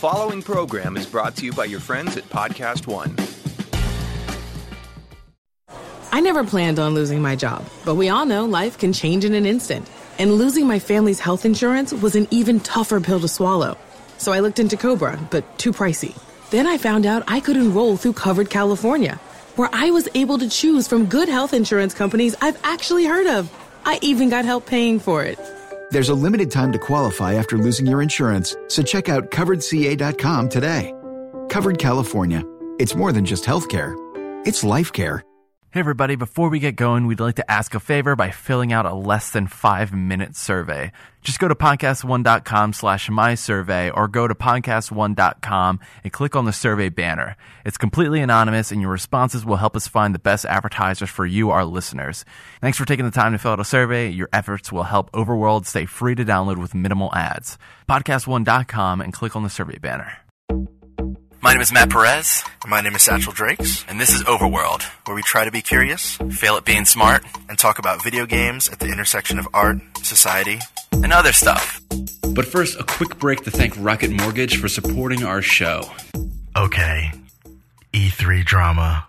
following 0.00 0.40
program 0.40 0.96
is 0.96 1.04
brought 1.04 1.36
to 1.36 1.44
you 1.44 1.52
by 1.52 1.66
your 1.66 1.78
friends 1.78 2.16
at 2.16 2.24
Podcast 2.30 2.86
One. 2.86 3.14
I 6.10 6.20
never 6.20 6.42
planned 6.42 6.78
on 6.78 6.94
losing 6.94 7.20
my 7.20 7.36
job, 7.36 7.68
but 7.84 7.96
we 7.96 8.08
all 8.08 8.24
know 8.24 8.46
life 8.46 8.78
can 8.78 8.94
change 8.94 9.26
in 9.26 9.34
an 9.34 9.44
instant. 9.44 9.86
And 10.18 10.32
losing 10.32 10.66
my 10.66 10.78
family's 10.78 11.20
health 11.20 11.44
insurance 11.44 11.92
was 11.92 12.16
an 12.16 12.28
even 12.30 12.60
tougher 12.60 12.98
pill 12.98 13.20
to 13.20 13.28
swallow. 13.28 13.76
So 14.16 14.32
I 14.32 14.40
looked 14.40 14.58
into 14.58 14.78
Cobra, 14.78 15.20
but 15.30 15.44
too 15.58 15.70
pricey. 15.70 16.18
Then 16.48 16.66
I 16.66 16.78
found 16.78 17.04
out 17.04 17.24
I 17.28 17.40
could 17.40 17.58
enroll 17.58 17.98
through 17.98 18.14
Covered 18.14 18.48
California, 18.48 19.16
where 19.56 19.68
I 19.70 19.90
was 19.90 20.08
able 20.14 20.38
to 20.38 20.48
choose 20.48 20.88
from 20.88 21.10
good 21.10 21.28
health 21.28 21.52
insurance 21.52 21.92
companies 21.92 22.34
I've 22.40 22.58
actually 22.64 23.04
heard 23.04 23.26
of. 23.26 23.52
I 23.84 23.98
even 24.00 24.30
got 24.30 24.46
help 24.46 24.64
paying 24.64 24.98
for 24.98 25.22
it. 25.24 25.38
There's 25.90 26.08
a 26.08 26.14
limited 26.14 26.50
time 26.52 26.70
to 26.72 26.78
qualify 26.78 27.34
after 27.34 27.58
losing 27.58 27.84
your 27.86 28.00
insurance, 28.00 28.56
so 28.68 28.82
check 28.82 29.08
out 29.08 29.30
coveredca.com 29.30 30.48
today. 30.48 30.94
Covered 31.48 31.78
California. 31.78 32.44
It's 32.78 32.94
more 32.94 33.12
than 33.12 33.24
just 33.24 33.44
healthcare, 33.44 33.94
it's 34.46 34.62
life 34.62 34.92
care. 34.92 35.24
Hey 35.72 35.78
everybody, 35.78 36.16
before 36.16 36.48
we 36.48 36.58
get 36.58 36.74
going, 36.74 37.06
we'd 37.06 37.20
like 37.20 37.36
to 37.36 37.48
ask 37.48 37.76
a 37.76 37.78
favor 37.78 38.16
by 38.16 38.32
filling 38.32 38.72
out 38.72 38.86
a 38.86 38.92
less 38.92 39.30
than 39.30 39.46
five 39.46 39.92
minute 39.92 40.34
survey. 40.34 40.90
Just 41.22 41.38
go 41.38 41.46
to 41.46 41.54
podcast1.com 41.54 42.72
slash 42.72 43.08
my 43.08 43.36
survey 43.36 43.88
or 43.88 44.08
go 44.08 44.26
to 44.26 44.34
podcast1.com 44.34 45.78
and 46.02 46.12
click 46.12 46.34
on 46.34 46.44
the 46.44 46.52
survey 46.52 46.88
banner. 46.88 47.36
It's 47.64 47.78
completely 47.78 48.18
anonymous 48.18 48.72
and 48.72 48.80
your 48.80 48.90
responses 48.90 49.44
will 49.44 49.58
help 49.58 49.76
us 49.76 49.86
find 49.86 50.12
the 50.12 50.18
best 50.18 50.44
advertisers 50.44 51.08
for 51.08 51.24
you, 51.24 51.50
our 51.50 51.64
listeners. 51.64 52.24
Thanks 52.60 52.76
for 52.76 52.84
taking 52.84 53.04
the 53.04 53.12
time 53.12 53.30
to 53.30 53.38
fill 53.38 53.52
out 53.52 53.60
a 53.60 53.64
survey. 53.64 54.08
Your 54.08 54.28
efforts 54.32 54.72
will 54.72 54.82
help 54.82 55.12
Overworld 55.12 55.66
stay 55.66 55.86
free 55.86 56.16
to 56.16 56.24
download 56.24 56.58
with 56.58 56.74
minimal 56.74 57.14
ads. 57.14 57.58
Podcast1.com 57.88 59.00
and 59.00 59.12
click 59.12 59.36
on 59.36 59.44
the 59.44 59.48
survey 59.48 59.78
banner. 59.78 60.16
My 61.42 61.52
name 61.52 61.62
is 61.62 61.72
Matt 61.72 61.88
Perez, 61.88 62.44
My 62.66 62.82
name 62.82 62.94
is 62.94 63.00
Satchell 63.00 63.32
Drakes, 63.32 63.86
and 63.88 63.98
this 63.98 64.10
is 64.10 64.22
Overworld, 64.24 64.82
where 65.06 65.14
we 65.14 65.22
try 65.22 65.46
to 65.46 65.50
be 65.50 65.62
curious 65.62 66.16
fail 66.30 66.56
at 66.56 66.66
being 66.66 66.84
smart, 66.84 67.24
and 67.48 67.58
talk 67.58 67.78
about 67.78 68.04
video 68.04 68.26
games 68.26 68.68
at 68.68 68.78
the 68.78 68.88
intersection 68.88 69.38
of 69.38 69.48
art, 69.54 69.78
society, 70.02 70.58
and 70.92 71.14
other 71.14 71.32
stuff. 71.32 71.80
But 72.34 72.44
first, 72.44 72.78
a 72.78 72.84
quick 72.84 73.18
break 73.18 73.42
to 73.44 73.50
thank 73.50 73.72
Rocket 73.78 74.10
Mortgage 74.10 74.58
for 74.58 74.68
supporting 74.68 75.24
our 75.24 75.40
show. 75.40 75.90
Okay, 76.54 77.10
E3 77.94 78.44
drama, 78.44 79.06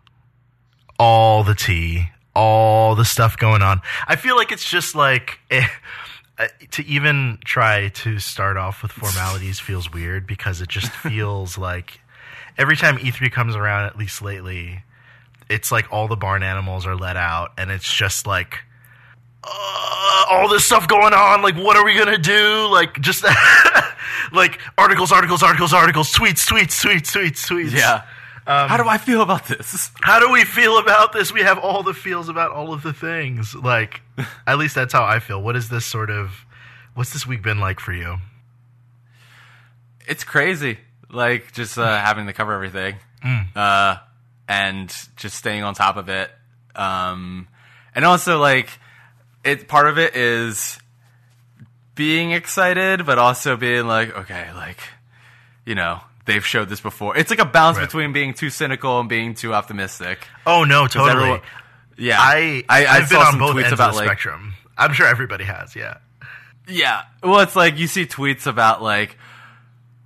all 0.98 1.44
the 1.44 1.56
tea, 1.56 2.12
all 2.34 2.96
the 2.96 3.06
stuff 3.06 3.38
going 3.38 3.62
on. 3.62 3.82
I 4.08 4.16
feel 4.16 4.38
like 4.38 4.54
it's 4.54 4.70
just 4.70 4.96
like 4.96 5.40
eh, 5.50 5.68
uh, 6.38 6.48
to 6.72 6.86
even 6.86 7.40
try 7.46 7.90
to 7.90 8.20
start 8.20 8.58
off 8.58 8.82
with 8.82 8.92
formalities 8.92 9.60
feels 9.60 9.92
weird 9.92 10.26
because 10.26 10.62
it 10.62 10.70
just 10.70 10.90
feels 10.92 11.58
like 11.58 12.00
every 12.62 12.78
time 12.78 12.98
E3 12.98 13.32
comes 13.32 13.56
around, 13.56 13.86
at 13.86 13.98
least 13.98 14.22
lately, 14.22 14.84
it's 15.50 15.72
like 15.72 15.92
all 15.92 16.08
the 16.08 16.16
barn 16.16 16.44
animals 16.44 16.86
are 16.86 16.96
let 16.96 17.18
out, 17.18 17.52
and 17.58 17.72
it's 17.72 17.92
just 17.92 18.26
like. 18.28 18.60
Uh, 19.44 20.26
all 20.30 20.48
this 20.48 20.64
stuff 20.64 20.88
going 20.88 21.14
on. 21.16 21.42
Like, 21.42 21.56
what 21.56 21.76
are 21.76 21.84
we 21.84 21.98
gonna 21.98 22.20
do? 22.20 22.68
Like, 22.72 23.02
just 23.02 23.26
like 24.32 24.60
articles, 24.78 25.12
articles, 25.12 25.42
articles, 25.42 25.74
articles, 25.74 26.14
tweets, 26.14 26.48
tweets, 26.48 26.80
tweets, 26.80 27.12
tweets, 27.12 27.48
tweets. 27.48 27.72
Yeah. 27.72 28.04
How 28.46 28.78
do 28.78 28.88
I 28.88 29.00
feel 29.00 29.22
about 29.22 29.48
this? 29.48 29.90
How 30.02 30.20
do 30.20 30.32
we 30.32 30.44
feel 30.44 30.78
about 30.78 31.12
this? 31.12 31.34
We 31.34 31.42
have 31.42 31.58
all 31.58 31.82
the 31.82 31.94
feels 31.94 32.30
about 32.30 32.52
all 32.52 32.72
of 32.72 32.84
the 32.84 32.94
things. 32.94 33.56
Like, 33.56 34.02
at 34.48 34.60
least 34.60 34.76
that's 34.76 34.94
how 34.94 35.04
I 35.04 35.20
feel. 35.20 35.42
What 35.42 35.56
is 35.56 35.70
this 35.70 35.86
sort 35.86 36.12
of? 36.12 36.46
What's 36.94 37.14
this 37.14 37.26
week 37.26 37.42
been 37.42 37.60
like 37.60 37.80
for 37.80 37.94
you? 37.94 38.18
It's 40.08 40.24
crazy. 40.24 40.78
Like 41.12 41.52
just 41.54 41.78
uh, 41.78 41.86
having 42.00 42.26
to 42.28 42.34
cover 42.34 42.54
everything, 42.54 42.96
uh, 43.56 43.98
and 44.48 44.90
just 45.18 45.36
staying 45.36 45.64
on 45.64 45.74
top 45.74 45.98
of 45.98 46.10
it. 46.10 46.32
Um, 46.76 47.48
and 47.94 48.06
also 48.06 48.40
like 48.40 48.70
it. 49.44 49.68
Part 49.68 49.88
of 49.88 49.98
it 49.98 50.16
is 50.16 50.80
being 51.96 52.32
excited, 52.32 53.06
but 53.06 53.18
also 53.20 53.58
being 53.58 53.86
like, 53.88 54.16
okay, 54.16 54.50
like 54.56 54.78
you 55.66 55.76
know, 55.76 56.00
they've 56.26 56.46
showed 56.46 56.70
this 56.70 56.80
before. 56.82 57.18
It's 57.18 57.30
like 57.30 57.40
a 57.40 57.46
balance 57.46 57.78
Right. 57.78 57.86
between 57.88 58.14
being 58.14 58.34
too 58.34 58.50
cynical 58.50 59.00
and 59.00 59.08
being 59.10 59.34
too 59.36 59.54
optimistic. 59.54 60.26
Oh 60.46 60.64
no, 60.64 60.88
totally. 60.88 61.12
everyone- 61.12 61.42
yeah, 61.98 62.18
I, 62.20 62.64
I, 62.68 62.86
I 62.86 62.96
I've 62.96 63.10
been 63.10 63.20
saw 63.20 63.26
on 63.26 63.32
some 63.34 63.40
both 63.40 63.56
tweets 63.56 63.64
ends 63.66 63.74
about 63.74 63.90
of 63.90 63.96
the 63.96 64.00
like 64.00 64.08
spectrum. 64.08 64.54
I'm 64.78 64.94
sure 64.94 65.06
everybody 65.06 65.44
has. 65.44 65.76
Yeah. 65.76 65.98
Yeah. 66.68 67.04
Well, 67.22 67.42
it's 67.42 67.56
like 67.56 67.78
you 67.78 67.86
see 67.86 68.06
tweets 68.08 68.48
about 68.48 68.82
like, 68.82 69.18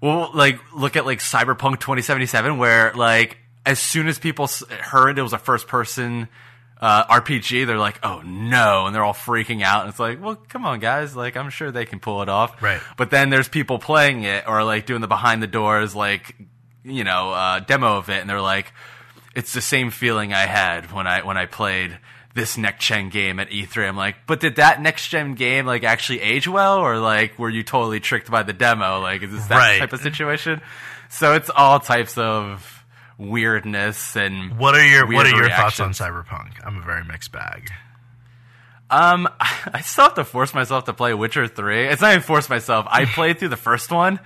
well, 0.06 0.30
like 0.36 0.60
look 0.76 0.96
at 0.96 1.06
like 1.06 1.20
Cyberpunk 1.20 1.80
2077, 1.80 2.60
where 2.60 2.94
like 2.94 3.38
as 3.66 3.80
soon 3.80 4.08
as 4.08 4.20
people 4.20 4.48
heard 4.80 5.18
it 5.18 5.24
was 5.24 5.34
a 5.34 5.40
first 5.40 5.68
person 5.68 6.28
uh, 6.80 7.06
RPG, 7.08 7.66
they're 7.66 7.80
like, 7.80 8.00
oh 8.04 8.22
no, 8.22 8.86
and 8.86 8.94
they're 8.94 9.04
all 9.04 9.16
freaking 9.16 9.64
out. 9.64 9.82
And 9.82 9.90
it's 9.90 10.00
like, 10.00 10.24
well, 10.24 10.36
come 10.36 10.64
on, 10.64 10.80
guys, 10.80 11.16
like 11.16 11.36
I'm 11.36 11.50
sure 11.50 11.72
they 11.72 11.86
can 11.86 12.00
pull 12.00 12.22
it 12.22 12.30
off. 12.30 12.62
Right. 12.62 12.82
But 12.98 13.10
then 13.10 13.32
there's 13.32 13.50
people 13.50 13.80
playing 13.80 14.24
it 14.24 14.48
or 14.48 14.64
like 14.64 14.86
doing 14.86 15.02
the 15.02 15.08
behind 15.08 15.42
the 15.42 15.48
doors 15.48 15.96
like 15.96 16.36
you 16.84 17.04
know 17.04 17.32
uh, 17.32 17.60
demo 17.62 17.98
of 17.98 18.10
it, 18.10 18.22
and 18.22 18.30
they're 18.30 18.42
like, 18.42 18.74
it's 19.36 19.54
the 19.54 19.62
same 19.62 19.90
feeling 19.90 20.34
I 20.34 20.46
had 20.46 20.92
when 20.92 21.08
I 21.08 21.24
when 21.24 21.36
I 21.36 21.48
played 21.48 21.98
this 22.36 22.58
next 22.58 22.86
gen 22.86 23.10
game 23.10 23.40
at 23.40 23.50
E3. 23.50 23.88
I'm 23.88 23.98
like, 23.98 24.18
but 24.28 24.40
did 24.42 24.58
that 24.58 24.82
next 24.82 25.08
gen 25.08 25.34
game 25.34 25.66
like 25.66 25.84
actually 25.84 26.22
age 26.22 26.48
well, 26.48 26.78
or 26.78 27.00
like 27.00 27.40
were 27.40 27.50
you 27.50 27.64
totally 27.64 28.00
tricked 28.00 28.30
by 28.30 28.44
the 28.44 28.54
demo? 28.54 29.00
Like, 29.00 29.24
is 29.24 29.32
this 29.32 29.48
that 29.48 29.58
Right. 29.58 29.80
type 29.80 29.94
of 29.94 30.02
situation? 30.02 30.62
So 31.10 31.34
it's 31.34 31.50
all 31.50 31.80
types 31.80 32.18
of 32.18 32.84
weirdness 33.18 34.16
and 34.16 34.58
What 34.58 34.76
are 34.76 34.86
your 34.86 35.08
What 35.08 35.26
are 35.26 35.36
your 35.36 35.50
thoughts 35.50 35.80
on. 35.80 35.92
Cyberpunk? 35.92 36.52
I'm 36.66 36.78
a 36.78 36.82
very 36.86 37.04
mixed 37.06 37.32
bag. 37.32 37.72
Um, 38.90 39.28
I 39.40 39.82
still 39.82 40.06
have 40.06 40.14
to 40.16 40.26
force 40.26 40.54
myself 40.54 40.84
to 40.86 40.94
play 40.94 41.14
Witcher 41.14 41.48
3. 41.48 41.88
It's 41.88 42.02
not 42.02 42.12
even 42.12 42.22
force 42.22 42.50
myself. 42.50 42.86
I 42.90 43.06
played 43.06 43.40
through 43.40 43.50
the 43.50 43.58
first 43.58 43.92
one, 43.92 44.20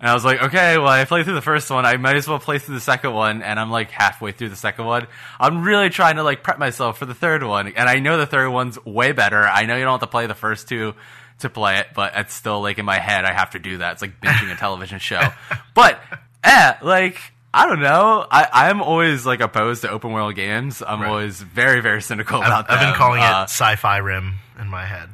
and 0.00 0.10
I 0.10 0.14
was 0.14 0.24
like, 0.24 0.42
okay, 0.42 0.76
well, 0.78 0.88
I 0.88 1.04
played 1.04 1.24
through 1.24 1.34
the 1.34 1.40
first 1.42 1.70
one. 1.70 1.86
I 1.86 1.96
might 1.96 2.16
as 2.16 2.28
well 2.28 2.38
play 2.38 2.58
through 2.58 2.74
the 2.74 2.80
second 2.80 3.12
one, 3.14 3.42
and 3.42 3.58
I'm 3.58 3.70
like 3.70 3.90
halfway 3.90 4.32
through 4.32 4.50
the 4.50 4.56
second 4.56 4.84
one. 4.84 5.06
I'm 5.40 5.62
really 5.62 5.88
trying 5.90 6.16
to 6.16 6.22
like 6.22 6.42
prep 6.42 6.58
myself 6.58 6.98
for 6.98 7.06
the 7.06 7.14
third 7.14 7.42
one, 7.42 7.68
and 7.68 7.88
I 7.88 7.98
know 8.00 8.16
the 8.18 8.26
third 8.26 8.50
one's 8.50 8.78
way 8.84 9.12
better. 9.12 9.42
I 9.42 9.64
know 9.66 9.76
you 9.76 9.84
don't 9.84 9.92
have 9.92 10.00
to 10.00 10.06
play 10.06 10.26
the 10.26 10.34
first 10.34 10.68
two 10.68 10.94
to 11.40 11.50
play 11.50 11.78
it, 11.78 11.88
but 11.94 12.12
it's 12.16 12.32
still 12.34 12.60
like 12.62 12.78
in 12.78 12.84
my 12.86 12.98
head, 12.98 13.24
I 13.24 13.32
have 13.32 13.50
to 13.50 13.58
do 13.58 13.78
that. 13.78 13.92
It's 13.92 14.02
like 14.02 14.20
binging 14.20 14.52
a 14.52 14.56
television 14.56 14.98
show. 14.98 15.20
But, 15.74 16.00
eh, 16.42 16.74
like, 16.82 17.18
I 17.52 17.66
don't 17.66 17.80
know. 17.80 18.26
I, 18.30 18.48
I'm 18.50 18.80
always 18.80 19.26
like 19.26 19.40
opposed 19.40 19.82
to 19.82 19.90
open 19.90 20.12
world 20.12 20.34
games. 20.34 20.82
I'm 20.86 21.00
Right. 21.02 21.08
always 21.10 21.40
very, 21.42 21.80
very 21.80 22.00
cynical 22.00 22.38
about 22.42 22.70
I've 22.70 22.80
been 22.80 22.94
calling 22.94 23.20
Uh, 23.22 23.42
it 23.42 23.50
Sci-Fi 23.50 23.98
Rim 23.98 24.36
in 24.58 24.68
my 24.68 24.86
head. 24.86 25.10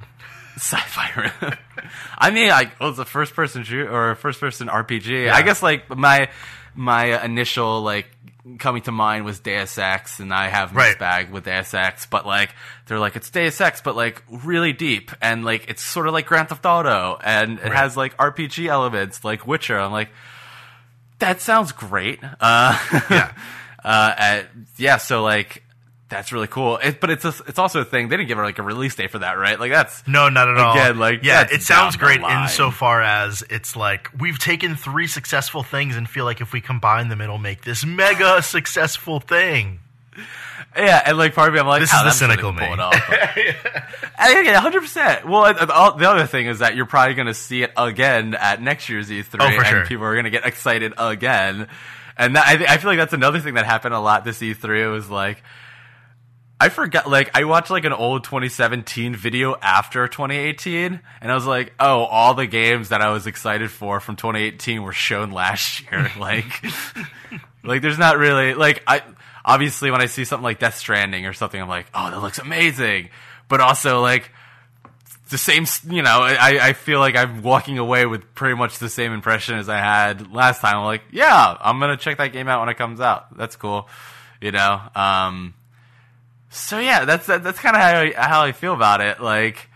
Sci-fi. 0.57 1.57
I 2.19 2.31
mean, 2.31 2.49
like, 2.49 2.79
well, 2.81 2.91
it's 2.91 2.99
a 2.99 3.05
first-person 3.05 3.65
shoot 3.65 3.89
or 3.89 4.11
a 4.11 4.17
first-person 4.17 4.69
RPG. 4.69 5.31
I 5.31 5.43
guess 5.43 5.63
like 5.63 5.89
my 5.95 6.29
my 6.75 7.23
initial 7.25 7.83
like 7.83 8.07
coming 8.59 8.83
to 8.83 8.91
mind 8.93 9.25
was 9.25 9.39
Deus 9.41 9.79
Ex, 9.79 10.19
and 10.21 10.33
I 10.35 10.49
have 10.49 10.75
Right. 10.75 10.99
bag 10.99 11.31
with 11.31 11.45
Deus 11.45 11.75
Ex, 11.75 12.07
but 12.07 12.27
like 12.27 12.55
they're 12.87 12.99
like 12.99 13.15
it's 13.17 13.31
Deus 13.31 13.61
Ex, 13.61 13.81
but 13.81 13.95
like 13.97 14.23
really 14.29 14.73
deep, 14.73 15.11
and 15.21 15.45
like 15.45 15.67
it's 15.69 15.83
sort 15.83 16.07
of 16.09 16.12
like 16.12 16.27
Grand 16.27 16.49
Theft 16.49 16.65
Auto, 16.67 17.19
and 17.23 17.59
it 17.59 17.65
Right. 17.65 17.73
has 17.75 17.97
like 17.97 18.17
RPG 18.17 18.67
elements 18.69 19.25
like 19.25 19.47
Witcher. 19.47 19.79
I'm 19.79 19.93
like, 19.93 20.11
that 21.19 21.41
sounds 21.41 21.73
great. 21.73 22.21
Uh, 22.41 22.79
Yeah. 23.11 23.33
uh, 23.85 24.15
at, 24.17 24.47
yeah, 24.77 24.97
so 24.99 25.23
like. 25.23 25.62
That's 26.12 26.31
really 26.33 26.47
cool, 26.47 26.77
it, 26.78 27.00
but 27.00 27.11
it's 27.11 27.25
a, 27.25 27.34
it's 27.49 27.59
also 27.59 27.81
a 27.81 27.84
thing. 27.84 28.09
They 28.09 28.17
didn't 28.17 28.28
give 28.28 28.39
her 28.39 28.45
like 28.45 28.59
a 28.59 28.62
release 28.62 28.95
date 28.95 29.11
for 29.11 29.19
that, 29.21 29.33
right? 29.39 29.59
Like 29.59 29.71
that's 29.71 30.06
No, 30.06 30.28
not 30.28 30.49
at 30.49 30.59
all. 30.59 30.73
Again, 30.75 30.99
like, 30.99 31.25
yeah, 31.25 31.47
it 31.50 31.62
sounds 31.62 31.97
great 31.97 32.21
insofar 32.21 33.00
as 33.03 33.43
it's 33.50 33.75
like 33.77 34.09
we've 34.21 34.39
taken 34.39 34.77
three 34.77 35.06
successful 35.06 35.62
things 35.62 35.97
and 35.97 36.09
feel 36.09 36.25
like 36.25 36.41
if 36.41 36.53
we 36.53 36.61
combine 36.61 37.09
them, 37.09 37.20
it'll 37.20 37.38
make 37.38 37.62
this 37.62 37.85
mega 37.85 38.43
successful 38.43 39.20
thing. 39.20 39.81
Yeah, 40.76 41.03
and 41.05 41.19
like 41.19 41.35
part 41.35 41.49
of 41.49 41.55
me, 41.55 41.61
I'm 41.61 41.67
like, 41.67 41.81
This 41.81 41.91
"Oh, 41.93 42.06
is 42.06 42.12
the 42.14 42.19
cynical 42.26 42.53
me." 42.53 42.64
pull 42.64 42.75
it 42.75 42.81
off." 42.81 42.94
And, 44.25 44.47
yeah, 44.47 44.61
hundred 44.61 44.82
percent. 44.82 45.26
Well, 45.26 45.47
and- 45.47 45.59
and 45.59 45.70
all- 45.70 45.97
the 45.97 46.09
other 46.09 46.26
thing 46.26 46.47
is 46.47 46.61
that 46.61 46.76
you're 46.76 46.87
probably 46.87 47.14
going 47.14 47.26
to 47.26 47.35
see 47.35 47.62
it 47.64 47.73
again 47.76 48.35
at 48.35 48.62
next 48.62 48.88
year's 48.88 49.11
E3, 49.11 49.25
Oh, 49.41 49.50
for 49.50 49.56
and 49.56 49.67
sure. 49.67 49.87
people 49.87 50.05
are 50.05 50.12
going 50.14 50.25
to 50.26 50.31
get 50.31 50.47
excited 50.47 50.93
again. 50.97 51.67
And 52.17 52.37
that, 52.37 52.47
I, 52.47 52.75
I 52.75 52.76
feel 52.79 52.91
like 52.91 52.99
that's 52.99 53.14
another 53.14 53.41
thing 53.41 53.55
that 53.55 53.64
happened 53.67 53.94
a 53.94 53.99
lot 54.00 54.25
this 54.25 54.38
E3. 54.41 54.85
It 54.85 54.88
was 54.88 55.11
like. 55.11 55.43
I 56.62 56.69
forgot, 56.69 57.11
like, 57.11 57.37
I 57.37 57.43
watched, 57.43 57.70
like, 57.70 57.85
an 57.85 57.93
old 57.93 58.23
2017 58.23 59.17
video 59.17 59.56
after 59.61 60.06
2018, 60.06 61.00
and 61.20 61.32
I 61.32 61.35
was 61.35 61.44
like, 61.44 61.73
oh, 61.81 62.05
all 62.05 62.35
the 62.35 62.47
games 62.47 62.91
that 62.91 63.00
I 63.00 63.11
was 63.11 63.26
excited 63.26 63.69
for 63.69 63.99
from 63.99 64.14
2018 64.14 64.81
were 64.81 64.93
shown 64.93 65.32
last 65.32 65.82
year. 65.82 66.09
like, 66.20 66.47
like, 67.64 67.82
there's 67.82 67.99
not 67.99 68.17
really, 68.17 68.55
like, 68.55 68.85
I, 68.87 69.03
obviously, 69.44 69.91
when 69.91 70.00
I 70.00 70.06
see 70.06 70.25
something 70.25 70.44
like 70.44 70.61
Death 70.61 70.76
Stranding 70.76 71.26
or 71.26 71.32
something, 71.32 71.61
I'm 71.61 71.69
like, 71.69 71.87
oh, 71.93 72.12
that 72.12 72.20
looks 72.20 72.38
amazing. 72.38 73.09
But 73.49 73.61
also, 73.61 74.00
like, 74.00 74.31
the 75.31 75.38
same. 75.38 75.67
You 75.91 76.03
know, 76.03 76.20
I 76.20 76.69
I 76.69 76.73
feel 76.75 77.00
like 77.00 77.17
I'm 77.17 77.43
walking 77.43 77.79
away 77.79 78.06
with 78.06 78.37
pretty 78.37 78.55
much 78.55 78.79
the 78.79 78.88
same 78.88 79.12
impression 79.12 79.59
as 79.59 79.69
I 79.69 79.79
had 79.79 80.32
last 80.32 80.61
time. 80.61 80.76
I'm 80.76 80.85
like, 80.85 81.03
yeah, 81.11 81.56
I'm 81.61 81.81
gonna 81.81 81.97
check 81.97 82.19
that 82.19 82.32
game 82.32 82.47
out 82.47 82.61
when 82.61 82.69
it 82.69 82.76
comes 82.76 83.00
out. 83.00 83.37
That's 83.37 83.56
cool. 83.56 83.88
You 84.41 84.53
know. 84.53 84.81
Um. 84.94 85.55
So 86.54 86.78
yeah, 86.78 87.04
that's 87.06 87.26
that, 87.26 87.43
that's 87.43 87.58
kind 87.58 87.75
of 87.75 87.82
how 87.82 88.00
I, 88.00 88.12
how 88.28 88.43
I 88.43 88.52
feel 88.52 88.75
about 88.75 89.00
it. 89.00 89.20
Like, 89.20 89.69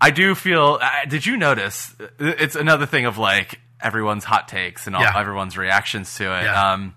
I 0.00 0.10
do 0.10 0.34
feel. 0.34 0.78
Uh, 0.80 1.04
did 1.08 1.26
you 1.26 1.36
notice? 1.36 1.94
It's 2.20 2.54
another 2.54 2.86
thing 2.86 3.06
of 3.06 3.18
like 3.18 3.60
everyone's 3.80 4.24
hot 4.24 4.46
takes 4.48 4.86
and 4.86 4.94
all, 4.96 5.02
Yeah. 5.02 5.18
everyone's 5.18 5.58
reactions 5.58 6.14
to 6.16 6.24
it. 6.38 6.44
Yeah. 6.44 6.72
Um, 6.72 6.94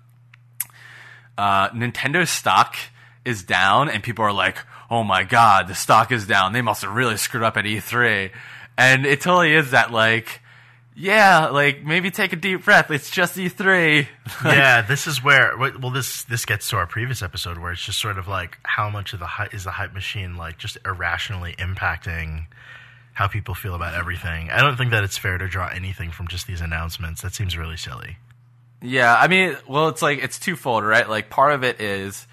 uh, 1.36 1.70
Nintendo 1.70 2.26
stock 2.26 2.76
is 3.24 3.42
down, 3.42 3.88
and 3.88 4.02
people 4.02 4.24
are 4.24 4.32
like, 4.32 4.58
"Oh 4.90 5.02
my 5.04 5.24
god, 5.24 5.68
the 5.68 5.74
stock 5.74 6.12
is 6.12 6.26
down. 6.26 6.52
They 6.52 6.62
must 6.62 6.82
have 6.82 6.92
really 6.92 7.16
screwed 7.16 7.42
up 7.42 7.56
at 7.56 7.64
E3." 7.64 8.30
And 8.78 9.04
it 9.06 9.20
totally 9.20 9.54
is 9.54 9.72
that, 9.72 9.90
like, 9.90 10.39
yeah, 11.00 11.48
like 11.48 11.82
maybe 11.82 12.10
take 12.10 12.34
a 12.34 12.36
deep 12.36 12.64
breath. 12.66 12.90
It's 12.90 13.10
just 13.10 13.38
E 13.38 13.48
E3. 13.48 14.06
yeah, 14.44 14.82
this 14.82 15.06
is 15.06 15.24
where 15.24 15.56
well 15.56 15.90
this 15.90 16.24
this 16.24 16.44
gets 16.44 16.68
to 16.70 16.76
our 16.76 16.86
previous 16.86 17.22
episode 17.22 17.56
where 17.56 17.72
it's 17.72 17.82
just 17.82 17.98
sort 17.98 18.18
of 18.18 18.28
like 18.28 18.58
how 18.64 18.90
much 18.90 19.14
of 19.14 19.18
the 19.18 19.26
hype 19.26 19.54
is 19.54 19.64
the 19.64 19.70
hype 19.70 19.94
machine 19.94 20.36
like 20.36 20.58
just 20.58 20.76
irrationally 20.84 21.54
impacting 21.58 22.46
how 23.14 23.28
people 23.28 23.54
feel 23.54 23.74
about 23.74 23.94
everything. 23.94 24.50
I 24.50 24.60
don't 24.60 24.76
think 24.76 24.90
that 24.90 25.02
it's 25.02 25.16
fair 25.16 25.38
to 25.38 25.48
draw 25.48 25.68
anything 25.68 26.10
from 26.10 26.28
just 26.28 26.46
these 26.46 26.60
announcements. 26.60 27.22
That 27.22 27.34
seems 27.34 27.56
really 27.56 27.78
silly. 27.78 28.18
Yeah, 28.82 29.14
I 29.14 29.26
mean, 29.28 29.56
well, 29.66 29.88
it's 29.88 30.02
like 30.02 30.22
it's 30.22 30.38
twofold, 30.38 30.84
right? 30.84 31.08
Like 31.08 31.30
part 31.30 31.54
of 31.54 31.64
it 31.64 31.80
is 31.80 32.26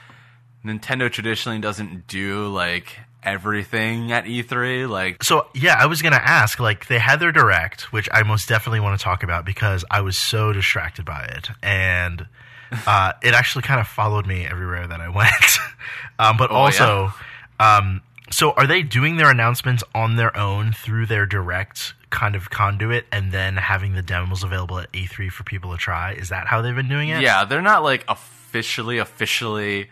Nintendo 0.66 1.10
traditionally 1.10 1.60
doesn't 1.60 2.08
do 2.08 2.48
like 2.50 3.00
everything 3.28 4.12
at 4.12 4.26
E3. 4.26 4.90
Like, 4.90 5.24
So 5.24 5.48
yeah, 5.54 5.76
I 5.80 5.86
was 5.86 6.02
gonna 6.02 6.16
ask. 6.16 6.60
Like 6.60 6.88
they 6.88 7.00
had 7.00 7.20
their 7.20 7.32
direct, 7.32 7.92
which 7.94 8.08
I 8.12 8.24
most 8.24 8.48
definitely 8.50 8.80
want 8.80 9.00
to 9.00 9.04
talk 9.04 9.24
about 9.24 9.46
because 9.46 9.84
I 9.92 10.02
was 10.02 10.18
so 10.18 10.54
distracted 10.54 11.06
by 11.06 11.24
it, 11.26 11.50
and 11.62 12.26
uh, 12.88 13.14
it 13.22 13.34
actually 13.34 13.64
kind 13.64 13.80
of 13.80 13.88
followed 13.88 14.26
me 14.26 14.46
everywhere 14.46 14.88
that 14.88 15.00
I 15.02 15.10
went. 15.22 15.58
um, 16.20 16.38
but 16.38 16.52
Oh, 16.52 16.56
also, 16.56 17.14
um, 17.60 18.02
so 18.32 18.52
are 18.54 18.68
they 18.68 18.82
doing 18.84 19.18
their 19.18 19.30
announcements 19.32 19.84
on 19.96 20.16
their 20.18 20.36
own 20.36 20.74
through 20.74 21.06
their 21.06 21.26
direct 21.26 21.94
kind 22.10 22.36
of 22.36 22.50
conduit, 22.50 23.06
and 23.12 23.32
then 23.32 23.58
having 23.58 23.94
the 23.94 24.02
demos 24.02 24.44
available 24.44 24.80
at 24.80 24.92
E3 24.94 25.30
for 25.32 25.44
people 25.44 25.72
to 25.72 25.78
try? 25.78 26.14
Is 26.14 26.30
that 26.30 26.48
how 26.48 26.62
they've 26.62 26.76
been 26.76 26.90
doing 26.90 27.10
it? 27.10 27.22
yeah, 27.22 27.46
they're 27.46 27.62
not 27.62 27.84
like 27.84 28.04
officially, 28.08 28.98
officially 28.98 29.90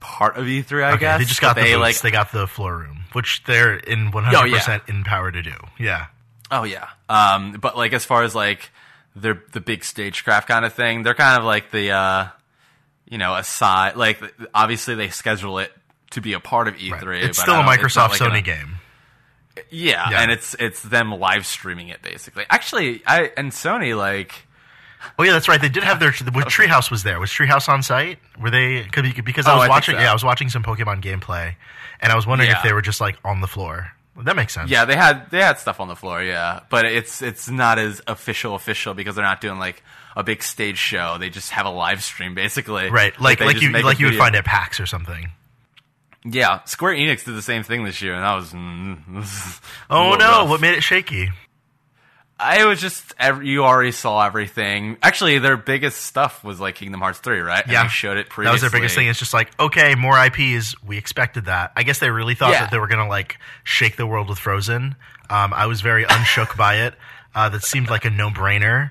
part 0.00 0.36
of 0.36 0.46
E3. 0.46 0.82
I 0.82 0.90
Okay, 0.92 1.00
guess 1.00 1.18
they 1.20 1.24
just 1.26 1.40
got 1.40 1.54
the 1.56 1.62
they 1.62 1.68
booths, 1.74 1.80
like 1.80 2.00
they 2.00 2.10
got 2.10 2.32
the 2.32 2.46
floor 2.46 2.76
room, 2.78 3.04
which 3.12 3.42
they're 3.44 3.76
in 3.76 4.10
100% 4.10 4.34
Oh, 4.34 4.44
yeah. 4.44 4.78
in 4.88 5.04
power 5.04 5.30
to 5.30 5.42
do. 5.42 5.54
Yeah. 5.78 6.06
Oh 6.50 6.64
yeah. 6.64 6.88
Um, 7.08 7.52
but 7.52 7.76
like 7.76 7.92
as 7.92 8.04
far 8.04 8.22
as 8.24 8.34
like 8.34 8.70
their 9.14 9.42
the 9.52 9.60
big 9.60 9.84
stagecraft 9.84 10.48
kind 10.48 10.64
of 10.64 10.72
thing, 10.72 11.02
they're 11.04 11.14
kind 11.14 11.38
of 11.38 11.44
like 11.44 11.70
the 11.70 11.90
uh, 11.92 12.26
you 13.08 13.18
know, 13.18 13.34
aside 13.36 13.96
like 13.96 14.20
obviously 14.54 14.94
they 14.94 15.08
schedule 15.10 15.58
it 15.58 15.72
to 16.10 16.20
be 16.20 16.32
a 16.32 16.40
part 16.40 16.66
of 16.66 16.74
E3. 16.74 17.02
Right. 17.04 17.22
It's 17.22 17.40
still 17.40 17.54
a 17.54 17.62
don't- 17.64 17.72
it's 17.84 17.94
not 17.96 18.10
Microsoft 18.10 18.20
like 18.20 18.32
Sony 18.32 18.38
an- 18.38 18.44
game. 18.44 18.76
Yeah, 19.70 20.10
Yeah. 20.10 20.22
and 20.22 20.30
it's 20.30 20.54
it's 20.58 20.80
them 20.80 21.10
live 21.12 21.44
streaming 21.44 21.88
it 21.88 22.02
basically. 22.02 22.44
Actually, 22.48 23.02
I 23.06 23.30
and 23.36 23.52
Sony 23.52 23.96
like 23.96 24.46
Oh 25.18 25.22
yeah, 25.22 25.32
that's 25.32 25.48
right. 25.48 25.60
They 25.60 25.68
did 25.68 25.82
have 25.82 25.98
their. 26.00 26.10
With 26.10 26.46
Treehouse 26.46 26.90
was 26.90 27.02
there. 27.02 27.18
Was 27.20 27.30
Treehouse 27.30 27.68
on 27.68 27.82
site? 27.82 28.18
Were 28.40 28.50
they? 28.50 28.84
could 28.84 29.04
be- 29.04 29.20
Because 29.22 29.46
I 29.46 29.52
Oh, 29.52 29.56
was 29.56 29.64
I 29.64 29.68
watching. 29.68 29.94
so. 29.96 30.00
Yeah, 30.00 30.10
I 30.10 30.12
was 30.12 30.24
watching 30.24 30.48
some 30.50 30.62
Pokemon 30.62 31.02
gameplay, 31.02 31.54
and 32.00 32.12
I 32.12 32.16
was 32.16 32.26
wondering 32.26 32.50
if 32.50 32.62
they 32.62 32.72
were 32.72 32.82
just 32.82 33.00
like 33.00 33.16
on 33.24 33.40
the 33.40 33.46
floor. 33.46 33.92
That 34.24 34.36
makes 34.36 34.52
sense. 34.52 34.70
yeah, 34.70 34.84
they 34.84 34.96
had 34.96 35.30
they 35.30 35.40
had 35.40 35.58
stuff 35.58 35.80
on 35.80 35.88
the 35.88 35.96
floor, 35.96 36.22
yeah, 36.22 36.60
but 36.68 36.84
it's 36.84 37.22
it's 37.22 37.48
not 37.48 37.78
as 37.78 38.02
official 38.06 38.54
official 38.54 38.92
because 38.92 39.14
they're 39.14 39.24
not 39.24 39.40
doing 39.40 39.58
like 39.58 39.82
a 40.14 40.22
big 40.22 40.42
stage 40.42 40.76
show. 40.76 41.16
They 41.18 41.30
just 41.30 41.50
have 41.52 41.64
a 41.64 41.70
live 41.70 42.02
stream 42.02 42.34
basically. 42.34 42.90
Right. 42.90 43.18
Like 43.18 43.40
like 43.40 43.62
you 43.62 43.70
like 43.70 43.98
you 44.00 44.06
would 44.06 44.16
find 44.16 44.36
at 44.36 44.44
PAX 44.44 44.78
or 44.80 44.84
something. 44.86 45.30
Yeah, 46.22 46.62
Square 46.64 46.96
Enix 46.96 47.24
did 47.24 47.34
the 47.34 47.40
same 47.40 47.62
thing 47.62 47.84
this 47.84 48.02
year, 48.02 48.12
and 48.14 48.22
that 48.22 48.34
was. 48.34 48.52
mm, 48.52 49.60
Oh 49.90 50.16
no! 50.16 50.40
rough. 50.40 50.48
What 50.50 50.60
made 50.60 50.74
it 50.76 50.82
shaky? 50.82 51.30
I 52.42 52.64
was 52.64 52.80
just 52.80 53.12
ev- 53.18 53.42
you 53.42 53.64
already 53.64 53.92
saw 53.92 54.24
everything. 54.24 54.96
Actually, 55.02 55.38
their 55.38 55.56
biggest 55.56 56.00
stuff 56.02 56.42
was 56.42 56.58
like 56.60 56.74
Kingdom 56.76 57.00
Hearts 57.00 57.18
three, 57.18 57.40
right? 57.40 57.62
And 57.62 57.72
Yeah, 57.72 57.86
showed 57.88 58.16
it 58.16 58.28
previously. 58.28 58.44
That 58.44 58.52
was 58.52 58.60
their 58.62 58.70
biggest 58.80 58.94
thing. 58.94 59.08
It's 59.08 59.18
just 59.18 59.34
like 59.34 59.50
okay, 59.60 59.94
more 59.94 60.16
IPs. 60.18 60.74
We 60.82 60.96
expected 60.98 61.44
that. 61.46 61.72
I 61.76 61.82
guess 61.82 61.98
they 61.98 62.10
really 62.10 62.34
thought 62.34 62.52
Yeah. 62.52 62.60
that 62.62 62.70
they 62.70 62.78
were 62.78 62.88
gonna 62.88 63.08
like 63.08 63.38
shake 63.64 63.96
the 63.96 64.06
world 64.06 64.28
with 64.28 64.38
Frozen. 64.38 64.96
Um, 65.28 65.52
I 65.54 65.66
was 65.66 65.80
very 65.80 66.04
unshook 66.08 66.56
by 66.56 66.76
it. 66.76 66.94
Uh, 67.34 67.48
that 67.50 67.62
seemed 67.62 67.90
like 67.90 68.04
a 68.04 68.10
no 68.10 68.30
brainer. 68.30 68.90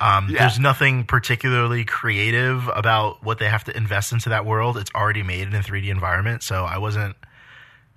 Um, 0.00 0.28
Yeah. 0.28 0.40
There's 0.40 0.60
nothing 0.60 1.02
particularly 1.04 1.84
creative 1.84 2.68
about 2.68 3.24
what 3.24 3.38
they 3.38 3.48
have 3.48 3.64
to 3.64 3.76
invest 3.76 4.12
into 4.12 4.28
that 4.28 4.46
world. 4.46 4.76
It's 4.76 4.90
already 4.94 5.24
made 5.24 5.48
in 5.48 5.54
a 5.54 5.62
3D 5.62 5.88
environment, 5.90 6.42
so 6.44 6.64
I 6.64 6.78
wasn't. 6.78 7.16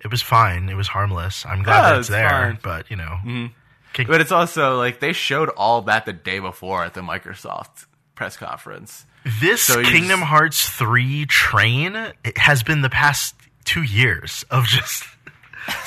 It 0.00 0.10
was 0.10 0.20
fine. 0.22 0.68
It 0.68 0.74
was 0.74 0.88
harmless. 0.88 1.46
I'm 1.46 1.62
glad 1.62 1.76
Yeah, 1.76 1.82
that 1.90 1.98
it's 1.98 2.08
it's 2.08 2.08
there, 2.08 2.28
fine. 2.30 2.58
but 2.62 2.90
you 2.90 2.96
know, 2.96 3.50
King- 3.94 4.06
But 4.06 4.20
it's 4.20 4.32
also 4.32 4.76
like 4.76 5.00
they 5.00 5.14
showed 5.14 5.48
all 5.48 5.80
that 5.82 6.04
the 6.04 6.12
day 6.12 6.38
before 6.40 6.84
at 6.84 6.92
the 6.92 7.00
Microsoft 7.00 7.86
press 8.14 8.36
conference. 8.36 9.06
this 9.40 9.62
So 9.62 9.82
Kingdom 9.82 10.20
just- 10.20 10.28
Hearts 10.30 10.68
3 10.68 11.24
train 11.26 12.12
has 12.36 12.62
been 12.62 12.82
the 12.82 12.90
past 12.90 13.34
two 13.64 13.82
years 13.82 14.44
of 14.50 14.66
just. 14.66 15.04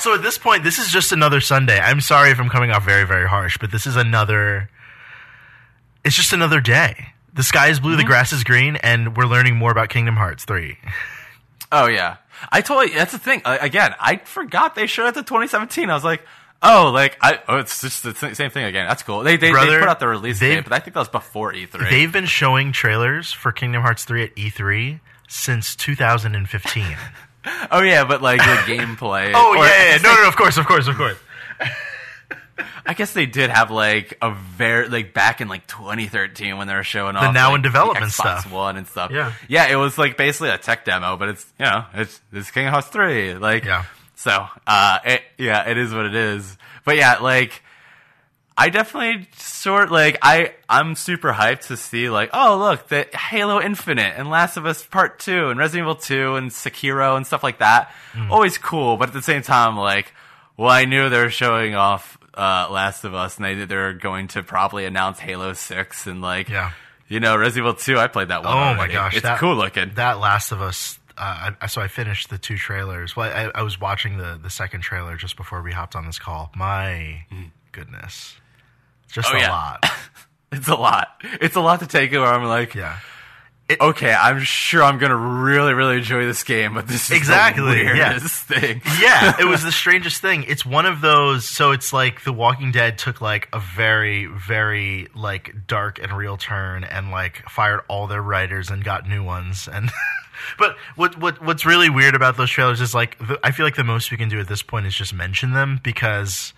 So 0.00 0.12
at 0.12 0.22
this 0.22 0.38
point, 0.38 0.64
this 0.64 0.80
is 0.80 0.90
just 0.90 1.12
another 1.12 1.40
Sunday. 1.40 1.78
I'm 1.78 2.00
sorry 2.00 2.32
if 2.32 2.40
I'm 2.40 2.48
coming 2.48 2.72
off 2.72 2.84
very, 2.84 3.06
very 3.06 3.28
harsh, 3.28 3.58
but 3.58 3.70
this 3.70 3.86
is 3.86 3.94
another. 3.94 4.68
It's 6.04 6.16
just 6.16 6.32
another 6.32 6.60
day. 6.60 7.10
The 7.32 7.44
sky 7.44 7.68
is 7.68 7.78
blue, 7.78 7.92
Mm-hmm. 7.92 7.98
the 7.98 8.04
grass 8.04 8.32
is 8.32 8.42
green, 8.42 8.74
and 8.74 9.16
we're 9.16 9.26
learning 9.26 9.54
more 9.54 9.70
about 9.70 9.88
Kingdom 9.88 10.16
Hearts 10.16 10.44
3. 10.44 10.76
Oh 11.70 11.86
yeah, 11.86 12.16
I 12.50 12.60
totally. 12.60 12.92
That's 12.92 13.12
the 13.12 13.20
thing. 13.20 13.40
Again, 13.44 13.94
I 14.00 14.16
forgot 14.16 14.74
they 14.74 14.88
showed 14.88 15.06
it 15.08 15.14
to 15.14 15.22
2017. 15.22 15.88
I 15.90 15.94
was 15.94 16.02
like, 16.02 16.22
oh, 16.62 16.90
like 16.92 17.16
I. 17.20 17.40
Oh, 17.48 17.58
it's 17.58 17.80
just 17.80 18.02
the 18.02 18.12
th- 18.12 18.34
same 18.36 18.50
thing 18.50 18.64
again. 18.64 18.86
That's 18.88 19.02
cool. 19.02 19.20
They 19.20 19.36
they, 19.36 19.50
Brother, 19.50 19.72
they 19.72 19.78
put 19.78 19.88
out 19.88 20.00
the 20.00 20.08
release 20.08 20.40
date, 20.40 20.64
but 20.64 20.72
I 20.72 20.78
think 20.78 20.94
that 20.94 21.00
was 21.00 21.08
before 21.08 21.54
E 21.54 21.66
E3. 21.66 21.90
They've 21.90 22.12
been 22.12 22.26
showing 22.26 22.72
trailers 22.72 23.32
for 23.32 23.52
Kingdom 23.52 23.82
Hearts 23.82 24.04
3 24.04 24.24
at 24.24 24.34
E3 24.36 25.00
since 25.28 25.76
2015. 25.76 26.84
oh 27.70 27.82
yeah, 27.82 28.04
but 28.04 28.22
like 28.22 28.40
the 28.40 28.72
gameplay. 28.72 29.32
oh, 29.34 29.56
or- 29.56 29.64
yeah, 29.64 29.90
yeah. 29.90 29.96
No, 30.02 30.12
no, 30.14 30.22
no, 30.22 30.28
of 30.28 30.36
course, 30.36 30.56
of 30.56 30.66
course, 30.66 30.88
of 30.88 30.96
course. 30.96 31.16
I 32.84 32.94
guess 32.94 33.12
they 33.12 33.26
did 33.26 33.50
have 33.50 33.70
like 33.70 34.16
a 34.22 34.32
very 34.32 34.88
like 34.88 35.12
back 35.12 35.40
in 35.40 35.48
like 35.48 35.66
2013 35.66 36.56
when 36.56 36.66
they 36.66 36.74
were 36.74 36.82
showing 36.82 37.16
off 37.16 37.34
now 37.34 37.50
like, 37.50 37.56
in 37.56 37.62
development 37.62 38.06
the 38.06 38.10
stuff. 38.10 38.50
One 38.50 38.76
and 38.76 38.86
stuff. 38.86 39.10
Yeah. 39.12 39.32
yeah, 39.46 39.68
it 39.68 39.76
was 39.76 39.98
like 39.98 40.16
basically 40.16 40.48
a 40.48 40.58
tech 40.58 40.84
demo, 40.84 41.16
but 41.16 41.28
it's 41.28 41.46
you 41.58 41.66
know 41.66 41.84
it's 41.94 42.20
it's 42.32 42.50
Kingdom 42.50 42.72
Hearts 42.72 42.88
three. 42.88 43.34
Like 43.34 43.64
Yeah. 43.64 43.84
So 44.18 44.46
uh 44.66 44.98
it, 45.04 45.22
yeah, 45.38 45.68
it 45.70 45.78
is 45.78 45.94
what 45.94 46.04
it 46.06 46.14
is. 46.14 46.56
But 46.84 46.96
yeah, 46.96 47.18
like 47.18 47.62
I 48.56 48.70
definitely 48.70 49.28
sort 49.36 49.92
like 49.92 50.18
I 50.20 50.54
I'm 50.68 50.96
super 50.96 51.32
hyped 51.32 51.68
to 51.68 51.76
see 51.76 52.10
like 52.10 52.30
oh 52.32 52.58
look 52.58 52.88
the 52.88 53.06
Halo 53.16 53.60
Infinite 53.60 54.14
and 54.18 54.28
Last 54.28 54.56
of 54.56 54.66
Us 54.66 54.84
Part 54.84 55.20
Two 55.20 55.48
and 55.50 55.58
Resident 55.60 55.84
Evil 55.84 55.94
Two 55.94 56.34
and 56.34 56.50
Sekiro 56.50 57.16
and 57.16 57.24
stuff 57.24 57.44
like 57.44 57.60
that. 57.60 57.92
Hmm. 58.14 58.32
Always 58.32 58.58
cool, 58.58 58.96
but 58.96 59.08
at 59.08 59.14
the 59.14 59.22
same 59.22 59.42
time 59.42 59.76
like 59.76 60.12
well 60.56 60.70
I 60.70 60.84
knew 60.86 61.08
they 61.08 61.18
were 61.20 61.30
showing 61.30 61.76
off 61.76 62.18
uh, 62.34 62.68
Last 62.70 63.04
of 63.04 63.14
Us 63.14 63.36
and 63.36 63.44
they 63.44 63.64
they're 63.64 63.92
going 63.92 64.26
to 64.28 64.42
probably 64.42 64.84
announce 64.86 65.20
Halo 65.20 65.52
Six 65.52 66.08
and 66.08 66.20
like 66.20 66.48
Yeah. 66.48 66.72
you 67.06 67.20
know 67.20 67.36
Resident 67.36 67.64
Evil 67.68 67.74
Two 67.78 67.96
I 67.98 68.08
played 68.08 68.28
that 68.28 68.42
one. 68.42 68.52
Oh 68.56 68.74
my 68.74 68.88
gosh, 68.88 69.14
it's 69.14 69.22
that- 69.22 69.38
cool 69.38 69.54
looking. 69.54 69.92
That 69.94 70.18
Last 70.18 70.50
of 70.50 70.60
Us. 70.62 70.98
Uh, 71.18 71.50
I, 71.60 71.66
so 71.66 71.80
I 71.80 71.88
finished 71.88 72.30
the 72.30 72.38
two 72.38 72.56
trailers. 72.56 73.16
Well, 73.16 73.30
I, 73.30 73.50
I 73.58 73.62
was 73.62 73.80
watching 73.80 74.18
the 74.18 74.38
the 74.42 74.50
second 74.50 74.82
trailer 74.82 75.16
just 75.16 75.36
before 75.36 75.62
we 75.62 75.72
hopped 75.72 75.96
on 75.96 76.06
this 76.06 76.18
call. 76.18 76.50
My 76.56 77.24
goodness, 77.72 78.34
just 79.10 79.28
Oh, 79.32 79.36
a 79.36 79.40
yeah. 79.40 79.50
lot. 79.50 79.84
it's 80.52 80.68
a 80.68 80.74
lot. 80.76 81.08
It's 81.40 81.56
a 81.56 81.60
lot 81.60 81.80
to 81.80 81.86
take 81.86 82.12
it 82.12 82.18
where 82.18 82.28
I'm 82.32 82.44
like 82.44 82.74
Yeah, 82.74 82.98
okay, 83.80 84.14
I'm 84.14 84.40
sure 84.40 84.82
I'm 84.82 84.98
gonna 84.98 85.16
really, 85.16 85.74
really 85.74 85.96
enjoy 85.98 86.24
this 86.24 86.42
game, 86.42 86.72
but 86.74 86.86
this 86.88 87.10
is 87.10 87.16
Exactly, 87.16 87.84
the 87.84 87.94
yeah. 87.96 88.18
thing. 88.22 88.80
yeah. 89.00 89.36
It 89.38 89.44
was 89.44 89.62
the 89.68 89.72
strangest 89.72 90.22
thing. 90.22 90.44
It's 90.48 90.64
one 90.64 90.86
of 90.86 91.00
those. 91.02 91.44
So 91.46 91.72
it's 91.72 91.92
like 91.92 92.24
The 92.24 92.32
Walking 92.32 92.72
Dead 92.72 92.96
took 92.96 93.20
like 93.20 93.48
a 93.52 93.60
very, 93.60 94.24
very 94.26 95.08
like 95.14 95.66
dark 95.66 95.98
and 96.02 96.12
real 96.12 96.36
turn, 96.38 96.84
and 96.84 97.10
like 97.10 97.42
fired 97.50 97.80
all 97.88 98.06
their 98.06 98.22
writers 98.22 98.70
and 98.70 98.82
got 98.82 99.06
new 99.08 99.22
ones. 99.22 99.68
And 99.70 99.90
but 100.58 100.76
what 100.96 101.18
what 101.18 101.42
what's 101.42 101.64
really 101.66 101.90
weird 101.90 102.14
about 102.14 102.36
those 102.36 102.50
trailers 102.50 102.80
is 102.80 102.94
like 102.94 103.18
the, 103.18 103.38
I 103.42 103.50
feel 103.50 103.66
like 103.66 103.76
the 103.76 103.84
most 103.84 104.10
we 104.10 104.16
can 104.16 104.28
do 104.28 104.40
at 104.40 104.48
this 104.48 104.62
point 104.62 104.86
is 104.86 104.94
just 104.94 105.12
mention 105.12 105.52
them 105.52 105.80
because 105.82 106.52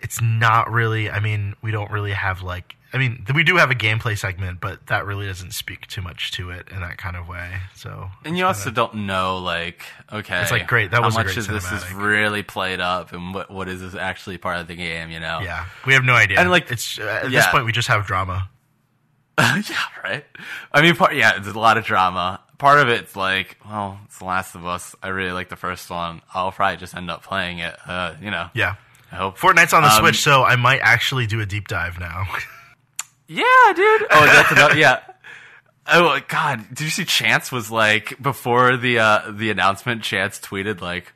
it's 0.00 0.20
not 0.20 0.70
really. 0.70 1.10
I 1.10 1.20
mean, 1.20 1.54
we 1.62 1.70
don't 1.70 1.90
really 1.90 2.12
have 2.12 2.42
like. 2.42 2.74
I 2.90 2.96
mean, 2.96 3.26
we 3.34 3.44
do 3.44 3.56
have 3.56 3.70
a 3.70 3.74
gameplay 3.74 4.16
segment, 4.16 4.62
but 4.62 4.86
that 4.86 5.04
really 5.04 5.26
doesn't 5.26 5.52
speak 5.52 5.86
too 5.88 6.00
much 6.00 6.30
to 6.32 6.48
it 6.48 6.68
in 6.70 6.80
that 6.80 6.96
kind 6.96 7.16
of 7.16 7.28
way. 7.28 7.58
So, 7.74 8.08
And 8.24 8.38
you 8.38 8.46
also 8.46 8.70
don't 8.70 8.94
know, 9.06 9.36
like, 9.36 9.82
okay, 10.10 10.40
It's 10.40 10.50
like, 10.50 10.66
great, 10.66 10.92
that 10.92 11.02
was 11.02 11.14
how 11.14 11.22
much 11.22 11.36
of 11.36 11.46
this 11.48 11.70
is 11.70 11.92
really 11.92 12.42
played 12.42 12.80
up, 12.80 13.12
and 13.12 13.34
what 13.34 13.50
what 13.50 13.68
is 13.68 13.82
this 13.82 13.94
actually 13.94 14.38
part 14.38 14.58
of 14.58 14.68
the 14.68 14.74
game? 14.74 15.10
You 15.10 15.20
know? 15.20 15.40
yeah, 15.40 15.66
we 15.84 15.92
have 15.92 16.04
no 16.04 16.14
idea. 16.14 16.40
And, 16.40 16.50
like, 16.50 16.70
it's 16.70 16.98
uh, 16.98 17.20
at 17.24 17.30
this 17.30 17.46
point 17.48 17.66
we 17.66 17.72
just 17.72 17.88
have 17.88 18.06
drama. 18.06 18.48
yeah, 19.38 19.62
right. 20.02 20.24
I 20.72 20.80
mean, 20.80 20.96
part 20.96 21.14
yeah, 21.14 21.38
there's 21.38 21.54
a 21.54 21.58
lot 21.58 21.76
of 21.76 21.84
drama. 21.84 22.40
Part 22.58 22.80
of 22.80 22.88
it's 22.88 23.14
like, 23.14 23.56
well, 23.64 24.00
it's 24.06 24.18
The 24.18 24.24
Last 24.24 24.54
of 24.56 24.66
Us. 24.66 24.94
I 25.02 25.08
really 25.08 25.30
like 25.32 25.48
the 25.48 25.56
first 25.56 25.88
one. 25.90 26.22
I'll 26.34 26.50
probably 26.52 26.76
just 26.76 26.94
end 26.96 27.08
up 27.10 27.22
playing 27.22 27.60
it. 27.60 27.76
Uh, 27.86 28.14
you 28.20 28.30
know, 28.32 28.50
Yeah, 28.52 28.74
I 29.12 29.16
hope. 29.16 29.38
Fortnite's 29.38 29.72
on 29.72 29.82
the 29.82 29.88
Um, 29.88 30.00
Switch, 30.00 30.20
so 30.20 30.42
I 30.42 30.56
might 30.56 30.80
actually 30.82 31.26
do 31.26 31.40
a 31.40 31.46
deep 31.46 31.68
dive 31.68 31.98
now. 32.00 32.24
Yeah, 33.30 33.44
dude. 33.76 34.06
Oh, 34.10 34.24
that's 34.26 34.50
another. 34.52 34.76
Yeah. 34.78 35.00
Oh 35.90 36.20
God, 36.28 36.66
did 36.68 36.80
you 36.82 36.90
see? 36.90 37.06
Chance 37.06 37.50
was 37.50 37.70
like 37.70 38.20
before 38.20 38.76
the 38.76 38.98
uh, 38.98 39.30
the 39.30 39.50
announcement. 39.50 40.02
Chance 40.02 40.38
tweeted 40.40 40.82
like, 40.82 41.14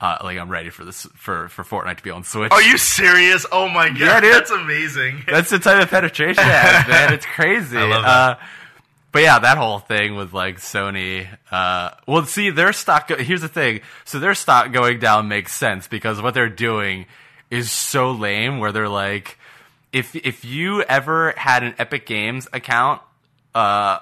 uh, 0.00 0.18
like 0.22 0.38
I'm 0.38 0.48
ready 0.48 0.70
for 0.70 0.84
this 0.84 1.04
for 1.16 1.48
for 1.48 1.64
Fortnite 1.64 1.96
to 1.96 2.02
be 2.04 2.10
on 2.10 2.22
Switch. 2.22 2.52
Are 2.52 2.62
you 2.62 2.78
serious? 2.78 3.44
Oh 3.50 3.68
my 3.68 3.88
god, 3.88 3.98
Yeah, 3.98 4.20
dude. 4.20 4.34
that's 4.34 4.52
amazing. 4.52 5.24
That's 5.26 5.50
the 5.50 5.58
type 5.58 5.82
of 5.82 5.90
penetration 5.90 6.44
it 6.44 6.88
man. 6.88 7.12
It's 7.12 7.26
crazy. 7.26 7.76
I 7.76 7.82
love 7.86 8.02
that. 8.04 8.08
Uh, 8.08 8.36
but 9.14 9.22
yeah, 9.22 9.38
that 9.38 9.58
whole 9.58 9.78
thing 9.78 10.16
with 10.16 10.32
like 10.32 10.58
Sony. 10.58 11.28
Uh, 11.48 11.92
well, 12.04 12.26
see, 12.26 12.50
their 12.50 12.72
stock. 12.72 13.06
Go- 13.06 13.16
here's 13.16 13.42
the 13.42 13.48
thing. 13.48 13.80
So 14.04 14.18
their 14.18 14.34
stock 14.34 14.72
going 14.72 14.98
down 14.98 15.28
makes 15.28 15.54
sense 15.54 15.86
because 15.86 16.20
what 16.20 16.34
they're 16.34 16.48
doing 16.48 17.06
is 17.48 17.70
so 17.70 18.10
lame. 18.10 18.58
Where 18.58 18.72
they're 18.72 18.88
like, 18.88 19.38
if 19.92 20.16
if 20.16 20.44
you 20.44 20.82
ever 20.82 21.32
had 21.36 21.62
an 21.62 21.76
Epic 21.78 22.06
Games 22.06 22.48
account, 22.52 23.02
uh, 23.54 24.00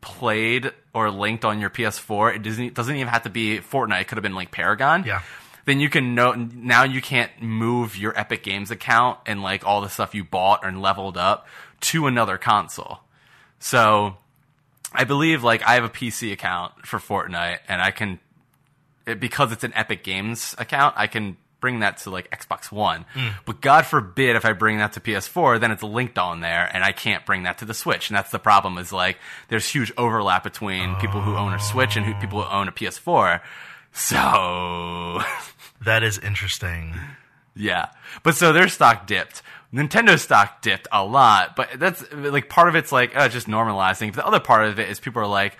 played 0.00 0.72
or 0.94 1.10
linked 1.10 1.44
on 1.44 1.60
your 1.60 1.68
PS4, 1.68 2.36
it 2.36 2.42
doesn't 2.42 2.72
doesn't 2.72 2.96
even 2.96 3.08
have 3.08 3.24
to 3.24 3.30
be 3.30 3.58
Fortnite. 3.58 4.00
It 4.00 4.08
could 4.08 4.16
have 4.16 4.22
been 4.22 4.34
like 4.34 4.50
Paragon. 4.50 5.04
Yeah. 5.04 5.20
Then 5.66 5.78
you 5.78 5.90
can 5.90 6.14
know 6.14 6.32
now 6.32 6.84
you 6.84 7.02
can't 7.02 7.42
move 7.42 7.98
your 7.98 8.18
Epic 8.18 8.44
Games 8.44 8.70
account 8.70 9.18
and 9.26 9.42
like 9.42 9.66
all 9.66 9.82
the 9.82 9.90
stuff 9.90 10.14
you 10.14 10.24
bought 10.24 10.64
and 10.64 10.80
leveled 10.80 11.18
up 11.18 11.46
to 11.80 12.06
another 12.06 12.38
console. 12.38 13.00
So 13.58 14.16
I 14.92 15.04
believe 15.04 15.44
like 15.44 15.62
I 15.62 15.74
have 15.74 15.84
a 15.84 15.90
PC 15.90 16.32
account 16.32 16.86
for 16.86 16.98
Fortnite 16.98 17.58
and 17.68 17.82
I 17.82 17.90
can 17.90 18.18
it, 19.06 19.20
because 19.20 19.52
it's 19.52 19.64
an 19.64 19.72
Epic 19.74 20.04
Games 20.04 20.54
account, 20.58 20.94
I 20.96 21.06
can 21.06 21.36
bring 21.60 21.80
that 21.80 21.98
to 21.98 22.10
like 22.10 22.30
Xbox 22.30 22.70
One. 22.70 23.04
Mm. 23.14 23.32
But 23.44 23.60
God 23.60 23.84
forbid 23.84 24.36
if 24.36 24.44
I 24.44 24.52
bring 24.52 24.78
that 24.78 24.92
to 24.92 25.00
PS4, 25.00 25.60
then 25.60 25.70
it's 25.72 25.82
linked 25.82 26.18
on 26.18 26.40
there 26.40 26.70
and 26.72 26.84
I 26.84 26.92
can't 26.92 27.26
bring 27.26 27.42
that 27.44 27.58
to 27.58 27.64
the 27.64 27.74
Switch. 27.74 28.08
And 28.10 28.16
that's 28.16 28.30
the 28.30 28.38
problem 28.38 28.78
is 28.78 28.92
like 28.92 29.18
there's 29.48 29.68
huge 29.68 29.92
overlap 29.96 30.44
between 30.44 30.94
people 30.96 31.20
who 31.20 31.36
own 31.36 31.52
a 31.52 31.60
Switch 31.60 31.96
and 31.96 32.06
who, 32.06 32.14
people 32.14 32.42
who 32.42 32.50
own 32.50 32.68
a 32.68 32.72
PS4. 32.72 33.40
So 33.92 35.22
That 35.84 36.02
is 36.02 36.18
interesting. 36.18 36.94
yeah. 37.54 37.88
But 38.22 38.34
so 38.36 38.52
their 38.52 38.68
stock 38.68 39.06
dipped. 39.06 39.42
Nintendo 39.72 40.18
stock 40.18 40.62
dipped 40.62 40.88
a 40.90 41.04
lot, 41.04 41.54
but 41.56 41.68
that's 41.76 42.04
like 42.12 42.48
part 42.48 42.68
of 42.68 42.74
it's 42.74 42.90
like 42.90 43.14
uh, 43.14 43.28
just 43.28 43.46
normalizing. 43.46 44.08
But 44.08 44.16
the 44.16 44.26
other 44.26 44.40
part 44.40 44.66
of 44.66 44.78
it 44.78 44.88
is 44.88 44.98
people 44.98 45.20
are 45.20 45.26
like, 45.26 45.56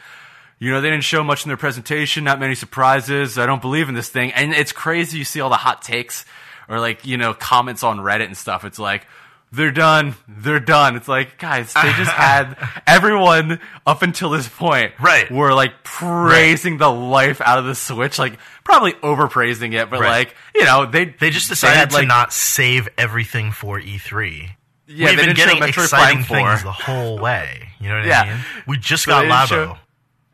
you 0.58 0.70
know, 0.70 0.80
they 0.80 0.90
didn't 0.90 1.04
show 1.04 1.22
much 1.22 1.44
in 1.44 1.48
their 1.48 1.56
presentation, 1.56 2.24
not 2.24 2.40
many 2.40 2.54
surprises. 2.54 3.38
I 3.38 3.46
don't 3.46 3.60
believe 3.60 3.88
in 3.88 3.94
this 3.94 4.08
thing. 4.08 4.32
And 4.32 4.52
it's 4.52 4.72
crazy. 4.72 5.18
You 5.18 5.24
see 5.24 5.40
all 5.40 5.50
the 5.50 5.56
hot 5.56 5.82
takes 5.82 6.24
or 6.68 6.80
like, 6.80 7.06
you 7.06 7.16
know, 7.16 7.34
comments 7.34 7.82
on 7.84 7.98
Reddit 7.98 8.26
and 8.26 8.36
stuff. 8.36 8.64
It's 8.64 8.78
like, 8.78 9.06
they're 9.52 9.70
done. 9.72 10.14
They're 10.28 10.60
done. 10.60 10.96
It's 10.96 11.08
like, 11.08 11.38
guys, 11.38 11.72
they 11.72 11.92
just 11.94 12.10
had 12.12 12.56
everyone 12.86 13.60
up 13.86 14.02
until 14.02 14.30
this 14.30 14.48
point. 14.48 14.92
Right. 15.00 15.30
Were 15.30 15.54
like 15.54 15.82
praising 15.84 16.78
the 16.78 16.90
life 16.90 17.40
out 17.40 17.58
of 17.58 17.64
the 17.64 17.74
Switch, 17.74 18.18
like 18.18 18.38
probably 18.64 18.92
overpraising 18.94 19.74
it, 19.74 19.90
but 19.90 20.00
Right. 20.00 20.10
like, 20.10 20.36
you 20.54 20.64
know, 20.64 20.86
they, 20.86 21.06
They 21.06 21.30
just 21.30 21.48
decided 21.48 21.76
had, 21.76 21.90
to 21.90 21.96
like- 21.96 22.08
not 22.08 22.32
save 22.32 22.88
everything 22.98 23.52
for 23.52 23.80
E3. 23.80 24.50
Yeah, 24.86 25.08
We've 25.10 25.18
they 25.18 25.26
been 25.26 25.34
getting 25.36 25.62
exciting 25.62 26.24
Prime 26.24 26.24
4. 26.24 26.36
things 26.50 26.62
the 26.62 26.72
whole 26.72 27.18
way. 27.20 27.68
You 27.80 27.88
know 27.90 27.96
what 27.98 28.06
Yeah. 28.06 28.22
I 28.22 28.28
mean? 28.34 28.44
We 28.66 28.78
just 28.78 29.04
So 29.04 29.10
got 29.10 29.22
they 29.22 29.28
Labo. 29.28 29.46
show- 29.48 29.78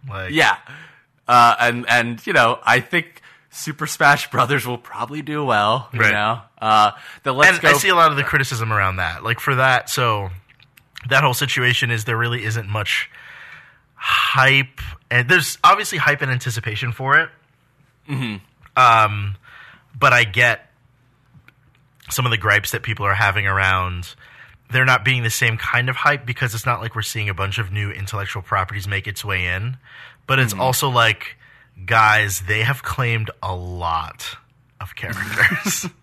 like, 0.09 0.30
Yeah. 0.33 0.56
Uh, 1.26 1.56
and, 1.59 1.87
and, 1.88 2.26
you 2.26 2.33
know, 2.35 2.59
I 2.64 2.80
think 2.80 3.21
Super 3.54 3.87
Smash 3.87 4.30
Brothers 4.30 4.66
will 4.66 4.78
probably 4.78 5.23
do 5.23 5.44
well, 5.44 5.88
you 5.92 6.00
Right. 6.00 6.12
know? 6.12 6.40
Uh, 6.61 6.90
the 7.23 7.32
Let's 7.32 7.52
and 7.52 7.61
Go. 7.62 7.68
I 7.68 7.73
see 7.75 7.88
a 7.88 7.94
lot 7.94 8.11
of 8.11 8.16
the 8.16 8.25
criticism 8.25 8.73
around 8.73 8.96
that. 8.96 9.23
Like 9.23 9.38
for 9.38 9.54
that, 9.54 9.88
so 9.88 10.30
that 11.08 11.23
whole 11.23 11.34
situation 11.34 11.90
is 11.90 12.04
there 12.04 12.16
really 12.16 12.44
isn't 12.44 12.68
much 12.68 13.08
hype, 13.94 14.80
and 15.11 15.28
there's 15.28 15.58
obviously 15.62 15.99
hype 15.99 16.20
and 16.20 16.30
anticipation 16.30 16.92
for 16.92 17.18
it. 17.18 17.30
Mm-hmm. 18.08 18.37
Um, 18.76 19.37
but 19.99 20.12
I 20.12 20.25
get 20.25 20.68
some 22.11 22.25
of 22.26 22.30
the 22.30 22.38
gripes 22.38 22.73
that 22.73 22.82
people 22.82 23.06
are 23.06 23.14
having 23.14 23.46
around 23.46 24.14
there 24.70 24.84
not 24.84 25.04
being 25.04 25.23
the 25.23 25.30
same 25.30 25.56
kind 25.56 25.88
of 25.88 25.94
hype 25.96 26.26
because 26.26 26.54
it's 26.54 26.66
not 26.66 26.80
like 26.80 26.96
we're 26.96 27.02
seeing 27.02 27.28
a 27.28 27.34
bunch 27.34 27.58
of 27.58 27.70
new 27.70 27.90
intellectual 27.90 28.42
properties 28.42 28.88
make 28.88 29.06
its 29.06 29.25
way 29.25 29.46
in, 29.46 29.76
but 30.26 30.38
it's 30.40 30.52
also 30.52 30.88
like 30.90 31.37
guys 31.85 32.40
they 32.43 32.62
have 32.62 32.83
claimed 32.83 33.31
a 33.43 33.54
lot 33.54 34.37
of 34.81 34.95
characters. 34.95 35.87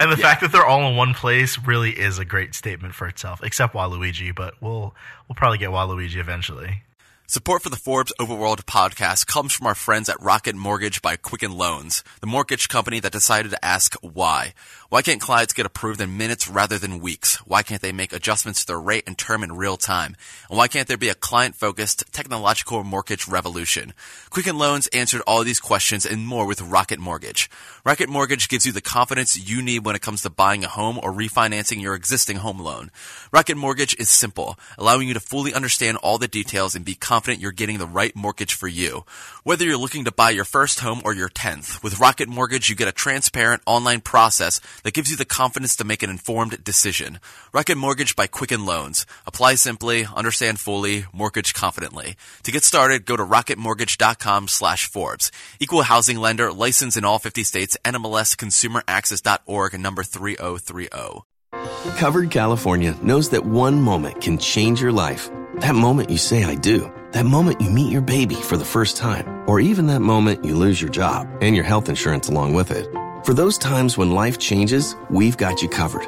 And 0.00 0.10
the 0.10 0.16
fact 0.16 0.40
that 0.40 0.50
they're 0.50 0.66
all 0.66 0.90
in 0.90 0.96
one 0.96 1.14
place 1.14 1.56
really 1.56 1.90
is 1.92 2.18
a 2.18 2.24
great 2.24 2.52
statement 2.52 2.96
for 2.96 3.06
itself, 3.06 3.44
except 3.44 3.74
Waluigi, 3.74 4.34
but 4.34 4.60
we'll 4.60 4.92
we'll 5.28 5.36
probably 5.36 5.58
get 5.58 5.70
Waluigi 5.70 6.16
eventually. 6.16 6.82
Support 7.28 7.62
for 7.62 7.70
the 7.70 7.76
Forbes 7.76 8.12
Overworld 8.20 8.64
podcast 8.64 9.26
comes 9.26 9.54
from 9.54 9.66
our 9.66 9.74
friends 9.74 10.10
at 10.10 10.20
Rocket 10.20 10.54
Mortgage 10.54 11.00
by 11.00 11.16
Quicken 11.16 11.52
Loans, 11.52 12.04
the 12.20 12.26
mortgage 12.26 12.68
company 12.68 13.00
that 13.00 13.12
decided 13.12 13.52
to 13.52 13.64
ask 13.64 13.94
why. 14.02 14.52
Why 14.90 15.00
can't 15.00 15.20
clients 15.20 15.54
get 15.54 15.64
approved 15.64 16.02
in 16.02 16.18
minutes 16.18 16.46
rather 16.46 16.76
than 16.76 17.00
weeks? 17.00 17.36
Why 17.46 17.62
can't 17.62 17.80
they 17.80 17.92
make 17.92 18.12
adjustments 18.12 18.60
to 18.60 18.66
their 18.66 18.80
rate 18.80 19.04
and 19.06 19.16
term 19.16 19.42
in 19.42 19.56
real 19.56 19.78
time? 19.78 20.14
And 20.50 20.58
why 20.58 20.68
can't 20.68 20.86
there 20.86 20.98
be 20.98 21.08
a 21.08 21.14
client-focused 21.14 22.12
technological 22.12 22.84
mortgage 22.84 23.26
revolution? 23.26 23.94
Quicken 24.28 24.58
Loans 24.58 24.88
answered 24.88 25.22
all 25.26 25.42
these 25.42 25.60
questions 25.60 26.04
and 26.04 26.26
more 26.26 26.46
with 26.46 26.60
Rocket 26.60 26.98
Mortgage. 26.98 27.48
Rocket 27.86 28.10
Mortgage 28.10 28.50
gives 28.50 28.66
you 28.66 28.72
the 28.72 28.82
confidence 28.82 29.48
you 29.48 29.62
need 29.62 29.86
when 29.86 29.96
it 29.96 30.02
comes 30.02 30.20
to 30.22 30.28
buying 30.28 30.64
a 30.64 30.68
home 30.68 30.98
or 31.02 31.12
refinancing 31.12 31.80
your 31.80 31.94
existing 31.94 32.38
home 32.38 32.58
loan. 32.58 32.90
Rocket 33.32 33.56
Mortgage 33.56 33.96
is 33.98 34.10
simple, 34.10 34.58
allowing 34.76 35.08
you 35.08 35.14
to 35.14 35.20
fully 35.20 35.54
understand 35.54 35.96
all 35.98 36.18
the 36.18 36.28
details 36.28 36.74
and 36.74 36.84
be 36.84 36.94
confident 36.94 37.11
you're 37.40 37.52
getting 37.52 37.78
the 37.78 37.86
right 37.86 38.16
mortgage 38.16 38.54
for 38.54 38.68
you. 38.68 39.04
Whether 39.44 39.66
you're 39.66 39.76
looking 39.76 40.06
to 40.06 40.12
buy 40.12 40.30
your 40.30 40.46
first 40.46 40.80
home 40.80 41.02
or 41.04 41.14
your 41.14 41.28
10th, 41.28 41.82
with 41.82 42.00
Rocket 42.00 42.28
Mortgage 42.28 42.70
you 42.70 42.74
get 42.74 42.88
a 42.88 42.92
transparent 42.92 43.60
online 43.66 44.00
process 44.00 44.60
that 44.82 44.94
gives 44.94 45.10
you 45.10 45.16
the 45.18 45.26
confidence 45.26 45.76
to 45.76 45.84
make 45.84 46.02
an 46.02 46.08
informed 46.08 46.64
decision. 46.64 47.20
Rocket 47.52 47.76
Mortgage 47.76 48.16
by 48.16 48.26
Quicken 48.26 48.64
Loans. 48.64 49.04
Apply 49.26 49.56
simply, 49.56 50.06
understand 50.16 50.58
fully, 50.58 51.04
mortgage 51.12 51.52
confidently. 51.52 52.16
To 52.44 52.50
get 52.50 52.64
started, 52.64 53.04
go 53.04 53.16
to 53.16 53.24
rocketmortgage.com 53.24 54.48
slash 54.48 54.86
Forbes. 54.86 55.30
Equal 55.60 55.82
housing 55.82 56.16
lender, 56.16 56.50
licensed 56.50 56.96
in 56.96 57.04
all 57.04 57.18
50 57.18 57.44
states, 57.44 57.76
NMLS 57.84 58.36
consumeraccess.org, 58.36 59.78
number 59.78 60.02
3030. 60.02 61.22
Covered 61.96 62.30
California 62.30 62.96
knows 63.02 63.30
that 63.30 63.44
one 63.44 63.80
moment 63.80 64.20
can 64.20 64.38
change 64.38 64.80
your 64.80 64.92
life. 64.92 65.30
That 65.56 65.74
moment 65.74 66.10
you 66.10 66.18
say, 66.18 66.44
I 66.44 66.54
do. 66.54 66.90
That 67.12 67.26
moment 67.26 67.60
you 67.60 67.68
meet 67.68 67.92
your 67.92 68.00
baby 68.00 68.36
for 68.36 68.56
the 68.56 68.64
first 68.64 68.96
time. 68.96 69.46
Or 69.46 69.60
even 69.60 69.86
that 69.88 70.00
moment 70.00 70.46
you 70.46 70.56
lose 70.56 70.80
your 70.80 70.90
job 70.90 71.28
and 71.42 71.54
your 71.54 71.64
health 71.64 71.90
insurance 71.90 72.30
along 72.30 72.54
with 72.54 72.70
it. 72.70 72.88
For 73.26 73.34
those 73.34 73.58
times 73.58 73.98
when 73.98 74.12
life 74.12 74.38
changes, 74.38 74.96
we've 75.10 75.36
got 75.36 75.60
you 75.60 75.68
covered. 75.68 76.06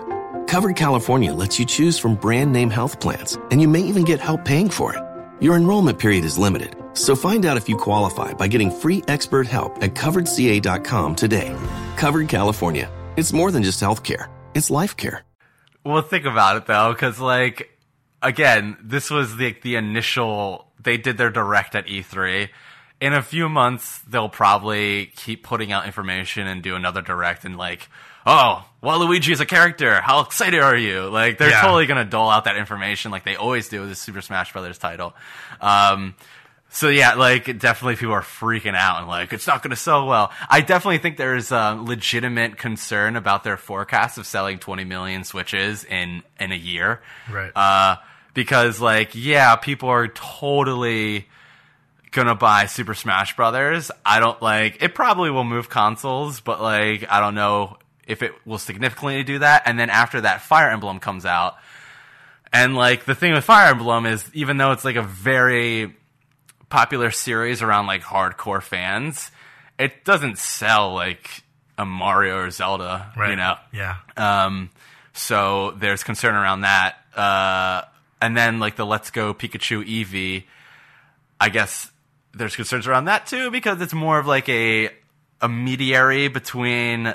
Covered 0.49 0.77
California 0.77 1.35
lets 1.35 1.59
you 1.59 1.67
choose 1.67 1.99
from 1.99 2.15
brand 2.15 2.55
name 2.55 2.71
health 2.71 3.01
plans, 3.01 3.37
and 3.51 3.61
you 3.61 3.69
may 3.69 3.81
even 3.81 4.05
get 4.05 4.19
help 4.19 4.47
paying 4.47 4.71
for 4.71 4.97
it. 4.97 5.03
Your 5.43 5.57
enrollment 5.57 5.99
period 5.99 6.25
is 6.25 6.39
limited, 6.39 6.75
so 6.95 7.15
find 7.15 7.45
out 7.45 7.59
if 7.59 7.69
you 7.69 7.77
qualify 7.77 8.33
by 8.33 8.49
getting 8.49 8.71
free 8.71 9.03
expert 9.07 9.47
help 9.47 9.83
at 9.83 9.95
coveredca.com 9.95 11.17
today. 11.17 11.55
Covered 11.99 12.29
California. 12.29 12.91
It's 13.19 13.33
more 13.33 13.51
than 13.51 13.63
just 13.63 13.79
health 13.81 14.05
care, 14.05 14.31
it's 14.55 14.71
life 14.71 14.97
care. 14.97 15.23
Well, 15.85 16.01
think 16.01 16.25
about 16.25 16.57
it 16.57 16.67
though, 16.67 16.95
because 16.95 17.21
like 17.21 17.79
again, 18.23 18.79
this 18.83 19.11
was 19.11 19.37
the 19.37 19.55
the 19.63 19.77
initial. 19.77 20.64
They 20.85 20.97
did 20.97 21.17
their 21.19 21.31
direct 21.31 21.75
at 21.75 21.87
E3. 21.87 22.49
In 23.01 23.13
a 23.13 23.23
few 23.23 23.49
months, 23.49 23.99
they'll 24.09 24.29
probably 24.29 25.07
keep 25.17 25.43
putting 25.43 25.73
out 25.73 25.85
information 25.87 26.47
and 26.47 26.63
do 26.63 26.77
another 26.77 27.03
direct 27.03 27.45
and 27.45 27.57
like, 27.57 27.89
oh, 28.25 28.65
Waluigi 28.83 29.33
is 29.33 29.41
a 29.41 29.47
character. 29.47 30.01
How 30.01 30.21
excited 30.21 30.61
are 30.61 30.77
you? 30.77 31.09
Like 31.11 31.37
they're 31.39 31.51
Yeah. 31.51 31.61
totally 31.63 31.87
gonna 31.87 32.05
dole 32.05 32.31
out 32.31 32.45
that 32.45 32.57
information 32.57 33.11
like 33.11 33.25
they 33.25 33.37
always 33.37 33.69
do 33.69 33.81
with 33.81 33.89
the 33.91 33.95
Super 33.97 34.21
Smash 34.23 34.53
Brothers 34.53 34.79
title. 34.79 35.15
Um, 35.61 36.15
So 36.71 36.89
yeah, 36.89 37.15
like 37.15 37.45
definitely 37.59 37.95
people 37.97 38.15
are 38.15 38.23
freaking 38.23 38.75
out 38.75 38.99
and 38.99 39.07
like 39.09 39.33
it's 39.33 39.47
not 39.47 39.63
going 39.63 39.71
to 39.71 39.77
sell 39.77 40.07
well. 40.09 40.33
I 40.51 40.61
definitely 40.61 40.99
think 40.99 41.17
there's 41.19 41.53
a 41.53 41.79
legitimate 41.81 42.57
concern 42.59 43.15
about 43.15 43.45
their 43.45 43.57
forecast 43.57 44.19
of 44.19 44.27
selling 44.27 44.59
20 44.59 44.83
million 44.83 45.23
Switches 45.23 45.85
in 45.85 46.25
in 46.41 46.51
a 46.51 46.57
year. 46.57 47.01
Right. 47.31 47.53
Uh, 47.55 47.97
because 48.35 48.81
like 48.81 49.15
yeah, 49.15 49.57
people 49.57 49.89
are 49.89 50.09
totally 50.09 51.27
gonna 52.11 52.35
buy 52.35 52.67
Super 52.67 52.95
Smash 52.95 53.37
Brothers. 53.37 53.91
I 54.05 54.21
don't 54.21 54.41
like 54.43 54.83
it. 54.83 54.95
Probably 54.95 55.31
will 55.31 55.45
move 55.45 55.69
consoles, 55.69 56.41
but 56.41 56.61
like 56.61 57.11
I 57.11 57.21
don't 57.21 57.35
know 57.35 57.79
if 58.07 58.23
it 58.23 58.33
will 58.45 58.59
significantly 58.59 59.23
do 59.23 59.39
that. 59.39 59.63
And 59.67 59.79
then 59.79 59.91
after 59.91 60.21
that, 60.21 60.43
Fire 60.43 60.71
Emblem 60.71 61.01
comes 61.01 61.25
out, 61.25 61.57
and 62.53 62.75
like 62.77 63.05
the 63.05 63.15
thing 63.15 63.33
with 63.33 63.45
Fire 63.45 63.71
Emblem 63.71 64.07
is 64.07 64.29
even 64.35 64.57
though 64.57 64.73
it's 64.73 64.85
like 64.85 64.97
a 64.97 65.03
very 65.03 65.95
popular 66.69 67.11
series 67.11 67.63
around 67.63 67.87
like 67.87 68.03
hardcore 68.03 68.63
fans, 68.63 69.31
it 69.79 70.05
doesn't 70.05 70.39
sell 70.39 70.93
like 70.93 71.45
a 71.79 71.85
Mario 71.85 72.39
or 72.39 72.51
Zelda. 72.51 73.13
Right. 73.17 73.31
You 73.31 73.37
know. 73.37 73.57
Yeah. 73.73 73.97
Um, 74.17 74.71
so 75.13 75.73
there's 75.73 76.03
concern 76.03 76.35
around 76.35 76.63
that. 76.63 76.97
Uh, 77.15 77.83
and 78.25 78.37
then 78.37 78.59
like 78.59 78.77
the 78.77 78.87
Let's 78.87 79.11
Go 79.11 79.35
Pikachu 79.35 79.85
Eevee, 79.87 80.45
I 81.41 81.49
guess 81.51 81.91
there's 82.33 82.57
concerns 82.57 82.87
around 82.87 83.05
that 83.07 83.27
too 83.27 83.51
because 83.51 83.81
it's 83.81 83.95
more 83.95 84.19
of 84.19 84.27
like 84.27 84.49
a 84.49 84.91
a 85.41 85.49
mediary 85.49 86.29
between 86.29 87.15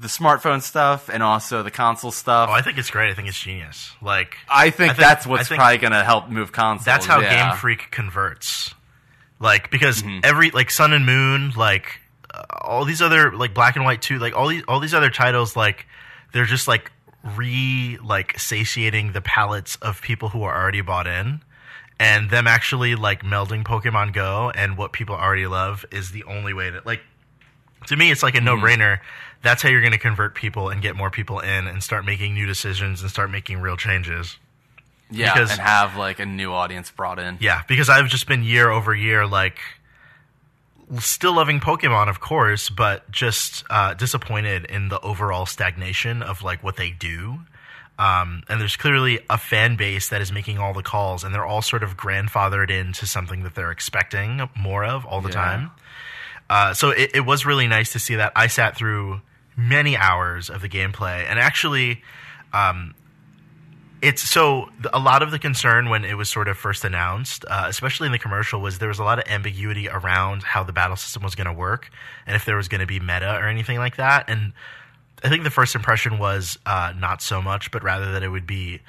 the 0.00 0.06
smartphone 0.06 0.62
stuff 0.62 1.08
and 1.08 1.22
also 1.22 1.62
the 1.64 1.70
console 1.72 2.12
stuff. 2.12 2.48
Oh, 2.50 2.52
I 2.52 2.62
think 2.62 2.78
it's 2.78 2.90
great. 2.90 3.10
I 3.10 3.14
think 3.14 3.26
it's 3.28 3.40
genius. 3.40 3.92
Like 4.00 4.36
I 4.48 4.70
think, 4.70 4.92
I 4.92 4.94
think- 4.94 4.98
that's 5.08 5.26
what's 5.26 5.48
think 5.48 5.58
probably 5.58 5.78
going 5.78 5.92
to 5.92 6.04
help 6.04 6.28
move 6.28 6.52
consoles. 6.52 6.84
that's 6.84 7.04
how 7.06 7.20
yeah. 7.20 7.48
Game 7.50 7.56
Freak 7.58 7.90
converts. 7.90 8.74
Like 9.40 9.70
because 9.70 10.02
Mm-hmm. 10.02 10.20
every 10.24 10.50
like 10.50 10.70
Sun 10.70 10.92
and 10.92 11.04
Moon, 11.06 11.52
like 11.56 12.00
uh, 12.32 12.42
all 12.60 12.84
these 12.84 13.00
other 13.02 13.32
like 13.32 13.54
Black 13.54 13.76
and 13.76 13.84
White 13.84 14.02
too, 14.02 14.18
like 14.18 14.36
all 14.36 14.48
these 14.48 14.62
all 14.68 14.78
these 14.80 14.94
other 14.94 15.10
titles, 15.10 15.56
like 15.56 15.86
they're 16.32 16.44
just 16.44 16.68
like 16.68 16.92
re 17.36 17.98
like 18.02 18.38
satiating 18.38 19.12
the 19.12 19.20
palates 19.20 19.76
of 19.76 20.00
people 20.02 20.30
who 20.30 20.42
are 20.42 20.54
already 20.60 20.80
bought 20.80 21.06
in. 21.06 21.42
And 22.00 22.30
them 22.30 22.46
actually 22.46 22.94
like 22.94 23.22
melding 23.24 23.64
Pokemon 23.64 24.12
Go 24.12 24.52
and 24.54 24.76
what 24.78 24.92
people 24.92 25.16
already 25.16 25.46
love 25.48 25.84
is 25.90 26.12
the 26.12 26.22
only 26.24 26.54
way 26.54 26.70
to 26.70 26.80
like 26.84 27.00
to 27.88 27.96
me 27.96 28.10
it's 28.12 28.22
like 28.22 28.34
a 28.34 28.38
Mm-hmm. 28.38 28.44
no-brainer 28.60 28.98
that's 29.42 29.62
how 29.62 29.68
you're 29.68 29.80
going 29.80 29.92
to 29.92 29.98
convert 29.98 30.34
people 30.34 30.68
and 30.68 30.80
get 30.82 30.94
more 30.96 31.10
people 31.10 31.38
in 31.40 31.66
and 31.68 31.82
start 31.82 32.04
making 32.04 32.34
new 32.34 32.46
decisions 32.46 33.02
and 33.02 33.10
start 33.10 33.30
making 33.30 33.60
real 33.60 33.76
changes 33.76 34.36
yeah, 35.10 35.32
because- 35.32 35.50
and 35.52 35.60
have 35.60 35.96
like 35.96 36.18
a 36.20 36.26
new 36.26 36.52
audience 36.52 36.90
brought 36.90 37.18
in. 37.18 37.36
yeah 37.40 37.62
because 37.68 37.88
i've 37.88 38.08
just 38.08 38.26
been 38.28 38.42
year 38.44 38.68
over 38.70 38.94
year 38.94 39.26
like 39.26 39.58
still 41.00 41.34
loving 41.34 41.60
pokemon 41.60 42.08
of 42.08 42.20
course 42.20 42.70
but 42.70 43.10
just 43.10 43.64
uh, 43.70 43.92
disappointed 43.94 44.64
in 44.66 44.88
the 44.88 44.98
overall 45.00 45.44
stagnation 45.46 46.22
of 46.22 46.42
like 46.42 46.62
what 46.62 46.76
they 46.76 46.90
do 46.90 47.40
um, 47.98 48.42
and 48.48 48.60
there's 48.60 48.76
clearly 48.76 49.18
a 49.28 49.36
fan 49.36 49.76
base 49.76 50.08
that 50.08 50.20
is 50.20 50.30
making 50.30 50.58
all 50.58 50.72
the 50.72 50.82
calls 50.84 51.24
and 51.24 51.34
they're 51.34 51.44
all 51.44 51.62
sort 51.62 51.82
of 51.82 51.96
grandfathered 51.96 52.70
into 52.70 53.06
something 53.06 53.42
that 53.42 53.54
they're 53.54 53.72
expecting 53.72 54.48
more 54.56 54.84
of 54.84 55.04
all 55.04 55.20
the 55.20 55.28
Yeah. 55.28 55.34
time 55.34 55.70
uh, 56.50 56.72
so 56.72 56.90
it, 56.90 57.10
it 57.14 57.20
was 57.26 57.44
really 57.44 57.66
nice 57.66 57.92
to 57.92 57.98
see 57.98 58.14
that. 58.14 58.32
I 58.34 58.46
sat 58.46 58.74
through 58.74 59.20
many 59.54 59.98
hours 59.98 60.48
of 60.48 60.62
the 60.62 60.68
gameplay, 60.70 61.26
and 61.28 61.38
actually, 61.38 62.02
um, 62.54 62.94
it's 64.00 64.22
so 64.22 64.68
a 64.92 64.98
lot 64.98 65.22
of 65.22 65.30
the 65.30 65.38
concern 65.38 65.88
when 65.88 66.04
it 66.04 66.16
was 66.16 66.28
sort 66.28 66.48
of 66.48 66.56
first 66.56 66.84
announced, 66.84 67.44
uh, 67.48 67.64
especially 67.66 68.06
in 68.06 68.12
the 68.12 68.18
commercial, 68.18 68.60
was 68.60 68.78
there 68.78 68.88
was 68.88 68.98
a 68.98 69.04
lot 69.04 69.18
of 69.18 69.28
ambiguity 69.28 69.88
around 69.88 70.42
how 70.42 70.62
the 70.62 70.72
battle 70.72 70.96
system 70.96 71.22
was 71.22 71.34
going 71.34 71.46
to 71.46 71.52
work 71.52 71.90
and 72.26 72.36
if 72.36 72.44
there 72.44 72.56
was 72.56 72.68
going 72.68 72.80
to 72.80 72.86
be 72.86 73.00
meta 73.00 73.36
or 73.36 73.48
anything 73.48 73.78
like 73.78 73.96
that. 73.96 74.28
And 74.28 74.52
I 75.24 75.28
think 75.28 75.42
the 75.42 75.50
first 75.50 75.74
impression 75.74 76.18
was 76.18 76.58
uh, 76.64 76.92
not 76.96 77.22
so 77.22 77.42
much, 77.42 77.70
but 77.70 77.82
rather 77.82 78.12
that 78.12 78.22
it 78.22 78.28
would 78.28 78.46
be 78.46 78.80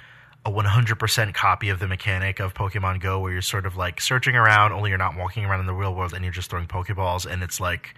a 0.45 0.51
100% 0.51 1.33
copy 1.33 1.69
of 1.69 1.79
the 1.79 1.87
mechanic 1.87 2.39
of 2.39 2.53
Pokemon 2.53 3.01
Go, 3.01 3.19
where 3.19 3.31
you're 3.31 3.41
sort 3.41 3.65
of 3.65 3.75
like 3.75 3.99
searching 3.99 4.35
around, 4.35 4.71
only 4.71 4.89
you're 4.89 4.97
not 4.97 5.17
walking 5.17 5.43
around 5.43 5.59
in 5.59 5.65
the 5.65 5.73
real 5.73 5.93
world 5.93 6.13
and 6.13 6.23
you're 6.23 6.33
just 6.33 6.49
throwing 6.49 6.67
Pokeballs, 6.67 7.25
and 7.25 7.43
it's 7.43 7.59
like 7.59 7.95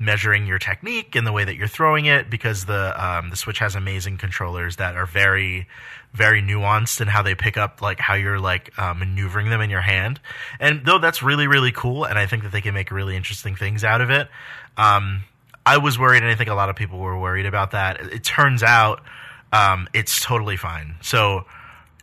measuring 0.00 0.46
your 0.46 0.58
technique 0.58 1.14
and 1.14 1.26
the 1.26 1.32
way 1.32 1.44
that 1.44 1.56
you're 1.56 1.68
throwing 1.68 2.06
it 2.06 2.30
because 2.30 2.64
the 2.64 2.94
um, 2.96 3.28
the 3.30 3.36
Switch 3.36 3.58
has 3.58 3.76
amazing 3.76 4.16
controllers 4.16 4.76
that 4.76 4.96
are 4.96 5.06
very 5.06 5.68
very 6.12 6.42
nuanced 6.42 7.00
in 7.00 7.06
how 7.06 7.22
they 7.22 7.34
pick 7.34 7.56
up 7.56 7.82
like 7.82 8.00
how 8.00 8.14
you're 8.14 8.40
like 8.40 8.72
uh, 8.78 8.94
maneuvering 8.94 9.50
them 9.50 9.60
in 9.60 9.70
your 9.70 9.82
hand. 9.82 10.18
And 10.58 10.84
though 10.84 10.98
that's 10.98 11.22
really 11.22 11.46
really 11.46 11.70
cool, 11.70 12.04
and 12.04 12.18
I 12.18 12.26
think 12.26 12.42
that 12.42 12.50
they 12.50 12.62
can 12.62 12.74
make 12.74 12.90
really 12.90 13.14
interesting 13.14 13.54
things 13.54 13.84
out 13.84 14.00
of 14.00 14.10
it. 14.10 14.28
Um, 14.76 15.24
I 15.66 15.76
was 15.76 15.98
worried, 15.98 16.22
and 16.22 16.32
I 16.32 16.34
think 16.34 16.48
a 16.48 16.54
lot 16.54 16.70
of 16.70 16.76
people 16.76 16.98
were 16.98 17.20
worried 17.20 17.46
about 17.46 17.72
that. 17.72 18.00
It 18.00 18.24
turns 18.24 18.62
out 18.62 19.02
um, 19.52 19.86
it's 19.92 20.24
totally 20.24 20.56
fine. 20.56 20.96
So 21.02 21.44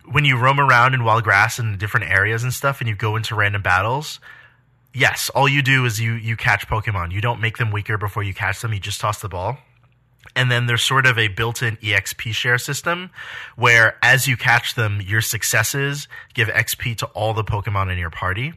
when 0.05 0.23
you 0.23 0.37
roam 0.37 0.59
around 0.59 0.93
in 0.93 1.03
wild 1.03 1.23
grass 1.23 1.57
in 1.57 1.77
different 1.77 2.11
areas 2.11 2.43
and 2.43 2.53
stuff, 2.53 2.79
and 2.79 2.87
you 2.87 2.95
go 2.95 3.15
into 3.15 3.33
random 3.35 3.63
battles, 3.63 4.19
yes, 4.93 5.29
all 5.33 5.47
you 5.47 5.61
do 5.61 5.85
is 5.85 5.99
you 5.99 6.13
you 6.13 6.35
catch 6.35 6.67
Pokemon. 6.67 7.11
You 7.11 7.21
don't 7.21 7.41
make 7.41 7.57
them 7.57 7.71
weaker 7.71 7.97
before 7.97 8.23
you 8.23 8.33
catch 8.33 8.61
them. 8.61 8.73
You 8.73 8.79
just 8.79 9.01
toss 9.01 9.21
the 9.21 9.29
ball. 9.29 9.57
And 10.35 10.51
then 10.51 10.65
there's 10.65 10.83
sort 10.83 11.05
of 11.05 11.17
a 11.17 11.29
built-in 11.29 11.77
EXP 11.77 12.33
share 12.33 12.57
system 12.57 13.11
where 13.55 13.97
as 14.03 14.27
you 14.27 14.35
catch 14.35 14.75
them, 14.75 15.01
your 15.01 15.21
successes 15.21 16.07
give 16.33 16.47
XP 16.49 16.97
to 16.97 17.05
all 17.07 17.33
the 17.33 17.43
Pokemon 17.43 17.91
in 17.91 17.97
your 17.97 18.09
party. 18.09 18.53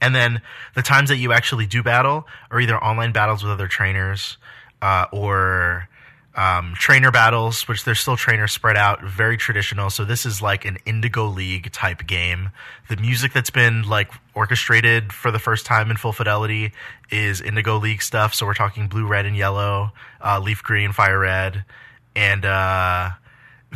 And 0.00 0.14
then 0.14 0.42
the 0.74 0.82
times 0.82 1.08
that 1.08 1.16
you 1.16 1.32
actually 1.32 1.66
do 1.66 1.82
battle 1.82 2.26
are 2.50 2.60
either 2.60 2.76
online 2.76 3.12
battles 3.12 3.42
with 3.42 3.52
other 3.52 3.68
trainers 3.68 4.38
uh, 4.80 5.06
or 5.12 5.88
um, 6.36 6.74
trainer 6.76 7.10
battles, 7.10 7.68
which 7.68 7.84
they're 7.84 7.94
still 7.94 8.16
trainers 8.16 8.52
spread 8.52 8.76
out, 8.76 9.02
very 9.02 9.36
traditional. 9.36 9.88
So 9.88 10.04
this 10.04 10.26
is 10.26 10.42
like 10.42 10.64
an 10.64 10.78
Indigo 10.84 11.26
League 11.26 11.70
type 11.72 12.06
game. 12.06 12.50
The 12.88 12.96
music 12.96 13.32
that's 13.32 13.50
been 13.50 13.82
like 13.82 14.10
orchestrated 14.34 15.12
for 15.12 15.30
the 15.30 15.38
first 15.38 15.64
time 15.64 15.90
in 15.90 15.96
full 15.96 16.12
fidelity 16.12 16.72
is 17.10 17.40
Indigo 17.40 17.78
League 17.78 18.02
stuff. 18.02 18.34
So 18.34 18.46
we're 18.46 18.54
talking 18.54 18.88
blue, 18.88 19.06
red, 19.06 19.26
and 19.26 19.36
yellow, 19.36 19.92
uh, 20.20 20.40
leaf 20.40 20.62
green, 20.62 20.92
fire 20.92 21.20
red, 21.20 21.64
and 22.16 22.44
uh, 22.44 23.10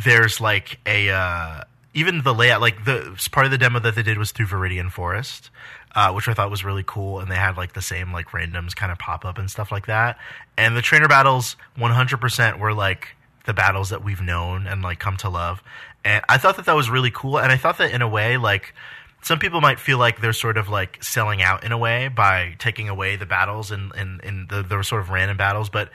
there's 0.03 0.41
like 0.41 0.79
a 0.85 1.09
uh, 1.09 1.63
even 1.93 2.23
the 2.23 2.33
layout. 2.33 2.59
Like 2.59 2.83
the 2.83 3.17
part 3.31 3.45
of 3.45 3.51
the 3.51 3.57
demo 3.57 3.79
that 3.79 3.95
they 3.95 4.03
did 4.03 4.17
was 4.17 4.31
through 4.31 4.47
Viridian 4.47 4.91
Forest 4.91 5.49
uh, 5.95 6.11
which 6.11 6.27
I 6.27 6.33
thought 6.33 6.51
was 6.51 6.63
really 6.63 6.83
cool. 6.85 7.19
And 7.19 7.29
they 7.29 7.35
had 7.35 7.57
like 7.57 7.73
the 7.73 7.81
same 7.81 8.11
like 8.11 8.27
randoms 8.27 8.75
kind 8.75 8.91
of 8.91 8.99
pop 8.99 9.25
up 9.25 9.37
and 9.37 9.49
stuff 9.49 9.71
like 9.71 9.87
that. 9.87 10.17
And 10.57 10.75
the 10.75 10.81
trainer 10.81 11.07
battles 11.07 11.55
100% 11.77 12.59
were 12.59 12.73
like 12.73 13.15
the 13.45 13.53
battles 13.53 13.89
that 13.89 14.03
we've 14.03 14.21
known 14.21 14.67
and 14.67 14.81
like 14.81 14.99
come 14.99 15.17
to 15.17 15.29
love. 15.29 15.63
And 16.05 16.23
I 16.29 16.37
thought 16.37 16.55
that 16.57 16.65
that 16.65 16.75
was 16.75 16.89
really 16.89 17.11
cool. 17.11 17.39
And 17.39 17.51
I 17.51 17.57
thought 17.57 17.77
that 17.79 17.91
in 17.91 18.01
a 18.01 18.07
way, 18.07 18.37
like, 18.37 18.73
some 19.21 19.37
people 19.37 19.59
might 19.59 19.79
feel 19.79 19.97
like 19.97 20.21
they're 20.21 20.31
sort 20.31 20.57
of 20.57 20.69
like 20.69 21.03
selling 21.03 21.41
out 21.41 21.65
in 21.65 21.73
a 21.73 21.77
way 21.77 22.07
by 22.07 22.55
taking 22.57 22.87
away 22.87 23.17
the 23.17 23.25
battles 23.25 23.69
and, 23.69 23.91
and, 23.93 24.23
and 24.23 24.47
the, 24.47 24.63
the 24.63 24.81
sort 24.81 25.01
of 25.01 25.09
random 25.09 25.35
battles. 25.35 25.69
But 25.69 25.89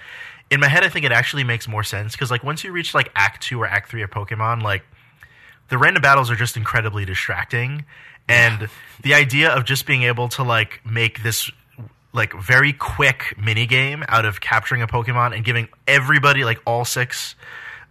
in 0.50 0.60
my 0.60 0.68
head, 0.68 0.84
I 0.84 0.90
think 0.90 1.06
it 1.06 1.12
actually 1.12 1.44
makes 1.44 1.66
more 1.66 1.82
sense 1.82 2.12
because, 2.12 2.30
like, 2.30 2.44
once 2.44 2.64
you 2.64 2.72
reach 2.72 2.94
like 2.94 3.10
Act 3.14 3.42
2 3.42 3.62
or 3.62 3.66
Act 3.66 3.90
3 3.90 4.02
of 4.02 4.10
Pokemon, 4.10 4.62
like, 4.62 4.82
the 5.68 5.78
random 5.78 6.02
battles 6.02 6.30
are 6.30 6.36
just 6.36 6.56
incredibly 6.56 7.04
distracting 7.04 7.86
and 8.28 8.68
the 9.02 9.14
idea 9.14 9.50
of 9.50 9.64
just 9.64 9.86
being 9.86 10.02
able 10.02 10.28
to 10.30 10.42
like 10.42 10.80
make 10.84 11.22
this 11.22 11.50
like 12.12 12.32
very 12.40 12.72
quick 12.72 13.34
mini 13.36 13.66
game 13.66 14.04
out 14.08 14.24
of 14.24 14.40
capturing 14.40 14.82
a 14.82 14.86
pokemon 14.86 15.34
and 15.34 15.44
giving 15.44 15.68
everybody 15.86 16.44
like 16.44 16.60
all 16.66 16.84
six 16.84 17.34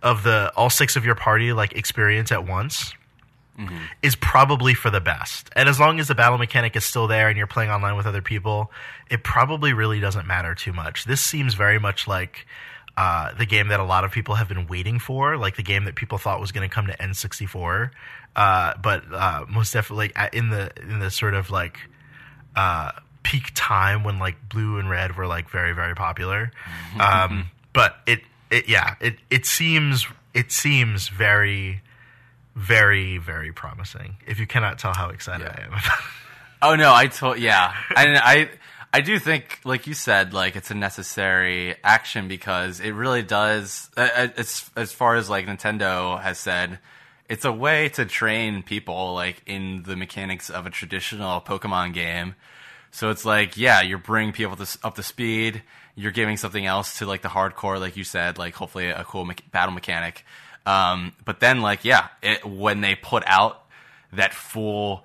of 0.02 0.24
the 0.24 0.52
all 0.56 0.70
six 0.70 0.96
of 0.96 1.06
your 1.06 1.16
party 1.16 1.54
like 1.54 1.74
experience 1.74 2.32
at 2.32 2.48
once 2.48 2.94
mm-hmm. 3.60 3.78
is 4.02 4.16
probably 4.16 4.74
for 4.74 4.90
the 4.90 5.02
best. 5.02 5.50
And 5.56 5.70
as 5.70 5.80
long 5.80 6.00
as 6.00 6.08
the 6.08 6.16
battle 6.16 6.38
mechanic 6.38 6.76
is 6.76 6.86
still 6.86 7.08
there 7.08 7.28
and 7.28 7.38
you're 7.38 7.48
playing 7.48 7.70
online 7.70 7.96
with 7.96 8.06
other 8.06 8.22
people 8.22 8.72
it 9.10 9.24
probably 9.24 9.74
really 9.74 10.00
doesn't 10.00 10.26
matter 10.26 10.56
too 10.56 10.74
much. 10.74 11.06
This 11.06 11.22
seems 11.22 11.54
very 11.54 11.80
much 11.80 12.08
like 12.08 12.48
uh, 12.96 13.34
the 13.38 13.46
game 13.46 13.70
that 13.70 13.80
a 13.80 13.84
lot 13.84 14.04
of 14.04 14.12
people 14.12 14.36
have 14.36 14.48
been 14.48 14.68
waiting 14.68 15.00
for, 15.00 15.36
like 15.38 15.56
the 15.56 15.64
game 15.64 15.86
that 15.86 15.96
people 15.96 16.18
thought 16.18 16.40
was 16.40 16.52
going 16.52 16.68
to 16.68 16.74
come 16.74 16.88
to 16.88 16.96
N64, 16.98 17.90
uh, 18.36 18.74
but 18.82 19.04
uh, 19.12 19.46
most 19.50 19.74
definitely 19.74 20.12
at- 20.16 20.34
in 20.34 20.50
the 20.50 20.72
in 20.82 21.00
the 21.00 21.10
sort 21.10 21.34
of 21.34 21.50
like 21.50 21.78
uh, 22.56 22.92
peak 23.24 23.52
time 23.56 24.04
when 24.04 24.20
like 24.20 24.36
blue 24.50 24.78
and 24.78 24.90
red 24.90 25.16
were 25.18 25.26
like 25.28 25.50
very 25.50 25.74
very 25.74 25.96
popular. 25.96 26.52
Um, 27.00 27.50
but 27.74 27.96
it 28.06 28.22
it 28.52 28.70
yeah 28.70 28.96
it 29.02 29.16
it 29.32 29.46
seems 29.48 30.06
it 30.36 30.52
seems 30.52 31.08
very 31.10 31.82
very 32.56 33.18
very 33.18 33.52
promising. 33.52 34.18
If 34.28 34.40
you 34.40 34.46
cannot 34.46 34.78
tell 34.78 34.94
how 34.94 35.10
excited 35.10 35.48
I 35.48 35.64
am. 35.64 35.80
Oh 36.62 36.76
no, 36.76 36.94
I 36.94 37.08
told 37.08 37.40
yeah, 37.40 37.74
and 37.96 38.18
I 38.18 38.50
I 38.96 39.02
do 39.02 39.18
think, 39.18 39.60
like 39.66 39.88
you 39.88 39.96
said, 39.96 40.34
like 40.34 40.56
it's 40.56 40.70
a 40.70 40.76
necessary 40.76 41.76
action 41.84 42.28
because 42.28 42.80
it 42.80 42.92
really 42.92 43.24
does. 43.24 43.90
As 43.98 44.70
as 44.76 44.92
far 44.94 45.16
as 45.16 45.32
like 45.32 45.48
Nintendo 45.48 46.22
has 46.22 46.38
said, 46.38 46.78
it's 47.28 47.44
a 47.44 47.52
way 47.52 47.90
to 47.90 48.06
train 48.06 48.62
people 48.62 49.16
like 49.16 49.42
in 49.48 49.82
the 49.84 49.96
mechanics 49.96 50.52
of 50.52 50.68
a 50.68 50.70
traditional 50.70 51.42
Pokemon 51.42 51.96
game. 51.96 52.36
So 52.92 53.10
it's 53.10 53.26
like, 53.26 53.58
yeah, 53.58 53.82
you're 53.82 53.98
bringing 53.98 54.34
people 54.34 54.56
to, 54.56 54.78
up 54.84 54.94
to 54.96 55.04
speed. 55.04 55.64
You're 55.96 56.12
giving 56.12 56.38
something 56.38 56.64
else 56.64 57.00
to 57.00 57.08
like 57.08 57.24
the 57.24 57.30
hardcore, 57.30 57.80
like 57.80 57.98
you 57.98 58.04
said, 58.04 58.38
like 58.38 58.54
hopefully 58.54 58.90
a 58.90 59.04
cool 59.04 59.26
me- 59.26 59.36
battle 59.52 59.74
mechanic. 59.74 60.24
Um, 60.68 61.14
but 61.26 61.40
then, 61.40 61.62
like, 61.62 61.84
yeah, 61.84 62.10
it, 62.22 62.46
when 62.46 62.82
they 62.82 62.94
put 62.96 63.24
out 63.26 63.66
that 64.14 64.34
full 64.34 65.04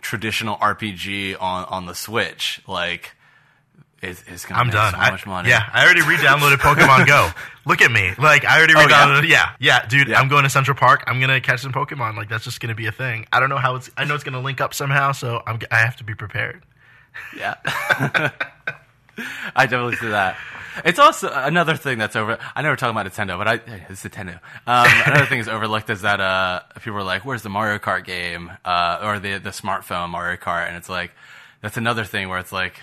traditional 0.00 0.56
RPG 0.56 1.40
on 1.40 1.64
on 1.66 1.86
the 1.86 1.94
Switch, 1.94 2.60
like, 2.66 3.14
it's, 4.02 4.22
it's 4.26 4.44
gonna 4.46 4.60
I'm 4.60 4.70
done. 4.70 4.92
so 4.94 4.98
I- 4.98 5.10
much 5.10 5.26
money. 5.26 5.48
Yeah, 5.48 5.68
I 5.72 5.84
already 5.84 6.02
re-downloaded 6.02 6.56
Pokemon 6.58 7.06
Go. 7.06 7.30
Look 7.66 7.82
at 7.82 7.90
me. 7.92 8.12
Like 8.18 8.44
I 8.44 8.58
already 8.58 8.74
Oh, 8.76 8.80
yeah? 8.80 8.86
re-downloaded. 8.86 9.28
yeah? 9.28 9.52
yeah, 9.58 9.86
dude. 9.86 10.08
Yeah. 10.08 10.18
I'm 10.20 10.28
going 10.28 10.44
to 10.44 10.50
Central 10.50 10.76
Park. 10.76 11.04
I'm 11.06 11.20
gonna 11.20 11.40
catch 11.40 11.60
some 11.60 11.72
Pokemon. 11.72 12.16
Like 12.16 12.28
that's 12.28 12.44
just 12.44 12.60
gonna 12.60 12.74
be 12.74 12.86
a 12.86 12.92
thing. 12.92 13.26
I 13.32 13.40
don't 13.40 13.48
know 13.50 13.58
how 13.58 13.76
it's. 13.76 13.90
I 13.96 14.04
know 14.04 14.14
it's 14.14 14.24
gonna 14.24 14.40
link 14.40 14.60
up 14.60 14.72
somehow, 14.74 15.12
so 15.12 15.42
I'm. 15.46 15.58
I 15.70 15.76
have 15.76 15.96
to 15.96 16.04
be 16.04 16.14
prepared. 16.14 16.62
Yeah. 17.36 17.54
I 19.54 19.66
definitely 19.66 19.96
see 19.96 20.08
that. 20.08 20.36
It's 20.84 20.98
also 20.98 21.30
another 21.32 21.76
thing 21.76 21.98
that's 21.98 22.16
over. 22.16 22.38
I 22.54 22.62
know 22.62 22.70
we're 22.70 22.76
talking 22.76 22.98
about 22.98 23.12
Nintendo, 23.12 23.36
but 23.36 23.48
I 23.48 23.54
it's 23.90 24.02
Nintendo. 24.04 24.34
Um, 24.66 24.86
another 25.06 25.26
thing 25.26 25.40
is 25.40 25.48
overlooked 25.48 25.90
is 25.90 26.02
that 26.02 26.20
uh, 26.20 26.60
people 26.80 26.98
are 26.98 27.02
like, 27.02 27.24
"Where's 27.24 27.42
the 27.42 27.50
Mario 27.50 27.78
Kart 27.78 28.04
game?" 28.04 28.50
Uh, 28.64 29.00
or 29.02 29.18
the 29.18 29.38
the 29.38 29.50
smartphone 29.50 30.08
Mario 30.10 30.36
Kart, 30.38 30.68
and 30.68 30.76
it's 30.76 30.88
like 30.88 31.10
that's 31.60 31.76
another 31.76 32.04
thing 32.04 32.28
where 32.28 32.38
it's 32.38 32.52
like 32.52 32.80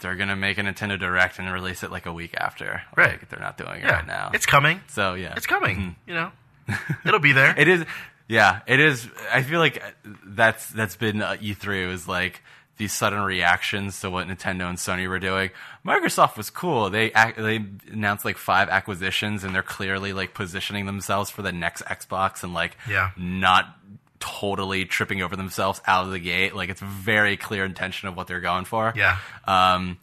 they're 0.00 0.16
gonna 0.16 0.36
make 0.36 0.58
a 0.58 0.62
Nintendo 0.62 0.98
Direct 0.98 1.38
and 1.38 1.52
release 1.52 1.82
it 1.82 1.90
like 1.90 2.06
a 2.06 2.12
week 2.12 2.34
after. 2.36 2.82
Right. 2.96 3.10
Like, 3.18 3.28
they're 3.28 3.40
not 3.40 3.56
doing 3.58 3.80
it 3.80 3.84
Yeah, 3.84 3.92
right 3.96 4.06
now. 4.06 4.30
it's 4.34 4.46
coming. 4.46 4.80
so 4.88 5.14
yeah, 5.14 5.34
It's 5.36 5.46
coming. 5.46 5.76
Mm-hmm. 5.76 6.08
You 6.10 6.14
know, 6.14 6.32
it'll 7.06 7.20
be 7.20 7.32
there. 7.32 7.54
it 7.58 7.68
is. 7.68 7.84
Yeah, 8.28 8.60
it 8.66 8.80
is. 8.80 9.08
I 9.32 9.42
feel 9.42 9.60
like 9.60 9.82
that's 10.24 10.68
that's 10.70 10.96
been 10.96 11.22
uh, 11.22 11.36
E3 11.40 11.86
was 11.88 12.08
like 12.08 12.42
these 12.76 12.92
sudden 12.92 13.20
reactions 13.20 14.00
to 14.00 14.10
what 14.10 14.26
Nintendo 14.26 14.68
and 14.68 14.76
Sony 14.76 15.08
were 15.08 15.18
doing. 15.20 15.50
Microsoft 15.86 16.36
was 16.36 16.50
cool. 16.50 16.90
They 16.90 17.06
ac- 17.12 17.34
they 17.38 17.64
announced 17.90 18.24
like 18.24 18.36
five 18.36 18.68
acquisitions, 18.68 19.44
and 19.44 19.54
they're 19.54 19.62
clearly 19.62 20.12
like 20.12 20.34
positioning 20.34 20.86
themselves 20.86 21.30
for 21.30 21.40
the 21.42 21.52
next 21.52 21.82
Xbox 21.84 22.42
and 22.42 22.52
like 22.52 22.76
Yeah. 22.88 23.12
not 23.16 23.78
totally 24.20 24.84
tripping 24.84 25.22
over 25.22 25.36
themselves 25.36 25.80
out 25.86 26.04
of 26.04 26.10
the 26.10 26.18
gate. 26.18 26.54
Like 26.54 26.70
it's 26.70 26.80
very 26.80 27.36
clear 27.36 27.64
intention 27.64 28.08
of 28.08 28.16
what 28.16 28.26
they're 28.26 28.40
going 28.40 28.64
for. 28.64 28.92
Yeah. 28.96 29.18
Um, 29.46 29.98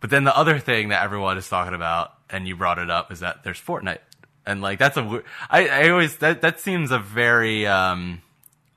but 0.00 0.10
then 0.10 0.24
the 0.24 0.36
other 0.36 0.58
thing 0.58 0.88
that 0.88 1.02
everyone 1.02 1.36
is 1.36 1.48
talking 1.48 1.74
about, 1.74 2.14
and 2.30 2.48
you 2.48 2.56
brought 2.56 2.78
it 2.78 2.90
up, 2.90 3.12
is 3.12 3.20
that 3.20 3.44
there's 3.44 3.60
Fortnite, 3.60 3.98
and 4.46 4.62
like 4.62 4.78
that's 4.78 4.96
a 4.96 5.22
I, 5.50 5.68
I 5.68 5.88
always 5.90 6.16
that 6.18 6.40
that 6.40 6.60
seems 6.60 6.90
a 6.90 6.98
very 6.98 7.66
um, 7.66 8.22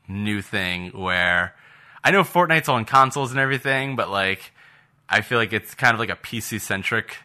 new 0.07 0.41
thing 0.41 0.89
where 0.89 1.55
I 2.03 2.11
know 2.11 2.23
Fortnite's 2.23 2.67
on 2.67 2.83
consoles 2.85 3.31
and 3.31 3.39
everything, 3.39 3.95
but 3.95 4.09
like 4.09 4.51
I 5.07 5.21
feel 5.21 5.37
like 5.37 5.53
it's 5.53 5.73
kind 5.73 5.93
of 5.93 5.99
like 5.99 6.09
a 6.09 6.15
PC 6.15 6.59
centric 6.59 7.17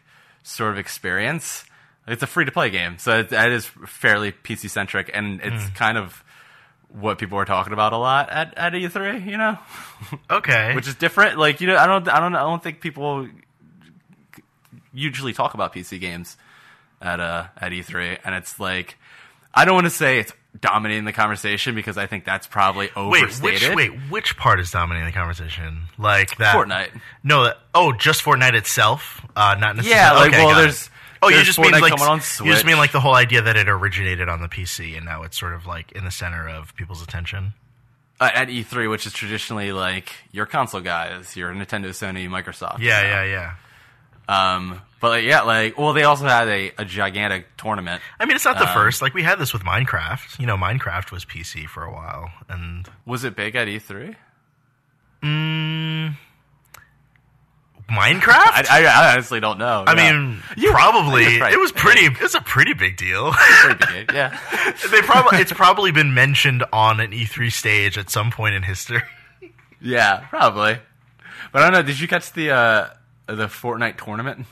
sort 0.43 0.71
of 0.71 0.77
experience. 0.77 1.65
It's 2.07 2.23
a 2.23 2.27
free 2.27 2.45
to 2.45 2.51
play 2.51 2.69
game, 2.69 2.97
so 2.97 3.19
it, 3.19 3.29
that 3.29 3.51
is 3.51 3.65
fairly 3.65 4.31
PC 4.31 4.69
centric, 4.69 5.11
and 5.13 5.41
it's 5.43 5.69
kind 5.71 5.97
of 5.97 6.23
what 6.89 7.17
people 7.19 7.37
were 7.37 7.45
talking 7.45 7.73
about 7.73 7.93
a 7.93 7.97
lot 7.97 8.29
at, 8.29 8.57
at 8.57 8.73
E3, 8.73 9.25
you 9.25 9.37
know, 9.37 9.57
okay. 10.29 10.71
which 10.75 10.87
is 10.87 10.95
different. 10.95 11.37
Like 11.37 11.61
you 11.61 11.67
know, 11.67 11.77
I 11.77 11.85
don't, 11.85 12.07
I 12.07 12.19
don't, 12.19 12.35
I 12.35 12.41
don't 12.41 12.63
think 12.63 12.81
people 12.81 13.27
usually 14.93 15.33
talk 15.33 15.53
about 15.53 15.73
PC 15.73 15.99
games 15.99 16.37
at 17.01 17.19
uh 17.19 17.47
at 17.57 17.71
E3, 17.71 18.19
and 18.23 18.35
it's 18.35 18.59
like 18.59 18.97
I 19.53 19.65
don't 19.65 19.75
want 19.75 19.85
to 19.85 19.91
say 19.91 20.19
it's 20.19 20.33
dominating 20.59 21.05
the 21.05 21.13
conversation 21.13 21.75
because 21.75 21.97
I 21.97 22.07
think 22.07 22.25
that's 22.25 22.47
probably 22.47 22.89
wait, 22.95 23.39
which 23.41 23.69
wait, 23.69 23.91
which 24.09 24.37
part 24.37 24.59
is 24.59 24.71
dominating 24.71 25.05
the 25.05 25.13
conversation? 25.13 25.83
Like 25.97 26.37
that 26.37 26.55
Fortnite. 26.55 26.99
No, 27.23 27.45
that, 27.45 27.57
oh, 27.73 27.93
just 27.93 28.23
Fortnite 28.23 28.55
itself, 28.55 29.25
uh, 29.35 29.55
not 29.59 29.75
necessarily. 29.75 29.89
Yeah, 29.89 30.11
like, 30.13 30.33
okay, 30.33 30.45
well, 30.45 30.55
there's 30.55 30.87
it. 30.87 30.91
There's- 31.19 31.21
Oh, 31.21 31.27
you 31.29 31.35
there's 31.35 31.47
just 31.47 31.59
mean 31.59 31.71
Fortnite 31.73 31.81
like 31.81 31.91
coming 31.95 32.07
on 32.07 32.17
you 32.45 32.53
just 32.53 32.65
mean 32.65 32.77
like 32.77 32.91
the 32.91 32.99
whole 33.01 33.15
idea 33.15 33.41
that 33.41 33.55
it 33.57 33.67
originated 33.69 34.29
on 34.29 34.41
the 34.41 34.47
PC 34.47 34.95
and 34.95 35.05
now 35.05 35.23
it's 35.23 35.37
sort 35.39 35.53
of 35.53 35.65
like 35.65 35.91
in 35.93 36.03
the 36.05 36.11
center 36.11 36.47
of 36.47 36.75
people's 36.75 37.01
attention. 37.01 37.53
uh, 38.21 38.29
at 38.33 38.47
E3, 38.49 38.89
which 38.89 39.05
is 39.05 39.13
traditionally 39.13 39.71
like 39.71 40.11
your 40.31 40.45
console 40.45 40.81
guys, 40.81 41.35
your 41.37 41.51
Nintendo, 41.53 41.89
Sony, 41.89 42.27
Microsoft. 42.29 42.79
Yeah, 42.79 43.01
you 43.01 43.29
yeah, 43.31 43.55
yeah. 44.27 44.55
Um, 44.55 44.81
but 45.01 45.09
like, 45.09 45.23
yeah, 45.23 45.41
like 45.41 45.77
well, 45.77 45.93
they 45.93 46.03
also 46.03 46.25
had 46.25 46.47
a, 46.47 46.71
a 46.77 46.85
gigantic 46.85 47.47
tournament. 47.57 48.01
I 48.19 48.25
mean, 48.25 48.35
it's 48.35 48.45
not 48.45 48.59
the 48.59 48.67
Um, 48.67 48.73
first. 48.73 49.01
Like 49.01 49.13
we 49.13 49.23
had 49.23 49.39
this 49.39 49.53
with 49.53 49.63
Minecraft. 49.63 50.39
You 50.39 50.45
know, 50.45 50.55
Minecraft 50.57 51.11
was 51.11 51.25
PC 51.25 51.65
for 51.67 51.83
a 51.83 51.91
while, 51.91 52.29
and 52.47 52.87
Was 53.05 53.23
it 53.23 53.35
big 53.35 53.55
at 53.55 53.67
E 53.67 53.77
E3? 53.79 54.15
mm, 55.23 56.13
I, 56.13 56.17
Minecraft. 57.89 58.69
I, 58.69 58.85
I 58.85 59.11
honestly 59.13 59.39
don't 59.39 59.57
know. 59.59 59.83
I 59.85 59.93
Yeah. 59.95 60.11
mean, 60.13 60.41
You- 60.57 60.71
probably 60.71 61.39
right. 61.39 61.53
it 61.53 61.59
was 61.59 61.71
pretty. 61.71 62.05
It 62.05 62.19
was 62.21 62.35
a 62.35 62.41
pretty 62.41 62.73
big 62.73 62.97
deal. 62.97 63.31
Pretty 63.33 63.85
big, 63.93 64.11
yeah. 64.13 64.39
they 64.91 65.01
probably 65.01 65.39
it's 65.39 65.53
probably 65.53 65.91
been 65.91 66.13
mentioned 66.13 66.63
on 66.73 66.99
an 66.99 67.11
E3 67.11 67.51
stage 67.51 67.97
at 67.97 68.09
some 68.09 68.31
point 68.31 68.55
in 68.55 68.63
history. 68.63 69.01
Yeah, 69.81 70.25
probably. 70.29 70.77
But 71.51 71.61
I 71.61 71.65
don't 71.65 71.73
know. 71.73 71.81
Did 71.83 71.99
you 71.99 72.07
catch 72.07 72.31
the 72.33 72.51
uh, 72.51 72.89
the 73.27 73.47
Fortnite 73.47 73.97
tournament? 74.03 74.45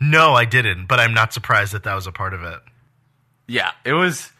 No, 0.00 0.34
I 0.34 0.44
didn't, 0.44 0.86
but 0.86 0.98
I'm 1.00 1.14
not 1.14 1.32
surprised 1.32 1.72
that 1.74 1.84
that 1.84 1.94
was 1.94 2.06
a 2.06 2.12
part 2.12 2.34
of 2.34 2.42
it. 2.42 2.58
Yeah, 3.46 3.70
it 3.84 3.92
was 3.92 4.30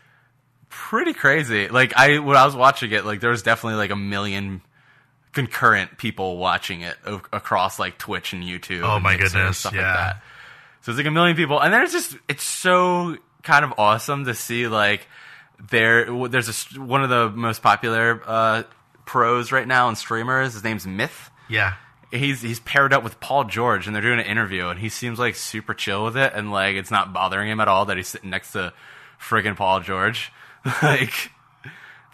pretty 0.69 1.13
crazy. 1.13 1.69
Like 1.69 1.93
I 1.97 2.19
when 2.19 2.37
I 2.37 2.45
was 2.45 2.57
watching 2.57 2.91
it, 2.93 3.05
like 3.05 3.21
there 3.21 3.31
was 3.31 3.43
definitely 3.43 3.77
like 3.77 3.91
a 3.91 3.97
million 3.97 4.63
concurrent 5.33 5.97
people 5.99 6.37
watching 6.37 6.83
it 6.83 6.97
o- 7.07 7.23
across 7.33 7.79
like 7.79 7.99
Twitch 7.99 8.33
and 8.33 8.43
YouTube. 8.43 8.83
Oh 8.83 8.97
and 8.97 9.03
my 9.03 9.13
Mixer 9.17 9.25
and 9.25 9.33
goodness, 9.33 9.59
stuff 9.59 9.75
yeah. 9.75 9.81
like 9.87 9.97
that. 9.97 10.23
So 10.83 10.93
it's 10.93 10.99
like 10.99 11.07
a 11.07 11.11
million 11.11 11.37
people, 11.37 11.61
and 11.61 11.73
then 11.73 11.83
it's 11.83 11.93
just 11.93 12.17
it's 12.29 12.43
so 12.43 13.17
kind 13.43 13.65
of 13.65 13.73
awesome 13.79 14.25
to 14.27 14.35
see 14.35 14.67
like 14.69 15.07
there. 15.71 16.07
There's 16.29 16.49
a 16.77 16.81
one 16.81 17.03
of 17.03 17.11
the 17.11 17.31
most 17.31 17.63
popular 17.63 18.21
uh, 18.27 18.63
pros 19.05 19.53
right 19.53 19.67
now 19.67 19.89
and 19.89 19.97
streamers. 19.97 20.55
His 20.55 20.65
name's 20.65 20.87
Myth. 20.87 21.31
Yeah. 21.49 21.75
he's 22.11 22.41
he's 22.41 22.61
paired 22.61 22.93
up 22.93 23.03
with 23.05 23.21
Paul 23.21 23.45
George 23.45 23.87
and 23.87 23.95
they're 23.95 24.03
doing 24.03 24.21
an 24.21 24.27
interview 24.27 24.69
and 24.69 24.79
he 24.79 24.89
seems 24.89 25.19
like 25.19 25.35
super 25.35 25.75
chill 25.75 26.05
with 26.05 26.17
it 26.17 26.33
and 26.35 26.51
like 26.51 26.77
it's 26.77 26.91
not 26.91 27.13
bothering 27.13 27.49
him 27.51 27.61
at 27.61 27.69
all 27.69 27.85
that 27.87 27.97
he's 27.97 28.09
sitting 28.09 28.31
next 28.31 28.53
to 28.53 28.73
friggin' 29.21 29.57
Paul 29.57 29.81
George. 29.81 30.33
like 30.83 31.31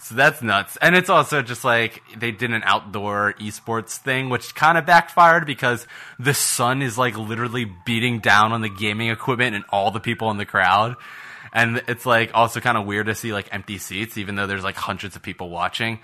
so 0.00 0.14
that's 0.14 0.42
nuts. 0.42 0.78
And 0.80 0.94
it's 0.94 1.10
also 1.10 1.42
just 1.42 1.64
like 1.64 2.02
they 2.16 2.30
did 2.30 2.52
an 2.52 2.62
outdoor 2.64 3.34
esports 3.40 3.96
thing 3.96 4.28
which 4.28 4.54
kind 4.54 4.78
of 4.78 4.86
backfired 4.86 5.44
because 5.44 5.86
the 6.18 6.34
sun 6.34 6.82
is 6.82 6.96
like 6.96 7.16
literally 7.16 7.64
beating 7.84 8.20
down 8.20 8.52
on 8.52 8.60
the 8.60 8.68
gaming 8.68 9.10
equipment 9.10 9.56
and 9.56 9.64
all 9.70 9.90
the 9.90 10.00
people 10.00 10.30
in 10.30 10.36
the 10.36 10.44
crowd. 10.44 10.96
And 11.52 11.82
it's 11.88 12.06
like 12.06 12.30
also 12.34 12.60
kind 12.60 12.78
of 12.78 12.86
weird 12.86 13.06
to 13.06 13.14
see 13.14 13.32
like 13.32 13.52
empty 13.52 13.78
seats 13.78 14.16
even 14.18 14.36
though 14.36 14.46
there's 14.46 14.64
like 14.64 14.76
hundreds 14.76 15.16
of 15.16 15.22
people 15.22 15.50
watching. 15.50 15.98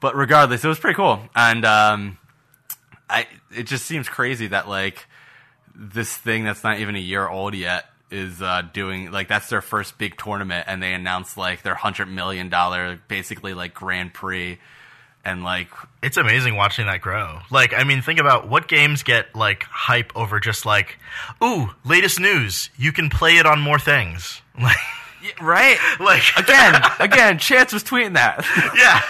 But 0.00 0.16
regardless, 0.16 0.64
it 0.64 0.68
was 0.68 0.78
pretty 0.78 0.96
cool. 0.96 1.20
And 1.34 1.64
um 1.64 2.18
I 3.10 3.26
it 3.54 3.64
just 3.64 3.84
seems 3.84 4.08
crazy 4.08 4.46
that 4.48 4.66
like 4.66 5.06
this 5.74 6.16
thing 6.16 6.44
that's 6.44 6.64
not 6.64 6.80
even 6.80 6.96
a 6.96 7.00
year 7.00 7.28
old 7.28 7.54
yet 7.54 7.84
is 8.10 8.40
uh, 8.40 8.62
doing 8.72 9.10
like 9.10 9.28
that's 9.28 9.48
their 9.48 9.62
first 9.62 9.98
big 9.98 10.16
tournament 10.16 10.64
and 10.68 10.82
they 10.82 10.92
announced 10.92 11.36
like 11.36 11.62
their 11.62 11.74
hundred 11.74 12.06
million 12.06 12.48
dollar 12.48 13.00
basically 13.08 13.54
like 13.54 13.74
Grand 13.74 14.14
Prix 14.14 14.58
and 15.24 15.42
like 15.42 15.68
It's 16.02 16.16
amazing 16.16 16.54
watching 16.56 16.86
that 16.86 17.00
grow. 17.00 17.40
Like, 17.50 17.74
I 17.74 17.82
mean, 17.84 18.00
think 18.00 18.20
about 18.20 18.48
what 18.48 18.68
games 18.68 19.02
get 19.02 19.34
like 19.34 19.64
hype 19.64 20.12
over 20.16 20.38
just 20.38 20.64
like, 20.64 20.98
ooh, 21.42 21.70
latest 21.84 22.20
news. 22.20 22.70
You 22.76 22.92
can 22.92 23.10
play 23.10 23.38
it 23.38 23.46
on 23.46 23.60
more 23.60 23.78
things. 23.78 24.40
Like, 24.58 24.76
right 25.40 25.76
like 26.00 26.22
again 26.36 26.80
again 27.00 27.38
Chance 27.38 27.72
was 27.72 27.84
tweeting 27.84 28.14
that 28.14 28.44
yeah, 28.76 29.02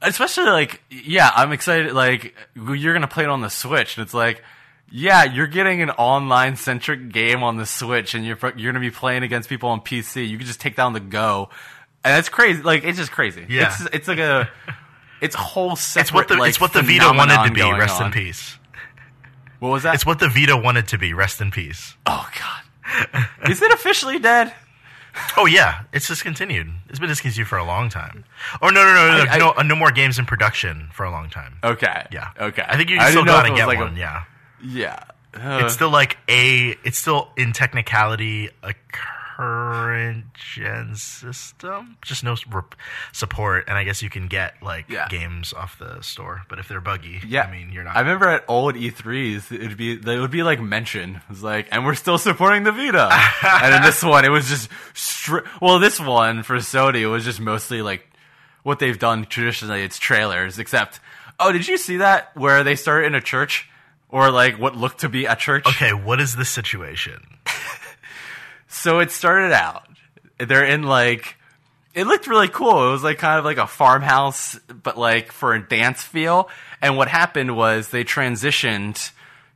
especially 0.00 0.44
like 0.44 0.80
yeah 0.90 1.30
I'm 1.34 1.52
excited 1.52 1.92
like 1.92 2.34
you're 2.54 2.94
gonna 2.94 3.08
play 3.08 3.24
it 3.24 3.30
on 3.30 3.40
the 3.40 3.50
Switch 3.50 3.96
and 3.96 4.04
it's 4.04 4.14
like 4.14 4.42
yeah 4.90 5.24
you're 5.24 5.46
getting 5.46 5.82
an 5.82 5.90
online 5.90 6.56
centric 6.56 7.10
game 7.12 7.42
on 7.42 7.56
the 7.56 7.66
Switch 7.66 8.14
and 8.14 8.24
you're 8.24 8.38
you're 8.56 8.72
gonna 8.72 8.80
be 8.80 8.90
playing 8.90 9.22
against 9.22 9.48
people 9.48 9.68
on 9.70 9.80
PC 9.80 10.28
you 10.28 10.38
can 10.38 10.46
just 10.46 10.60
take 10.60 10.76
down 10.76 10.92
the 10.92 11.00
Go 11.00 11.48
and 12.04 12.18
it's 12.18 12.28
crazy 12.28 12.62
like 12.62 12.84
it's 12.84 12.98
just 12.98 13.10
crazy 13.12 13.46
Yeah. 13.48 13.72
it's 13.72 13.94
it's 13.94 14.08
like 14.08 14.18
a 14.18 14.48
it's 15.20 15.34
a 15.34 15.38
whole 15.38 15.74
separate 15.76 16.02
it's 16.02 16.12
what 16.12 16.28
the 16.28 16.36
like, 16.36 16.48
it's 16.50 16.60
what 16.60 16.72
the 16.72 16.82
Vita 16.82 17.12
wanted 17.14 17.46
to 17.48 17.52
be. 17.52 17.62
Rest 17.62 18.00
on. 18.00 18.06
in 18.06 18.12
peace. 18.12 18.58
what 19.58 19.70
was 19.70 19.82
that 19.84 19.94
It's 19.94 20.06
what 20.06 20.18
the 20.18 20.28
Vita 20.28 20.56
wanted 20.56 20.88
to 20.88 20.98
be. 20.98 21.12
Rest 21.14 21.40
in 21.40 21.50
peace. 21.50 21.94
oh 22.06 22.28
god 22.38 23.28
is 23.50 23.62
it 23.62 23.72
officially 23.72 24.18
dead 24.18 24.52
Oh 25.36 25.46
yeah, 25.46 25.84
it's 25.92 26.08
discontinued. 26.08 26.68
It's 26.88 26.98
been 26.98 27.08
discontinued 27.08 27.46
for 27.46 27.56
a 27.56 27.62
long 27.64 27.88
time. 27.88 28.24
Oh 28.60 28.68
no, 28.68 28.82
no, 28.84 28.92
no, 28.94 29.18
no, 29.24 29.30
I- 29.30 29.34
I- 29.34 29.38
no, 29.38 29.52
uh, 29.56 29.62
no 29.62 29.76
more 29.76 29.92
games 29.92 30.18
in 30.18 30.26
production 30.26 30.88
for 30.92 31.04
a 31.04 31.10
long 31.12 31.30
time. 31.30 31.54
okay 31.62 32.06
Yeah. 32.10 32.30
okay 32.38 32.64
I 32.66 32.76
think 32.76 32.90
you 32.90 32.96
I 32.96 33.04
can 33.04 33.10
still 33.12 33.24
go 33.24 33.32
out 33.32 33.46
and 33.46 33.54
get 33.56 33.66
like 33.68 33.78
a- 33.78 33.82
one. 33.82 33.96
yeah. 33.96 34.24
Yeah 34.62 35.00
Uh, 35.34 35.62
It's 35.64 35.74
still 35.74 35.90
like 35.90 36.16
a. 36.28 36.76
It's 36.84 36.96
still 36.98 37.28
in 37.36 37.52
technicality 37.52 38.50
a 38.62 38.72
current 38.92 40.26
gen 40.34 40.94
system. 40.94 41.96
Just 42.02 42.22
no 42.22 42.36
rep- 42.50 42.76
support, 43.12 43.64
and 43.66 43.76
I 43.76 43.82
guess 43.82 44.00
you 44.00 44.10
can 44.10 44.28
get 44.28 44.54
like 44.62 44.84
Yeah. 44.88 45.08
games 45.08 45.52
off 45.52 45.76
the 45.78 46.00
store. 46.02 46.42
But 46.48 46.58
if 46.60 46.68
they're 46.68 46.80
buggy, 46.80 47.20
Yeah, 47.26 47.42
I 47.42 47.50
mean 47.50 47.72
you're 47.72 47.82
not. 47.84 47.96
I 47.96 48.00
remember 48.00 48.28
at 48.28 48.44
old 48.46 48.76
E3s, 48.76 49.50
it'd 49.50 49.76
be 49.76 49.96
they 49.96 50.18
would 50.18 50.30
be 50.30 50.42
like 50.44 50.60
mention. 50.60 51.16
It 51.16 51.22
was 51.28 51.42
like, 51.42 51.66
and 51.72 51.84
we're 51.84 51.94
still 51.96 52.18
supporting 52.18 52.62
the 52.62 52.72
Vita. 52.72 53.08
and 53.42 53.74
in 53.74 53.82
this 53.82 54.02
one, 54.04 54.24
it 54.24 54.28
was 54.30 54.48
just 54.48 54.70
stri- 54.94 55.44
well, 55.60 55.78
this 55.80 55.98
one 55.98 56.42
for 56.44 56.56
Sony, 56.58 57.00
it 57.00 57.06
was 57.08 57.24
just 57.24 57.40
mostly 57.40 57.82
like 57.82 58.08
what 58.62 58.78
they've 58.78 58.98
done 58.98 59.24
traditionally. 59.26 59.82
It's 59.82 59.98
trailers, 59.98 60.58
except 60.60 61.00
oh, 61.40 61.50
did 61.50 61.66
you 61.66 61.76
see 61.76 61.96
that 61.96 62.30
where 62.36 62.62
they 62.62 62.76
started 62.76 63.08
in 63.08 63.14
a 63.16 63.20
church 63.20 63.68
or 64.08 64.30
like 64.30 64.58
what 64.58 64.76
looked 64.76 65.00
to 65.00 65.08
be 65.08 65.26
a 65.26 65.36
church? 65.36 65.66
okay, 65.66 65.92
what 65.92 66.20
is 66.20 66.36
the 66.36 66.44
situation? 66.44 67.20
So 68.74 68.98
it 68.98 69.12
started 69.12 69.52
out. 69.52 69.84
They're 70.36 70.64
in 70.64 70.82
like 70.82 71.36
it 71.94 72.08
looked 72.08 72.26
really 72.26 72.48
cool. 72.48 72.88
It 72.88 72.90
was 72.90 73.04
like 73.04 73.18
kind 73.18 73.38
of 73.38 73.44
like 73.44 73.56
a 73.56 73.68
farmhouse, 73.68 74.58
but 74.58 74.98
like 74.98 75.30
for 75.30 75.54
a 75.54 75.66
dance 75.66 76.02
feel. 76.02 76.48
And 76.82 76.96
what 76.96 77.06
happened 77.06 77.56
was 77.56 77.90
they 77.90 78.02
transitioned 78.02 79.12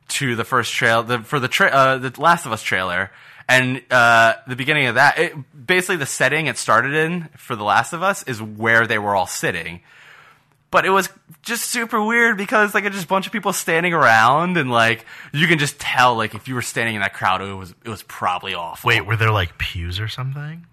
to 0.07 0.37
the 0.37 0.45
first 0.45 0.73
trail 0.73 1.03
the, 1.03 1.19
for 1.19 1.39
the 1.39 1.49
tra- 1.49 1.67
uh, 1.67 1.97
the 1.97 2.13
Last 2.19 2.45
of 2.45 2.53
Us 2.53 2.63
trailer. 2.63 3.11
And 3.49 3.83
uh, 3.91 4.35
the 4.47 4.55
beginning 4.55 4.87
of 4.87 4.95
that, 4.95 5.19
it, 5.19 5.33
basically 5.67 5.97
the 5.97 6.05
setting 6.05 6.47
it 6.47 6.57
started 6.57 6.93
in 6.93 7.27
for 7.35 7.55
The 7.57 7.63
Last 7.63 7.93
of 7.93 8.01
Us 8.01 8.23
is 8.23 8.41
where 8.41 8.87
they 8.87 8.97
were 8.97 9.15
all 9.15 9.27
sitting. 9.27 9.81
But 10.71 10.85
it 10.85 10.91
was 10.91 11.09
just 11.41 11.65
super 11.65 12.03
weird 12.03 12.37
because 12.37 12.73
like 12.75 12.83
it's 12.83 12.93
just 12.95 13.05
a 13.05 13.09
bunch 13.09 13.25
of 13.25 13.31
people 13.31 13.53
standing 13.53 13.93
around 13.93 14.55
and 14.57 14.69
like 14.69 15.05
you 15.33 15.47
can 15.47 15.57
just 15.57 15.79
tell 15.79 16.15
like 16.15 16.35
if 16.35 16.47
you 16.47 16.53
were 16.53 16.61
standing 16.61 16.95
in 16.95 17.01
that 17.01 17.13
crowd 17.13 17.41
it 17.41 17.53
was 17.53 17.71
it 17.83 17.89
was 17.89 18.03
probably 18.03 18.53
awful. 18.53 18.87
Wait, 18.87 19.01
were 19.05 19.15
there 19.15 19.31
like 19.31 19.57
pews 19.57 19.99
or 19.99 20.07
something? 20.07 20.65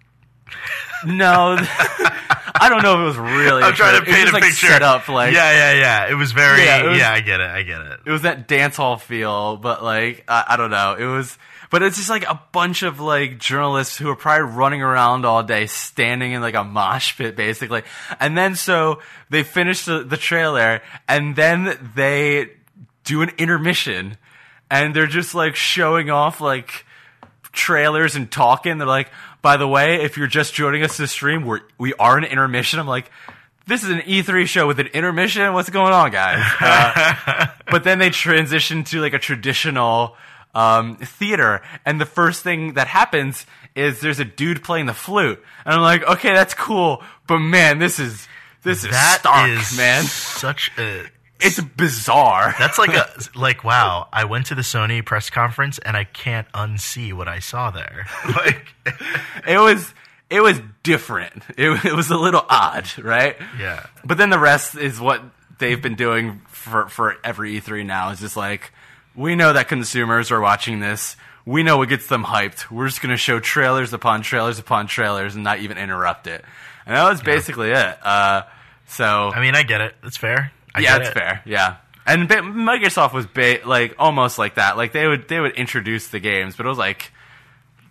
No, 1.05 1.57
I 1.59 2.67
don't 2.69 2.81
know 2.83 2.93
if 2.93 2.99
it 2.99 3.03
was 3.05 3.17
really. 3.17 3.63
I'm 3.63 3.73
trying 3.73 3.93
to 4.01 4.03
it 4.03 4.07
was 4.07 4.15
paint 4.15 4.29
a 4.29 4.33
like, 4.33 4.43
picture. 4.43 4.67
Set 4.67 4.81
up 4.81 5.07
like 5.07 5.33
yeah, 5.33 5.51
yeah, 5.51 5.79
yeah. 5.79 6.11
It 6.11 6.15
was 6.15 6.31
very. 6.31 6.63
Yeah, 6.63 6.77
Yeah, 6.77 6.85
it 6.85 6.89
was- 6.89 7.01
I 7.01 7.19
get 7.21 7.39
it. 7.41 7.49
I 7.49 7.61
get 7.63 7.81
it. 7.81 7.99
it 8.05 8.11
was 8.11 8.21
that 8.23 8.47
dance 8.47 8.75
hall 8.77 8.97
feel, 8.97 9.57
but 9.57 9.83
like 9.83 10.23
I, 10.27 10.45
I 10.49 10.57
don't 10.57 10.71
know, 10.71 10.95
it 10.97 11.05
was. 11.05 11.37
But 11.69 11.83
it's 11.83 11.97
just 11.97 12.09
like 12.09 12.23
a 12.23 12.39
bunch 12.51 12.83
of 12.83 12.99
like 12.99 13.39
journalists 13.39 13.97
who 13.97 14.09
are 14.09 14.15
probably 14.15 14.55
running 14.55 14.81
around 14.81 15.25
all 15.25 15.43
day, 15.43 15.65
standing 15.67 16.31
in 16.31 16.41
like 16.41 16.55
a 16.55 16.63
mosh 16.63 17.17
pit, 17.17 17.35
basically. 17.35 17.83
And 18.19 18.37
then 18.37 18.55
so 18.55 19.01
they 19.29 19.43
finish 19.43 19.85
the, 19.85 20.03
the 20.03 20.17
trailer, 20.17 20.81
and 21.07 21.35
then 21.35 21.91
they 21.95 22.51
do 23.03 23.21
an 23.21 23.31
intermission, 23.37 24.17
and 24.71 24.95
they're 24.95 25.07
just 25.07 25.35
like 25.35 25.55
showing 25.55 26.09
off 26.09 26.39
like 26.39 26.85
trailers 27.51 28.15
and 28.15 28.31
talking. 28.31 28.77
They're 28.77 28.87
like, 28.87 29.09
by 29.41 29.57
the 29.57 29.67
way, 29.67 30.01
if 30.01 30.17
you're 30.17 30.27
just 30.27 30.53
joining 30.53 30.83
us 30.83 30.97
this 30.97 31.11
stream, 31.11 31.45
we're 31.45 31.61
we 31.77 31.93
are 31.95 32.17
an 32.17 32.23
intermission. 32.23 32.79
I'm 32.79 32.87
like, 32.87 33.11
this 33.67 33.83
is 33.83 33.89
an 33.89 33.99
E3 33.99 34.47
show 34.47 34.65
with 34.67 34.79
an 34.79 34.87
intermission. 34.87 35.53
What's 35.53 35.69
going 35.69 35.91
on, 35.91 36.11
guys? 36.11 36.41
Uh, 36.61 37.47
but 37.71 37.83
then 37.83 37.99
they 37.99 38.09
transition 38.09 38.85
to 38.85 39.01
like 39.01 39.13
a 39.13 39.19
traditional 39.19 40.15
um, 40.57 40.95
theater, 40.97 41.61
and 41.85 42.01
the 42.01 42.05
first 42.05 42.41
thing 42.43 42.73
that 42.73 42.87
happens 42.87 43.45
is 43.75 44.01
there's 44.01 44.19
a 44.19 44.25
dude 44.25 44.63
playing 44.63 44.87
the 44.87 44.93
flute, 44.93 45.41
and 45.65 45.75
I'm 45.75 45.81
like, 45.81 46.03
okay, 46.03 46.33
that's 46.33 46.53
cool, 46.55 47.03
but 47.27 47.39
man, 47.39 47.77
this 47.77 47.99
is 47.99 48.27
this 48.63 48.83
is 48.83 48.89
That 48.91 49.19
stark, 49.19 49.49
is 49.49 49.77
man. 49.77 50.03
Such 50.03 50.71
a. 50.77 51.05
It's 51.39 51.59
bizarre. 51.61 52.55
That's 52.57 52.79
like 52.79 52.93
a 52.95 53.07
like 53.35 53.63
wow. 53.63 54.07
I 54.11 54.25
went 54.25 54.47
to 54.47 54.55
the 54.55 54.63
Sony 54.63 55.05
press 55.05 55.29
conference 55.29 55.77
and 55.77 55.95
I 55.95 56.03
can't 56.03 56.51
unsee 56.51 57.13
what 57.13 57.27
I 57.27 57.39
saw 57.39 57.69
there. 57.71 58.07
Like, 58.25 58.65
it 59.47 59.59
was 59.59 59.93
it 60.29 60.41
was 60.41 60.59
different. 60.83 61.43
It, 61.55 61.85
it 61.85 61.93
was 61.93 62.09
a 62.09 62.17
little 62.17 62.43
odd, 62.49 62.89
right? 62.97 63.37
Yeah. 63.59 63.85
But 64.03 64.17
then 64.17 64.31
the 64.31 64.39
rest 64.39 64.75
is 64.75 64.99
what 64.99 65.21
they've 65.59 65.81
been 65.81 65.95
doing 65.95 66.41
for 66.47 66.89
for 66.89 67.15
every 67.23 67.61
E3 67.61 67.85
now. 67.85 68.09
Is 68.09 68.19
just 68.19 68.35
like 68.35 68.73
we 69.17 69.35
know 69.35 69.51
that 69.51 69.67
consumers 69.67 70.31
are 70.31 70.39
watching 70.39 70.79
this. 70.79 71.17
We 71.45 71.63
know 71.63 71.77
what 71.77 71.89
gets 71.89 72.07
them 72.07 72.23
hyped. 72.23 72.69
We're 72.69 72.87
just 72.87 73.01
going 73.01 73.09
to 73.09 73.17
show 73.17 73.39
trailers 73.39 73.91
upon 73.91 74.21
trailers 74.21 74.59
upon 74.59 74.87
trailers 74.87 75.35
and 75.35 75.43
not 75.43 75.59
even 75.59 75.77
interrupt 75.77 76.27
it. 76.27 76.45
And 76.85 76.95
that 76.95 77.09
was 77.09 77.21
basically 77.21 77.71
it. 77.71 78.05
Uh, 78.05 78.43
so 78.87 79.31
I 79.33 79.41
mean, 79.41 79.55
I 79.55 79.63
get 79.63 79.81
it. 79.81 79.95
It's 80.03 80.17
fair. 80.17 80.51
I 80.73 80.81
yeah, 80.81 80.97
it's 80.97 81.09
it. 81.09 81.13
fair. 81.13 81.41
Yeah, 81.45 81.77
and 82.05 82.29
Microsoft 82.29 83.13
was 83.13 83.25
ba- 83.25 83.59
like 83.65 83.95
almost 83.97 84.37
like 84.37 84.55
that. 84.55 84.77
Like 84.77 84.93
they 84.93 85.07
would 85.07 85.27
they 85.27 85.39
would 85.39 85.55
introduce 85.55 86.07
the 86.07 86.19
games, 86.19 86.55
but 86.55 86.65
it 86.65 86.69
was 86.69 86.77
like 86.77 87.11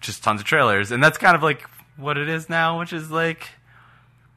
just 0.01 0.23
tons 0.23 0.41
of 0.41 0.47
trailers, 0.47 0.93
and 0.93 1.03
that's 1.03 1.19
kind 1.19 1.37
of 1.37 1.43
like 1.43 1.69
what 1.97 2.17
it 2.17 2.29
is 2.29 2.49
now, 2.49 2.79
which 2.79 2.93
is 2.93 3.11
like 3.11 3.49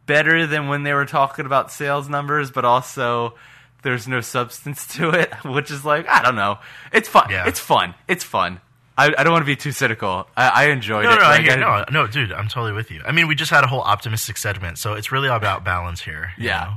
better 0.06 0.48
than 0.48 0.68
when 0.68 0.84
they 0.84 0.94
were 0.94 1.06
talking 1.06 1.46
about 1.46 1.72
sales 1.72 2.10
numbers, 2.10 2.52
but 2.52 2.66
also 2.66 3.36
there's 3.82 4.08
no 4.08 4.22
substance 4.22 4.86
to 4.98 5.10
it, 5.12 5.34
which 5.46 5.72
is 5.72 5.84
like 5.86 6.08
I 6.08 6.22
don't 6.24 6.36
know. 6.36 6.60
It's 6.92 7.08
fun. 7.10 7.30
Yeah. 7.30 7.48
It's 7.48 7.60
fun. 7.60 7.96
It's 8.08 8.24
fun. 8.24 8.62
I, 8.98 9.14
I 9.18 9.24
don't 9.24 9.32
want 9.32 9.44
to 9.44 9.46
be 9.48 9.56
too 9.56 9.72
cynical. 9.72 10.28
I, 10.36 10.50
I 10.50 10.64
enjoyed 10.72 11.06
No, 11.06 11.12
it. 11.14 11.16
no, 11.16 11.22
Like, 11.22 11.42
hear, 11.44 11.54
I- 11.54 11.86
no, 11.90 12.02
no, 12.04 12.08
dude. 12.08 12.34
I'm 12.34 12.50
totally 12.50 12.74
with 12.74 12.92
you. 12.92 13.02
I 13.06 13.14
mean, 13.14 13.28
we 13.30 13.36
just 13.36 13.50
had 13.52 13.64
a 13.64 13.68
whole 13.68 13.82
optimistic 13.82 14.36
segment, 14.38 14.78
so 14.78 14.94
it's 14.96 15.10
really 15.12 15.30
all 15.30 15.38
about 15.38 15.64
balance 15.64 16.02
here. 16.02 16.32
you 16.38 16.48
Yeah. 16.48 16.60
know? 16.66 16.74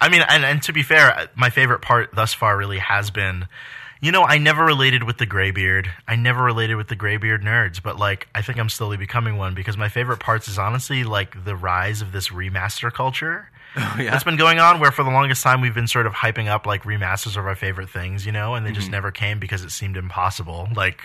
I 0.00 0.08
mean, 0.08 0.22
and, 0.28 0.44
and 0.44 0.62
to 0.64 0.72
be 0.72 0.84
fair, 0.84 1.10
uh, 1.18 1.26
my 1.34 1.50
favorite 1.50 1.80
part 1.82 2.14
thus 2.14 2.32
far 2.32 2.56
really 2.56 2.78
has 2.78 3.10
been, 3.10 3.48
you 4.00 4.12
know, 4.12 4.22
I 4.22 4.38
never 4.38 4.64
related 4.64 5.02
with 5.02 5.18
the 5.18 5.26
graybeard. 5.26 5.90
I 6.06 6.14
never 6.14 6.44
related 6.44 6.76
with 6.76 6.86
the 6.86 6.94
graybeard 6.96 7.42
nerds, 7.42 7.82
but 7.82 7.98
like, 7.98 8.28
I 8.34 8.42
think 8.42 8.58
I'm 8.60 8.68
slowly 8.68 8.96
becoming 8.96 9.36
one 9.36 9.54
because 9.54 9.76
my 9.76 9.88
favorite 9.88 10.20
parts 10.20 10.46
is 10.46 10.58
honestly 10.58 11.02
like 11.02 11.44
the 11.44 11.56
rise 11.56 12.02
of 12.02 12.12
this 12.12 12.28
remaster 12.28 12.92
culture. 12.92 13.50
Oh, 13.76 13.96
yeah. 13.98 14.10
That's 14.10 14.24
been 14.24 14.36
going 14.36 14.58
on 14.58 14.78
where 14.80 14.92
for 14.92 15.02
the 15.02 15.10
longest 15.10 15.42
time 15.42 15.60
we've 15.60 15.74
been 15.74 15.88
sort 15.88 16.06
of 16.06 16.12
hyping 16.12 16.46
up 16.48 16.66
like 16.66 16.84
remasters 16.84 17.36
of 17.36 17.46
our 17.46 17.56
favorite 17.56 17.90
things, 17.90 18.24
you 18.26 18.32
know, 18.32 18.54
and 18.54 18.64
they 18.64 18.70
Mm-hmm. 18.70 18.76
just 18.80 18.90
never 18.90 19.10
came 19.10 19.38
because 19.38 19.62
it 19.64 19.70
seemed 19.70 19.96
impossible. 19.96 20.68
Like, 20.74 21.00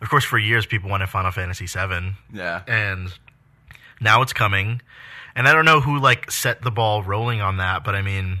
of 0.00 0.08
course, 0.08 0.24
for 0.24 0.38
years 0.38 0.64
people 0.66 0.88
wanted 0.90 1.08
Final 1.08 1.30
Fantasy 1.30 1.66
VII, 1.66 2.14
Yeah. 2.32 2.62
and 2.66 3.12
now 4.00 4.22
it's 4.22 4.32
coming. 4.32 4.80
And 5.36 5.46
I 5.46 5.52
don't 5.52 5.64
know 5.64 5.80
who 5.80 5.98
like 5.98 6.30
set 6.30 6.62
the 6.62 6.70
ball 6.70 7.02
rolling 7.02 7.40
on 7.40 7.58
that, 7.58 7.84
but 7.84 7.94
I 7.94 8.02
mean, 8.02 8.40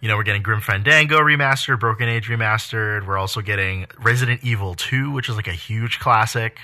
you 0.00 0.08
know, 0.08 0.16
we're 0.16 0.22
getting 0.22 0.42
Grim 0.42 0.60
Fandango 0.62 1.18
remastered, 1.18 1.78
Broken 1.80 2.08
Age 2.08 2.28
remastered. 2.28 3.06
We're 3.06 3.18
also 3.18 3.40
getting 3.42 3.86
Resident 3.98 4.40
Evil 4.42 4.74
2, 4.74 5.10
which 5.10 5.28
is 5.28 5.36
like 5.36 5.48
a 5.48 5.52
huge 5.52 5.98
classic. 5.98 6.58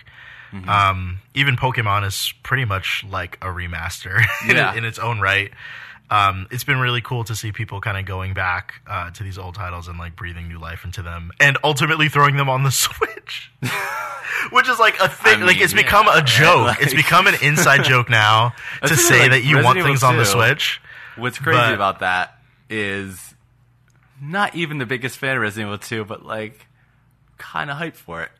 Mm-hmm. 0.53 0.69
Um, 0.69 1.19
even 1.35 1.57
Pokemon 1.57 2.07
is 2.07 2.33
pretty 2.43 2.65
much 2.65 3.05
like 3.11 3.37
a 3.43 3.49
remaster 3.49 4.23
in, 4.49 4.57
in 4.79 4.85
its 4.85 4.99
own 4.99 5.21
right. 5.21 5.51
Um, 6.09 6.47
it's 6.53 6.63
been 6.65 6.79
really 6.79 7.01
cool 7.01 7.25
to 7.25 7.35
see 7.35 7.51
people 7.51 7.81
kind 7.81 7.97
of 7.99 8.05
going 8.05 8.33
back 8.33 8.75
uh, 8.87 9.11
to 9.11 9.23
these 9.25 9.39
old 9.39 9.57
titles 9.57 9.89
and 9.89 9.99
like 9.99 10.15
breathing 10.15 10.47
new 10.49 10.59
life 10.61 10.85
into 10.85 11.03
them, 11.03 11.33
and 11.41 11.59
ultimately 11.65 12.09
throwing 12.09 12.37
them 12.37 12.49
on 12.49 12.63
the 12.63 12.71
Switch, 12.73 13.51
which 14.53 14.69
is 14.69 14.79
like 14.79 14.99
a 15.01 15.09
thing. 15.09 15.43
I 15.43 15.47
like 15.47 15.57
mean, 15.57 15.65
it's 15.65 15.73
become 15.73 16.07
a 16.09 16.23
joke. 16.23 16.67
right? 16.69 16.77
it's 16.81 16.95
become 16.95 17.27
an 17.27 17.35
inside 17.43 17.85
joke 17.85 18.09
now 18.09 18.53
to 18.87 18.97
say 18.97 19.23
like, 19.23 19.31
that 19.33 19.41
you 19.45 19.57
Resident 19.57 19.65
want 19.65 19.79
Evil 19.79 19.89
things 19.91 20.03
on 20.05 20.17
the 20.17 20.25
Switch. 20.25 20.81
What's 21.17 21.39
crazy 21.39 21.59
But- 21.59 21.75
about 21.75 21.99
that 22.01 22.39
is 22.71 23.35
not 24.23 24.55
even 24.55 24.79
the 24.79 24.87
biggest 24.87 25.19
fan 25.19 25.37
of 25.37 25.43
Resident 25.43 25.69
Evil 25.69 25.79
2, 25.79 26.05
but 26.05 26.25
like 26.25 26.67
kind 27.39 27.71
of 27.71 27.77
hyped 27.79 27.97
for 27.97 28.23
it. 28.23 28.31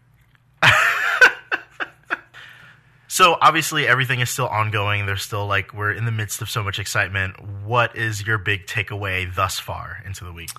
So 3.17 3.35
obviously 3.41 3.89
everything 3.89 4.21
is 4.21 4.29
still 4.29 4.47
ongoing. 4.47 5.07
There's 5.07 5.23
still 5.23 5.47
like 5.47 5.73
we're 5.73 5.91
in 5.91 6.05
the 6.05 6.13
midst 6.13 6.43
of 6.43 6.51
so 6.51 6.63
much 6.63 6.79
excitement. 6.79 7.43
What 7.65 7.97
is 7.97 8.27
your 8.27 8.37
big 8.37 8.67
takeaway 8.67 9.35
thus 9.35 9.59
far 9.59 10.03
into 10.05 10.23
the 10.25 10.35
week? 10.35 10.51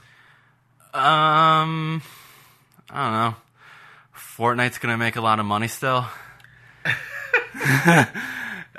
Um, 0.92 2.02
I 2.90 3.04
don't 3.04 3.14
know. 3.14 3.36
Fortnite's 4.16 4.80
gonna 4.80 4.98
make 4.98 5.18
a 5.18 5.22
lot 5.22 5.40
of 5.40 5.46
money 5.46 5.68
still. 5.68 6.08
I 7.56 8.08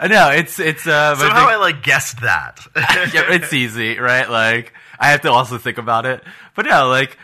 know 0.09 0.31
it's 0.31 0.59
it's 0.59 0.85
uh. 0.85 1.14
Somehow 1.14 1.47
think- 1.47 1.51
I 1.51 1.57
like 1.59 1.85
guessed 1.85 2.23
that. 2.23 2.59
yeah, 3.14 3.33
it's 3.33 3.53
easy, 3.53 4.01
right? 4.01 4.29
Like 4.29 4.73
I 4.99 5.12
have 5.12 5.21
to 5.21 5.31
also 5.31 5.57
think 5.57 5.79
about 5.79 6.05
it, 6.05 6.25
but 6.57 6.67
yeah, 6.67 6.83
like 6.83 7.17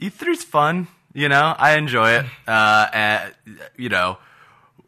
E3's 0.00 0.44
fun. 0.44 0.86
You 1.12 1.28
know, 1.28 1.56
I 1.58 1.76
enjoy 1.76 2.18
it. 2.18 2.26
Uh, 2.46 2.86
and, 2.92 3.34
you 3.76 3.88
know, 3.88 4.18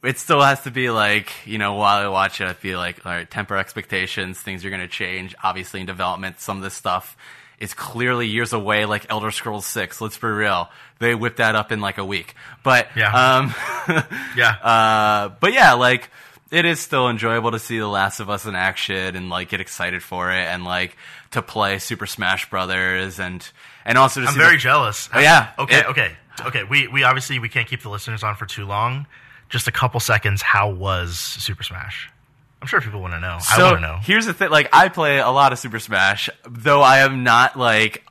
it 0.05 0.19
still 0.19 0.41
has 0.41 0.63
to 0.63 0.71
be 0.71 0.91
like 0.91 1.33
you 1.47 1.59
know 1.59 1.75
while 1.75 2.05
I 2.05 2.09
watch 2.09 2.41
it, 2.41 2.47
I 2.49 2.53
feel 2.53 2.79
like 2.79 3.05
all 3.07 3.13
right, 3.13 3.31
temper 3.31 3.57
expectations. 3.57 4.41
Things 4.41 4.65
are 4.65 4.71
going 4.71 4.83
to 4.83 4.89
change. 4.89 5.35
Obviously, 5.43 5.81
in 5.81 5.87
development, 5.87 6.41
some 6.41 6.57
of 6.59 6.63
this 6.63 6.75
stuff 6.75 7.17
is 7.59 7.73
clearly 7.75 8.27
years 8.27 8.53
away. 8.53 8.85
Like 8.85 9.07
Elder 9.11 9.31
Scrolls 9.31 9.67
Six. 9.67 10.01
Let's 10.01 10.19
be 10.19 10.27
real, 10.29 10.71
they 10.99 11.15
whipped 11.15 11.39
that 11.39 11.55
up 11.55 11.73
in 11.73 11.81
like 11.81 11.99
a 11.99 12.05
week. 12.05 12.35
But 12.63 12.89
Yeah. 12.97 13.13
um, 13.13 13.55
yeah. 14.37 14.51
uh, 14.63 15.29
but 15.41 15.53
yeah, 15.53 15.73
like 15.75 16.11
it 16.51 16.65
is 16.65 16.81
still 16.81 17.09
enjoyable 17.09 17.51
to 17.53 17.59
see 17.59 17.79
The 17.79 17.89
Last 17.89 18.21
of 18.21 18.31
Us 18.31 18.47
in 18.47 18.55
action 18.55 19.17
and 19.17 19.29
like 19.31 19.49
get 19.49 19.61
excited 19.61 20.03
for 20.03 20.31
it 20.31 20.45
and 20.47 20.65
like 20.65 20.97
to 21.33 21.43
play 21.43 21.79
Super 21.79 22.07
Smash 22.07 22.49
Brothers 22.51 23.19
and 23.19 23.49
and 23.85 23.99
also 23.99 24.21
to 24.21 24.27
I'm 24.29 24.35
very 24.35 24.57
the- 24.57 24.61
jealous. 24.61 25.09
Oh, 25.13 25.21
yeah. 25.21 25.53
Okay. 25.59 25.79
It- 25.79 25.87
okay. 25.87 26.17
Okay. 26.47 26.65
We 26.65 26.89
we 26.89 27.03
obviously 27.05 27.39
we 27.39 27.49
can't 27.49 27.67
keep 27.69 27.83
the 27.83 27.89
listeners 27.91 28.23
on 28.23 28.35
for 28.37 28.47
too 28.47 28.67
long. 28.67 29.07
Just 29.55 29.69
a 29.69 29.73
couple 29.73 30.01
seconds, 30.01 30.43
how 30.43 30.69
was 30.69 31.17
Super 31.17 31.63
Smash? 31.63 32.11
I'm 32.61 32.67
sure 32.67 32.81
people 32.81 33.01
want 33.01 33.13
to 33.15 33.21
know. 33.21 33.39
I 33.51 33.63
want 33.63 33.77
to 33.77 33.81
know. 33.81 33.99
here's 34.03 34.27
the 34.27 34.35
thing: 34.35 34.51
like 34.51 34.69
I 34.73 34.89
play 34.89 35.19
a 35.19 35.31
lot 35.31 35.53
of 35.53 35.59
Super 35.61 35.79
Smash, 35.79 36.29
though 36.49 36.83
I 36.83 36.99
am 36.99 37.23
not 37.23 37.57
like 37.59 38.05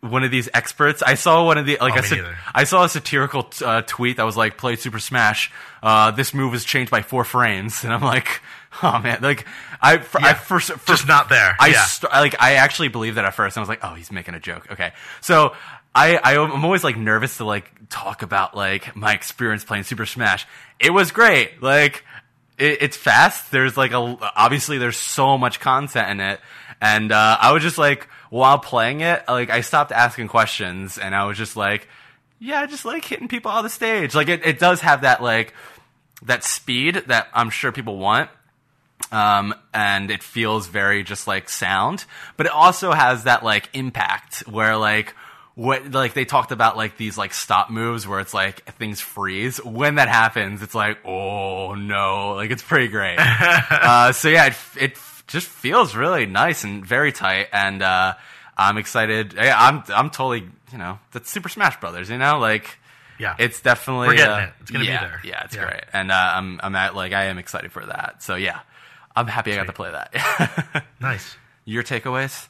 one 0.00 0.22
of 0.22 0.30
these 0.30 0.48
experts. 0.54 1.02
I 1.02 1.14
saw 1.14 1.44
one 1.44 1.58
of 1.58 1.66
the 1.66 1.78
like 1.80 1.96
Oh, 1.96 2.00
sat- 2.02 2.18
neither. 2.18 2.36
I 2.54 2.64
saw 2.64 2.84
a 2.84 2.88
satirical 2.88 3.48
uh, 3.64 3.82
tweet 3.86 4.18
that 4.18 4.24
was 4.24 4.36
like, 4.36 4.56
"Play 4.56 4.76
Super 4.76 4.98
Smash. 5.00 5.50
Uh, 5.82 6.10
this 6.12 6.32
move 6.32 6.52
was 6.52 6.64
changed 6.64 6.90
by 6.90 7.02
four 7.02 7.24
frames," 7.24 7.82
and 7.84 7.92
I'm 7.92 8.02
like, 8.02 8.40
"Oh 8.82 8.98
man!" 9.00 9.18
Like 9.22 9.46
I, 9.80 9.98
for, 9.98 10.20
I 10.20 10.28
Yeah, 10.28 10.34
first, 10.34 10.70
just 10.86 11.08
not 11.08 11.28
there. 11.30 11.56
I 11.58 11.68
Yeah. 11.68 11.84
st- 11.84 12.12
like 12.12 12.36
I 12.40 12.54
actually 12.54 12.88
believed 12.88 13.16
that 13.16 13.24
at 13.24 13.34
first. 13.34 13.56
And 13.56 13.60
I 13.60 13.62
was 13.62 13.68
like, 13.70 13.80
"Oh, 13.82 13.94
he's 13.94 14.12
making 14.12 14.34
a 14.34 14.40
joke." 14.40 14.70
Okay, 14.70 14.92
so. 15.20 15.54
I, 15.94 16.18
I'm 16.36 16.64
always 16.64 16.84
like 16.84 16.96
nervous 16.96 17.38
to 17.38 17.44
like 17.44 17.70
talk 17.88 18.22
about 18.22 18.56
like 18.56 18.94
my 18.94 19.14
experience 19.14 19.64
playing 19.64 19.84
Super 19.84 20.06
Smash. 20.06 20.46
It 20.78 20.90
was 20.90 21.10
great. 21.10 21.62
Like 21.62 22.04
it, 22.56 22.82
it's 22.82 22.96
fast. 22.96 23.50
There's 23.50 23.76
like 23.76 23.92
a 23.92 24.16
obviously 24.36 24.78
there's 24.78 24.96
so 24.96 25.38
much 25.38 25.60
content 25.60 26.10
in 26.10 26.20
it, 26.20 26.40
and 26.80 27.10
uh, 27.10 27.38
I 27.40 27.52
was 27.52 27.62
just 27.62 27.78
like 27.78 28.08
while 28.30 28.58
playing 28.58 29.00
it, 29.00 29.24
like 29.26 29.50
I 29.50 29.62
stopped 29.62 29.92
asking 29.92 30.28
questions, 30.28 30.98
and 30.98 31.14
I 31.14 31.24
was 31.24 31.38
just 31.38 31.56
like, 31.56 31.88
yeah, 32.38 32.60
I 32.60 32.66
just 32.66 32.84
like 32.84 33.04
hitting 33.04 33.28
people 33.28 33.50
on 33.50 33.64
the 33.64 33.70
stage. 33.70 34.14
Like 34.14 34.28
it, 34.28 34.44
it 34.46 34.58
does 34.58 34.80
have 34.82 35.02
that 35.02 35.22
like 35.22 35.54
that 36.22 36.44
speed 36.44 37.04
that 37.06 37.28
I'm 37.32 37.50
sure 37.50 37.72
people 37.72 37.96
want. 37.98 38.30
Um, 39.12 39.54
and 39.72 40.10
it 40.10 40.22
feels 40.22 40.66
very 40.66 41.02
just 41.02 41.26
like 41.26 41.48
sound, 41.48 42.04
but 42.36 42.46
it 42.46 42.52
also 42.52 42.92
has 42.92 43.24
that 43.24 43.42
like 43.42 43.70
impact 43.72 44.40
where 44.40 44.76
like 44.76 45.14
what 45.58 45.90
like 45.90 46.14
they 46.14 46.24
talked 46.24 46.52
about 46.52 46.76
like 46.76 46.96
these 46.96 47.18
like 47.18 47.34
stop 47.34 47.68
moves 47.68 48.06
where 48.06 48.20
it's 48.20 48.32
like 48.32 48.64
things 48.76 49.00
freeze. 49.00 49.56
When 49.64 49.96
that 49.96 50.08
happens, 50.08 50.62
it's 50.62 50.74
like 50.74 50.98
oh 51.04 51.74
no, 51.74 52.34
like 52.36 52.52
it's 52.52 52.62
pretty 52.62 52.86
great. 52.86 53.16
uh, 53.18 54.12
so 54.12 54.28
yeah, 54.28 54.46
it, 54.46 54.54
it 54.80 54.98
just 55.26 55.48
feels 55.48 55.96
really 55.96 56.26
nice 56.26 56.62
and 56.62 56.86
very 56.86 57.10
tight, 57.10 57.48
and 57.52 57.82
uh, 57.82 58.14
I'm 58.56 58.78
excited. 58.78 59.32
Yeah, 59.34 59.56
I'm 59.58 59.82
I'm 59.88 60.10
totally 60.10 60.48
you 60.70 60.78
know 60.78 61.00
that's 61.10 61.28
Super 61.28 61.48
Smash 61.48 61.80
Brothers, 61.80 62.08
you 62.08 62.18
know 62.18 62.38
like. 62.38 62.78
Yeah. 63.20 63.34
it's 63.36 63.60
definitely 63.60 64.06
We're 64.06 64.14
getting 64.14 64.32
uh, 64.32 64.38
it. 64.46 64.52
It's 64.60 64.70
gonna 64.70 64.84
be 64.84 64.90
there. 64.92 65.20
Yeah, 65.24 65.42
it's 65.44 65.56
Yeah. 65.56 65.64
great, 65.64 65.82
and 65.92 66.12
uh, 66.12 66.14
I'm 66.36 66.60
I'm 66.62 66.76
at 66.76 66.94
like 66.94 67.12
I 67.12 67.24
am 67.24 67.38
excited 67.38 67.72
for 67.72 67.84
that. 67.84 68.22
So 68.22 68.36
yeah, 68.36 68.60
I'm 69.16 69.26
happy 69.26 69.52
I 69.52 69.56
got 69.56 69.66
to 69.66 69.72
play 69.72 69.90
that. 69.90 70.84
Nice. 71.00 71.36
Your 71.64 71.82
takeaways? 71.82 72.46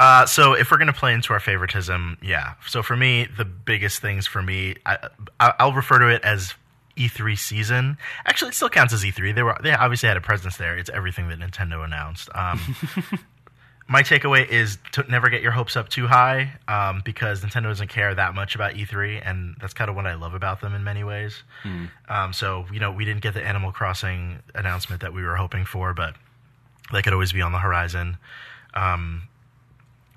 Uh, 0.00 0.26
so 0.26 0.54
if 0.54 0.70
we're 0.70 0.78
gonna 0.78 0.92
play 0.92 1.12
into 1.12 1.32
our 1.32 1.40
favoritism, 1.40 2.18
yeah. 2.22 2.54
So 2.66 2.82
for 2.82 2.96
me, 2.96 3.28
the 3.36 3.44
biggest 3.44 4.00
things 4.00 4.26
for 4.26 4.42
me, 4.42 4.76
I, 4.84 4.98
I, 5.38 5.54
I'll 5.58 5.72
refer 5.72 5.98
to 5.98 6.08
it 6.08 6.22
as 6.24 6.54
E3 6.96 7.38
season. 7.38 7.96
Actually, 8.26 8.50
it 8.50 8.54
still 8.54 8.68
counts 8.68 8.92
as 8.92 9.02
E3. 9.04 9.34
They 9.34 9.42
were 9.42 9.56
they 9.62 9.72
obviously 9.72 10.08
had 10.08 10.16
a 10.16 10.20
presence 10.20 10.56
there. 10.56 10.76
It's 10.76 10.90
everything 10.90 11.28
that 11.28 11.38
Nintendo 11.38 11.84
announced. 11.84 12.28
Um, 12.34 12.76
my 13.88 14.02
takeaway 14.02 14.48
is 14.48 14.78
to 14.92 15.04
never 15.08 15.28
get 15.28 15.42
your 15.42 15.52
hopes 15.52 15.76
up 15.76 15.88
too 15.88 16.06
high 16.06 16.52
um, 16.68 17.02
because 17.04 17.42
Nintendo 17.42 17.64
doesn't 17.64 17.88
care 17.88 18.14
that 18.14 18.34
much 18.34 18.54
about 18.54 18.74
E3, 18.74 19.22
and 19.24 19.56
that's 19.60 19.74
kind 19.74 19.90
of 19.90 19.96
what 19.96 20.06
I 20.06 20.14
love 20.14 20.34
about 20.34 20.60
them 20.60 20.74
in 20.74 20.82
many 20.84 21.04
ways. 21.04 21.42
Um, 22.08 22.32
so 22.32 22.66
you 22.72 22.80
know, 22.80 22.90
we 22.90 23.04
didn't 23.04 23.22
get 23.22 23.34
the 23.34 23.42
Animal 23.46 23.72
Crossing 23.72 24.40
announcement 24.54 25.02
that 25.02 25.12
we 25.12 25.22
were 25.22 25.36
hoping 25.36 25.64
for, 25.64 25.94
but 25.94 26.14
that 26.92 27.04
could 27.04 27.12
always 27.12 27.32
be 27.32 27.42
on 27.42 27.52
the 27.52 27.58
horizon. 27.58 28.16
Um, 28.74 29.22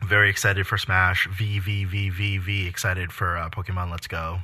very 0.05 0.29
excited 0.29 0.67
for 0.67 0.77
Smash. 0.77 1.27
V 1.27 1.59
V 1.59 1.85
V 1.85 2.09
V 2.09 2.37
V 2.37 2.67
excited 2.67 3.11
for 3.11 3.37
uh, 3.37 3.49
Pokemon 3.49 3.91
Let's 3.91 4.07
Go. 4.07 4.39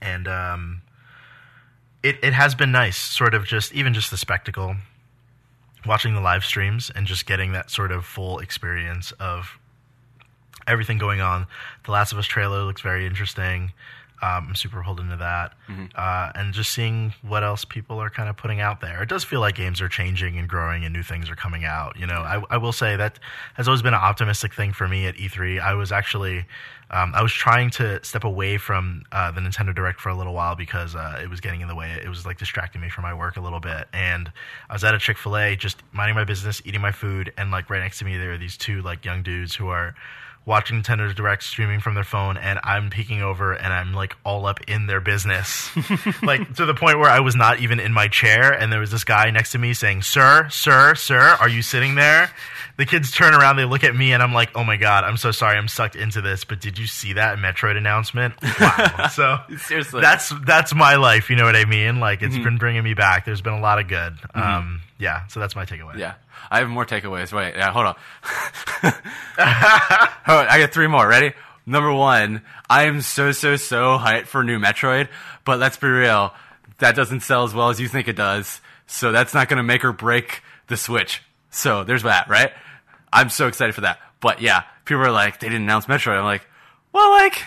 And 0.00 0.28
um, 0.28 0.82
it 2.02 2.16
it 2.22 2.32
has 2.32 2.54
been 2.54 2.72
nice, 2.72 2.96
sort 2.96 3.34
of 3.34 3.44
just 3.44 3.72
even 3.72 3.94
just 3.94 4.10
the 4.10 4.16
spectacle, 4.16 4.76
watching 5.86 6.14
the 6.14 6.20
live 6.20 6.44
streams 6.44 6.90
and 6.94 7.06
just 7.06 7.26
getting 7.26 7.52
that 7.52 7.70
sort 7.70 7.92
of 7.92 8.04
full 8.04 8.38
experience 8.40 9.12
of 9.12 9.58
everything 10.66 10.98
going 10.98 11.20
on. 11.20 11.46
The 11.84 11.92
Last 11.92 12.12
of 12.12 12.18
Us 12.18 12.26
trailer 12.26 12.62
looks 12.64 12.80
very 12.82 13.06
interesting. 13.06 13.72
Um, 14.22 14.46
I'm 14.50 14.54
super 14.54 14.82
pulled 14.84 15.00
into 15.00 15.16
that, 15.16 15.54
uh, 15.96 16.30
and 16.36 16.54
just 16.54 16.70
seeing 16.72 17.12
what 17.22 17.42
else 17.42 17.64
people 17.64 17.98
are 17.98 18.08
kind 18.08 18.28
of 18.28 18.36
putting 18.36 18.60
out 18.60 18.80
there. 18.80 19.02
It 19.02 19.08
does 19.08 19.24
feel 19.24 19.40
like 19.40 19.56
games 19.56 19.80
are 19.80 19.88
changing 19.88 20.38
and 20.38 20.48
growing, 20.48 20.84
and 20.84 20.92
new 20.94 21.02
things 21.02 21.28
are 21.28 21.34
coming 21.34 21.64
out. 21.64 21.98
You 21.98 22.06
know, 22.06 22.20
I, 22.20 22.40
I 22.48 22.56
will 22.58 22.70
say 22.72 22.94
that 22.94 23.18
has 23.54 23.66
always 23.66 23.82
been 23.82 23.94
an 23.94 24.00
optimistic 24.00 24.54
thing 24.54 24.72
for 24.72 24.86
me 24.86 25.06
at 25.06 25.16
E3. 25.16 25.60
I 25.60 25.74
was 25.74 25.90
actually, 25.90 26.46
um, 26.92 27.12
I 27.16 27.22
was 27.22 27.32
trying 27.32 27.70
to 27.70 28.02
step 28.04 28.22
away 28.22 28.58
from 28.58 29.02
uh, 29.10 29.32
the 29.32 29.40
Nintendo 29.40 29.74
Direct 29.74 30.00
for 30.00 30.10
a 30.10 30.14
little 30.14 30.34
while 30.34 30.54
because 30.54 30.94
uh, 30.94 31.18
it 31.20 31.28
was 31.28 31.40
getting 31.40 31.60
in 31.60 31.66
the 31.66 31.74
way. 31.74 31.90
It 32.04 32.08
was 32.08 32.24
like 32.24 32.38
distracting 32.38 32.80
me 32.80 32.90
from 32.90 33.02
my 33.02 33.14
work 33.14 33.36
a 33.36 33.40
little 33.40 33.60
bit, 33.60 33.88
and 33.92 34.30
I 34.70 34.72
was 34.72 34.84
at 34.84 34.94
a 34.94 34.98
Chick 35.00 35.18
Fil 35.18 35.36
A, 35.36 35.56
just 35.56 35.82
minding 35.92 36.14
my 36.14 36.24
business, 36.24 36.62
eating 36.64 36.80
my 36.80 36.92
food, 36.92 37.32
and 37.36 37.50
like 37.50 37.68
right 37.68 37.80
next 37.80 37.98
to 37.98 38.04
me 38.04 38.16
there 38.18 38.32
are 38.32 38.38
these 38.38 38.56
two 38.56 38.82
like 38.82 39.04
young 39.04 39.24
dudes 39.24 39.56
who 39.56 39.66
are 39.66 39.96
watching 40.44 40.82
Nintendo 40.82 41.14
Direct 41.14 41.42
streaming 41.42 41.80
from 41.80 41.94
their 41.94 42.04
phone, 42.04 42.36
and 42.36 42.58
I'm 42.64 42.90
peeking 42.90 43.22
over 43.22 43.52
and 43.52 43.72
I'm 43.72 43.92
like 43.92 44.16
all 44.24 44.46
up 44.46 44.60
in 44.68 44.86
their 44.86 45.00
business, 45.00 45.70
like 46.22 46.54
to 46.56 46.66
the 46.66 46.74
point 46.74 46.98
where 46.98 47.10
I 47.10 47.20
was 47.20 47.36
not 47.36 47.60
even 47.60 47.78
in 47.80 47.92
my 47.92 48.08
chair, 48.08 48.52
and 48.52 48.72
there 48.72 48.80
was 48.80 48.90
this 48.90 49.04
guy 49.04 49.30
next 49.30 49.52
to 49.52 49.58
me 49.58 49.74
saying, 49.74 50.02
"Sir, 50.02 50.48
sir, 50.50 50.94
sir, 50.94 51.20
are 51.40 51.48
you 51.48 51.62
sitting 51.62 51.94
there?" 51.94 52.30
The 52.78 52.86
kids 52.86 53.10
turn 53.10 53.34
around, 53.34 53.56
they 53.56 53.66
look 53.66 53.84
at 53.84 53.94
me, 53.94 54.12
and 54.12 54.22
I'm 54.22 54.32
like, 54.32 54.50
"Oh 54.56 54.64
my 54.64 54.76
god, 54.78 55.04
I'm 55.04 55.16
so 55.18 55.30
sorry, 55.30 55.58
I'm 55.58 55.68
sucked 55.68 55.94
into 55.94 56.20
this." 56.22 56.44
But 56.44 56.60
did 56.60 56.78
you 56.78 56.86
see 56.86 57.12
that 57.12 57.38
Metroid 57.38 57.76
announcement? 57.76 58.34
Wow! 58.58 59.08
so 59.12 59.38
Seriously. 59.58 60.00
that's 60.00 60.32
that's 60.44 60.74
my 60.74 60.96
life. 60.96 61.28
You 61.30 61.36
know 61.36 61.44
what 61.44 61.54
I 61.54 61.66
mean? 61.66 62.00
Like 62.00 62.22
it's 62.22 62.38
been 62.38 62.56
bringing 62.58 62.82
me 62.82 62.94
back. 62.94 63.24
There's 63.26 63.42
been 63.42 63.52
a 63.52 63.60
lot 63.60 63.78
of 63.78 63.88
good. 63.88 64.14
Um, 64.34 64.80
yeah. 64.98 65.26
So 65.28 65.40
that's 65.40 65.56
my 65.56 65.64
takeaway. 65.64 65.98
Yeah, 65.98 66.14
I 66.50 66.58
have 66.58 66.68
more 66.68 66.86
takeaways. 66.86 67.32
Wait, 67.32 67.54
yeah, 67.56 67.72
hold 67.72 67.86
on. 67.86 67.96
hold 68.22 70.38
on, 70.38 70.46
I 70.48 70.58
got 70.58 70.72
three 70.72 70.86
more. 70.86 71.06
Ready? 71.06 71.32
Number 71.64 71.92
one, 71.92 72.42
I 72.68 72.84
am 72.84 73.02
so 73.02 73.32
so 73.32 73.56
so 73.56 73.98
hyped 73.98 74.26
for 74.26 74.42
new 74.42 74.58
Metroid, 74.58 75.08
but 75.44 75.58
let's 75.58 75.76
be 75.76 75.86
real, 75.86 76.34
that 76.78 76.96
doesn't 76.96 77.20
sell 77.20 77.44
as 77.44 77.54
well 77.54 77.70
as 77.70 77.80
you 77.80 77.88
think 77.88 78.08
it 78.08 78.16
does. 78.16 78.60
So 78.86 79.12
that's 79.12 79.32
not 79.32 79.48
going 79.48 79.58
to 79.58 79.62
make 79.62 79.84
or 79.84 79.92
break 79.92 80.42
the 80.66 80.76
Switch. 80.76 81.22
So 81.50 81.84
there's 81.84 82.02
that, 82.02 82.28
right? 82.28 82.52
I'm 83.12 83.30
so 83.30 83.46
excited 83.46 83.74
for 83.74 83.82
that. 83.82 84.00
But 84.20 84.40
yeah, 84.40 84.64
people 84.84 85.02
are 85.02 85.12
like, 85.12 85.40
they 85.40 85.48
didn't 85.48 85.62
announce 85.62 85.86
Metroid. 85.86 86.18
I'm 86.18 86.24
like, 86.24 86.46
well, 86.92 87.10
like 87.10 87.42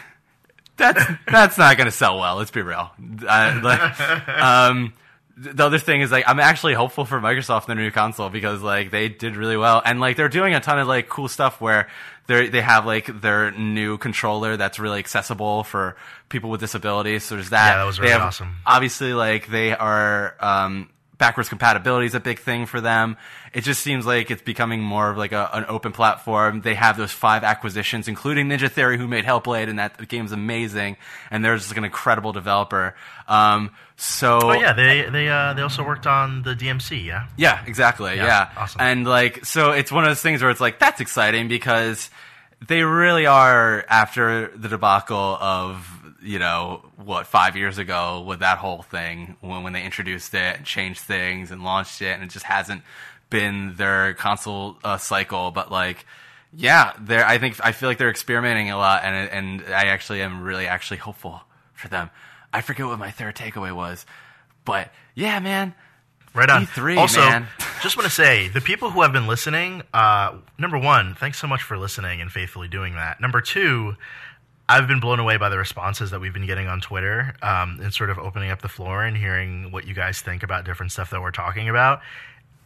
that's 0.77 1.03
that's 1.27 1.57
not 1.57 1.77
going 1.77 1.85
to 1.85 1.91
sell 1.91 2.19
well. 2.19 2.37
Let's 2.37 2.51
be 2.51 2.61
real. 2.61 2.91
Uh, 3.27 3.59
like, 3.63 3.99
um, 4.29 4.93
the 5.37 5.65
other 5.65 5.79
thing 5.79 6.01
is 6.01 6.11
like 6.11 6.23
I'm 6.27 6.39
actually 6.39 6.73
hopeful 6.73 7.03
for 7.05 7.19
Microsoft 7.19 7.67
in 7.69 7.75
their 7.75 7.83
new 7.83 7.91
console 7.91 8.29
because 8.29 8.61
like 8.61 8.91
they 8.91 9.09
did 9.09 9.35
really 9.35 9.57
well 9.57 9.81
and 9.83 9.99
like 9.99 10.15
they're 10.15 10.29
doing 10.29 10.53
a 10.55 10.59
ton 10.61 10.79
of 10.79 10.87
like 10.87 11.09
cool 11.09 11.27
stuff 11.27 11.59
where 11.59 11.87
they 12.27 12.47
they 12.47 12.61
have 12.61 12.85
like 12.85 13.21
their 13.21 13.51
new 13.51 13.97
controller 13.97 14.55
that's 14.57 14.79
really 14.79 14.99
accessible 14.99 15.63
for 15.63 15.97
people 16.29 16.49
with 16.49 16.61
disabilities. 16.61 17.23
So 17.23 17.35
there's 17.35 17.49
that. 17.49 17.71
Yeah, 17.71 17.77
that 17.77 17.83
was 17.85 17.99
really 17.99 18.11
have- 18.13 18.21
awesome. 18.21 18.55
Obviously, 18.65 19.13
like 19.13 19.47
they 19.47 19.73
are. 19.73 20.35
Um, 20.39 20.89
backwards 21.17 21.47
compatibility 21.47 22.05
is 22.05 22.13
a 22.13 22.19
big 22.19 22.39
thing 22.39 22.65
for 22.65 22.81
them. 22.81 23.15
It 23.53 23.61
just 23.61 23.81
seems 23.81 24.05
like 24.05 24.29
it's 24.31 24.41
becoming 24.41 24.81
more 24.81 25.09
of 25.11 25.17
like 25.17 25.31
a, 25.31 25.49
an 25.53 25.65
open 25.69 25.93
platform. 25.93 26.59
They 26.59 26.75
have 26.75 26.97
those 26.97 27.13
five 27.13 27.45
acquisitions, 27.45 28.09
including 28.09 28.49
Ninja 28.49 28.69
Theory, 28.69 28.97
who 28.97 29.07
made 29.07 29.23
Hellblade, 29.23 29.69
and 29.69 29.79
that 29.79 30.09
game's 30.09 30.33
amazing. 30.33 30.97
And 31.31 31.43
they're 31.43 31.55
just 31.55 31.69
like 31.69 31.77
an 31.77 31.85
incredible 31.85 32.33
developer. 32.33 32.95
Um, 33.29 33.71
so 33.97 34.39
Oh 34.41 34.51
yeah, 34.53 34.73
they 34.73 35.09
they 35.09 35.29
uh, 35.29 35.53
they 35.53 35.61
also 35.61 35.83
worked 35.83 36.05
on 36.07 36.43
the 36.43 36.53
DMC. 36.55 37.05
Yeah. 37.05 37.27
yeah, 37.37 37.63
exactly. 37.65 38.15
Yeah, 38.15 38.25
Yeah. 38.25 38.49
awesome. 38.57 38.81
And 38.81 39.07
like, 39.07 39.45
so 39.45 39.71
it's 39.71 39.91
one 39.91 40.03
of 40.03 40.09
those 40.09 40.21
things 40.21 40.41
where 40.41 40.51
it's 40.51 40.59
like, 40.61 40.79
that's 40.79 40.99
exciting 41.01 41.47
because 41.47 42.09
they 42.67 42.83
really 42.83 43.25
are 43.25 43.85
after 43.87 44.47
the 44.55 44.67
debacle 44.69 45.37
of, 45.39 45.87
you 46.21 46.39
know, 46.39 46.83
what, 46.97 47.27
five 47.27 47.55
years 47.55 47.77
ago 47.77 48.21
with 48.21 48.39
that 48.39 48.57
whole 48.57 48.81
thing 48.81 49.37
when, 49.41 49.63
when 49.63 49.73
they 49.73 49.83
introduced 49.83 50.33
it 50.33 50.57
and 50.57 50.65
changed 50.65 51.01
things 51.01 51.51
and 51.51 51.63
launched 51.63 52.01
it 52.01 52.09
and 52.13 52.23
it 52.23 52.29
just 52.31 52.45
hasn't 52.45 52.81
been 53.29 53.75
their 53.75 54.13
console 54.15 54.77
uh, 54.83 54.97
cycle. 54.97 55.51
But 55.51 55.71
like, 55.71 56.05
yeah, 56.53 56.93
they're, 56.99 57.25
I 57.25 57.37
think, 57.37 57.59
I 57.63 57.71
feel 57.71 57.87
like 57.87 57.97
they're 57.97 58.09
experimenting 58.09 58.71
a 58.71 58.77
lot 58.77 59.03
and, 59.03 59.29
and 59.61 59.73
I 59.73 59.85
actually 59.87 60.21
am 60.21 60.41
really 60.41 60.67
actually 60.67 60.97
hopeful 60.97 61.41
for 61.73 61.87
them. 61.87 62.09
I 62.55 62.61
forget 62.61 62.85
what 62.85 62.97
my 62.97 63.11
third 63.11 63.35
takeaway 63.35 63.75
was, 63.75 64.05
but 64.63 64.89
yeah, 65.13 65.41
man. 65.41 65.75
Right 66.33 66.49
on. 66.49 66.65
E3, 66.65 66.97
also, 66.97 67.19
man. 67.19 67.47
just 67.81 67.97
want 67.97 68.07
to 68.07 68.13
say 68.13 68.47
the 68.47 68.61
people 68.61 68.91
who 68.91 69.01
have 69.01 69.11
been 69.11 69.27
listening. 69.27 69.81
Uh, 69.93 70.37
number 70.57 70.77
one, 70.77 71.15
thanks 71.15 71.37
so 71.37 71.47
much 71.47 71.63
for 71.63 71.77
listening 71.77 72.21
and 72.21 72.31
faithfully 72.31 72.69
doing 72.69 72.95
that. 72.95 73.19
Number 73.19 73.41
two, 73.41 73.97
I've 74.69 74.87
been 74.87 75.01
blown 75.01 75.19
away 75.19 75.35
by 75.35 75.49
the 75.49 75.57
responses 75.57 76.11
that 76.11 76.21
we've 76.21 76.31
been 76.31 76.45
getting 76.45 76.67
on 76.67 76.79
Twitter 76.79 77.35
um, 77.41 77.81
and 77.83 77.93
sort 77.93 78.09
of 78.09 78.17
opening 78.17 78.51
up 78.51 78.61
the 78.61 78.69
floor 78.69 79.03
and 79.03 79.17
hearing 79.17 79.73
what 79.73 79.85
you 79.85 79.93
guys 79.93 80.21
think 80.21 80.41
about 80.41 80.63
different 80.63 80.93
stuff 80.93 81.09
that 81.09 81.21
we're 81.21 81.31
talking 81.31 81.67
about. 81.67 81.99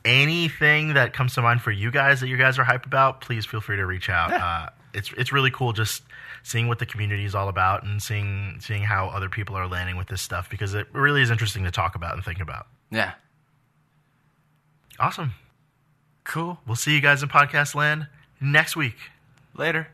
Anything 0.05 0.93
that 0.93 1.13
comes 1.13 1.33
to 1.33 1.41
mind 1.41 1.63
for 1.63 1.71
you 1.71 1.89
guys 1.89 2.19
that 2.19 2.27
you 2.27 2.37
guys 2.37 2.59
are 2.59 2.63
hype 2.63 2.85
about, 2.85 3.21
please 3.21 3.43
feel 3.47 3.59
free 3.59 3.77
to 3.77 3.87
reach 3.87 4.07
out. 4.07 4.31
Uh, 4.31 4.69
it's 4.93 5.11
it's 5.17 5.31
really 5.31 5.51
cool 5.51 5.73
just 5.73 6.03
seeing 6.43 6.67
what 6.67 6.79
the 6.79 6.85
community 6.85 7.25
is 7.25 7.35
all 7.35 7.49
about 7.49 7.83
and 7.83 8.01
seeing 8.01 8.57
seeing 8.59 8.83
how 8.83 9.07
other 9.07 9.29
people 9.29 9.55
are 9.55 9.67
landing 9.67 9.97
with 9.97 10.07
this 10.07 10.21
stuff 10.21 10.49
because 10.49 10.73
it 10.73 10.87
really 10.93 11.21
is 11.21 11.31
interesting 11.31 11.63
to 11.63 11.71
talk 11.71 11.95
about 11.95 12.15
and 12.15 12.23
think 12.23 12.39
about. 12.39 12.67
Yeah. 12.91 13.13
Awesome. 14.99 15.33
Cool. 16.23 16.59
We'll 16.67 16.75
see 16.75 16.93
you 16.93 17.01
guys 17.01 17.23
in 17.23 17.29
podcast 17.29 17.75
land 17.75 18.07
next 18.41 18.75
week. 18.75 18.97
Later. 19.55 19.87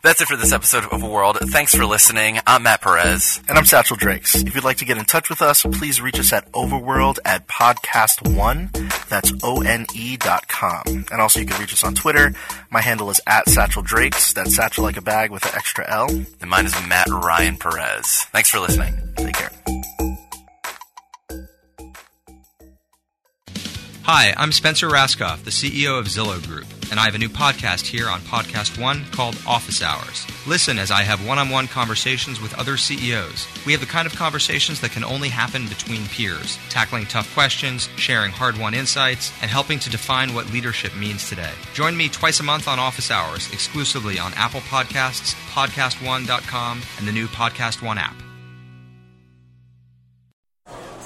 That's 0.00 0.20
it 0.20 0.28
for 0.28 0.36
this 0.36 0.52
episode 0.52 0.84
of 0.84 0.90
Overworld. 0.90 1.38
Thanks 1.50 1.74
for 1.74 1.84
listening. 1.84 2.38
I'm 2.46 2.62
Matt 2.62 2.82
Perez. 2.82 3.40
And 3.48 3.58
I'm 3.58 3.64
Satchell 3.64 3.96
Drakes. 3.96 4.36
If 4.36 4.54
you'd 4.54 4.62
like 4.62 4.76
to 4.76 4.84
get 4.84 4.96
in 4.96 5.04
touch 5.04 5.28
with 5.28 5.42
us, 5.42 5.64
please 5.64 6.00
reach 6.00 6.20
us 6.20 6.32
at 6.32 6.50
overworld 6.52 7.18
at 7.24 7.48
podcast 7.48 8.36
one. 8.36 8.70
That's 9.08 9.32
O-N-E 9.42 10.16
dot 10.18 10.46
com. 10.46 10.84
And 10.86 11.20
also 11.20 11.40
you 11.40 11.46
can 11.46 11.60
reach 11.60 11.72
us 11.72 11.82
on 11.82 11.94
Twitter. 11.94 12.32
My 12.70 12.80
handle 12.80 13.10
is 13.10 13.20
at 13.26 13.46
Satchell 13.46 13.84
Drakes. 13.84 14.32
That's 14.32 14.54
Satchel 14.54 14.84
like 14.84 14.96
a 14.96 15.02
bag 15.02 15.32
with 15.32 15.44
an 15.44 15.52
extra 15.56 15.84
L. 15.90 16.08
And 16.40 16.48
mine 16.48 16.66
is 16.66 16.74
Matt 16.86 17.08
Ryan 17.08 17.56
Perez. 17.56 18.24
Thanks 18.30 18.50
for 18.50 18.60
listening. 18.60 18.94
Take 19.16 19.34
care. 19.34 19.50
Hi, 24.10 24.32
I'm 24.38 24.52
Spencer 24.52 24.88
Rascoff, 24.88 25.44
the 25.44 25.50
CEO 25.50 25.98
of 25.98 26.06
Zillow 26.06 26.42
Group, 26.46 26.64
and 26.90 26.98
I 26.98 27.04
have 27.04 27.14
a 27.14 27.18
new 27.18 27.28
podcast 27.28 27.84
here 27.84 28.08
on 28.08 28.22
Podcast 28.22 28.80
One 28.80 29.04
called 29.10 29.36
Office 29.46 29.82
Hours. 29.82 30.26
Listen 30.46 30.78
as 30.78 30.90
I 30.90 31.02
have 31.02 31.26
one 31.26 31.36
on 31.36 31.50
one 31.50 31.68
conversations 31.68 32.40
with 32.40 32.58
other 32.58 32.78
CEOs. 32.78 33.46
We 33.66 33.72
have 33.72 33.82
the 33.82 33.86
kind 33.86 34.06
of 34.06 34.14
conversations 34.14 34.80
that 34.80 34.92
can 34.92 35.04
only 35.04 35.28
happen 35.28 35.68
between 35.68 36.06
peers, 36.06 36.58
tackling 36.70 37.04
tough 37.04 37.30
questions, 37.34 37.90
sharing 37.96 38.32
hard 38.32 38.58
won 38.58 38.72
insights, 38.72 39.30
and 39.42 39.50
helping 39.50 39.78
to 39.80 39.90
define 39.90 40.32
what 40.32 40.50
leadership 40.54 40.96
means 40.96 41.28
today. 41.28 41.52
Join 41.74 41.94
me 41.94 42.08
twice 42.08 42.40
a 42.40 42.42
month 42.42 42.66
on 42.66 42.78
Office 42.78 43.10
Hours, 43.10 43.52
exclusively 43.52 44.18
on 44.18 44.32
Apple 44.36 44.60
Podcasts, 44.60 45.34
PodcastOne.com, 45.50 46.80
and 46.96 47.06
the 47.06 47.12
new 47.12 47.26
Podcast 47.26 47.82
One 47.82 47.98
app. 47.98 48.16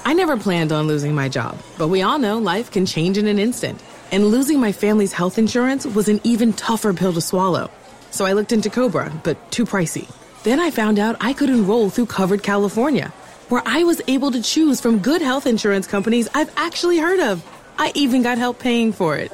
I 0.05 0.13
never 0.13 0.35
planned 0.37 0.71
on 0.71 0.87
losing 0.87 1.15
my 1.15 1.29
job, 1.29 1.57
but 1.77 1.87
we 1.87 2.01
all 2.01 2.19
know 2.19 2.37
life 2.37 2.71
can 2.71 2.85
change 2.85 3.17
in 3.17 3.27
an 3.27 3.39
instant. 3.39 3.81
And 4.11 4.25
losing 4.27 4.59
my 4.59 4.71
family's 4.71 5.13
health 5.13 5.37
insurance 5.37 5.85
was 5.85 6.09
an 6.09 6.19
even 6.23 6.53
tougher 6.53 6.93
pill 6.93 7.13
to 7.13 7.21
swallow. 7.21 7.71
So 8.11 8.25
I 8.25 8.33
looked 8.33 8.51
into 8.51 8.69
Cobra, 8.69 9.11
but 9.23 9.51
too 9.51 9.65
pricey. 9.65 10.11
Then 10.43 10.59
I 10.59 10.71
found 10.71 10.99
out 10.99 11.15
I 11.21 11.33
could 11.33 11.49
enroll 11.49 11.89
through 11.89 12.07
Covered 12.07 12.43
California, 12.43 13.13
where 13.49 13.63
I 13.65 13.83
was 13.83 14.01
able 14.07 14.29
to 14.31 14.41
choose 14.41 14.81
from 14.81 14.99
good 14.99 15.21
health 15.21 15.47
insurance 15.47 15.87
companies 15.87 16.27
I've 16.35 16.51
actually 16.57 16.99
heard 16.99 17.21
of. 17.21 17.43
I 17.77 17.91
even 17.95 18.21
got 18.21 18.37
help 18.37 18.59
paying 18.59 18.91
for 18.91 19.15
it. 19.15 19.31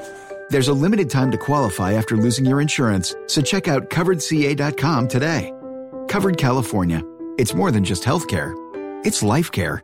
There's 0.50 0.68
a 0.68 0.74
limited 0.74 1.10
time 1.10 1.32
to 1.32 1.38
qualify 1.38 1.94
after 1.94 2.16
losing 2.16 2.46
your 2.46 2.62
insurance, 2.62 3.16
so 3.28 3.42
check 3.42 3.68
out 3.68 3.90
coveredca.com 3.90 5.08
today. 5.08 5.52
Covered 6.08 6.38
California. 6.38 7.04
It's 7.38 7.54
more 7.54 7.72
than 7.72 7.84
just 7.84 8.04
healthcare, 8.04 8.54
it's 9.06 9.24
life 9.24 9.52
care. 9.52 9.84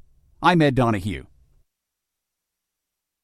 I'm 0.43 0.59
Ed 0.63 0.73
Donahue. 0.73 1.30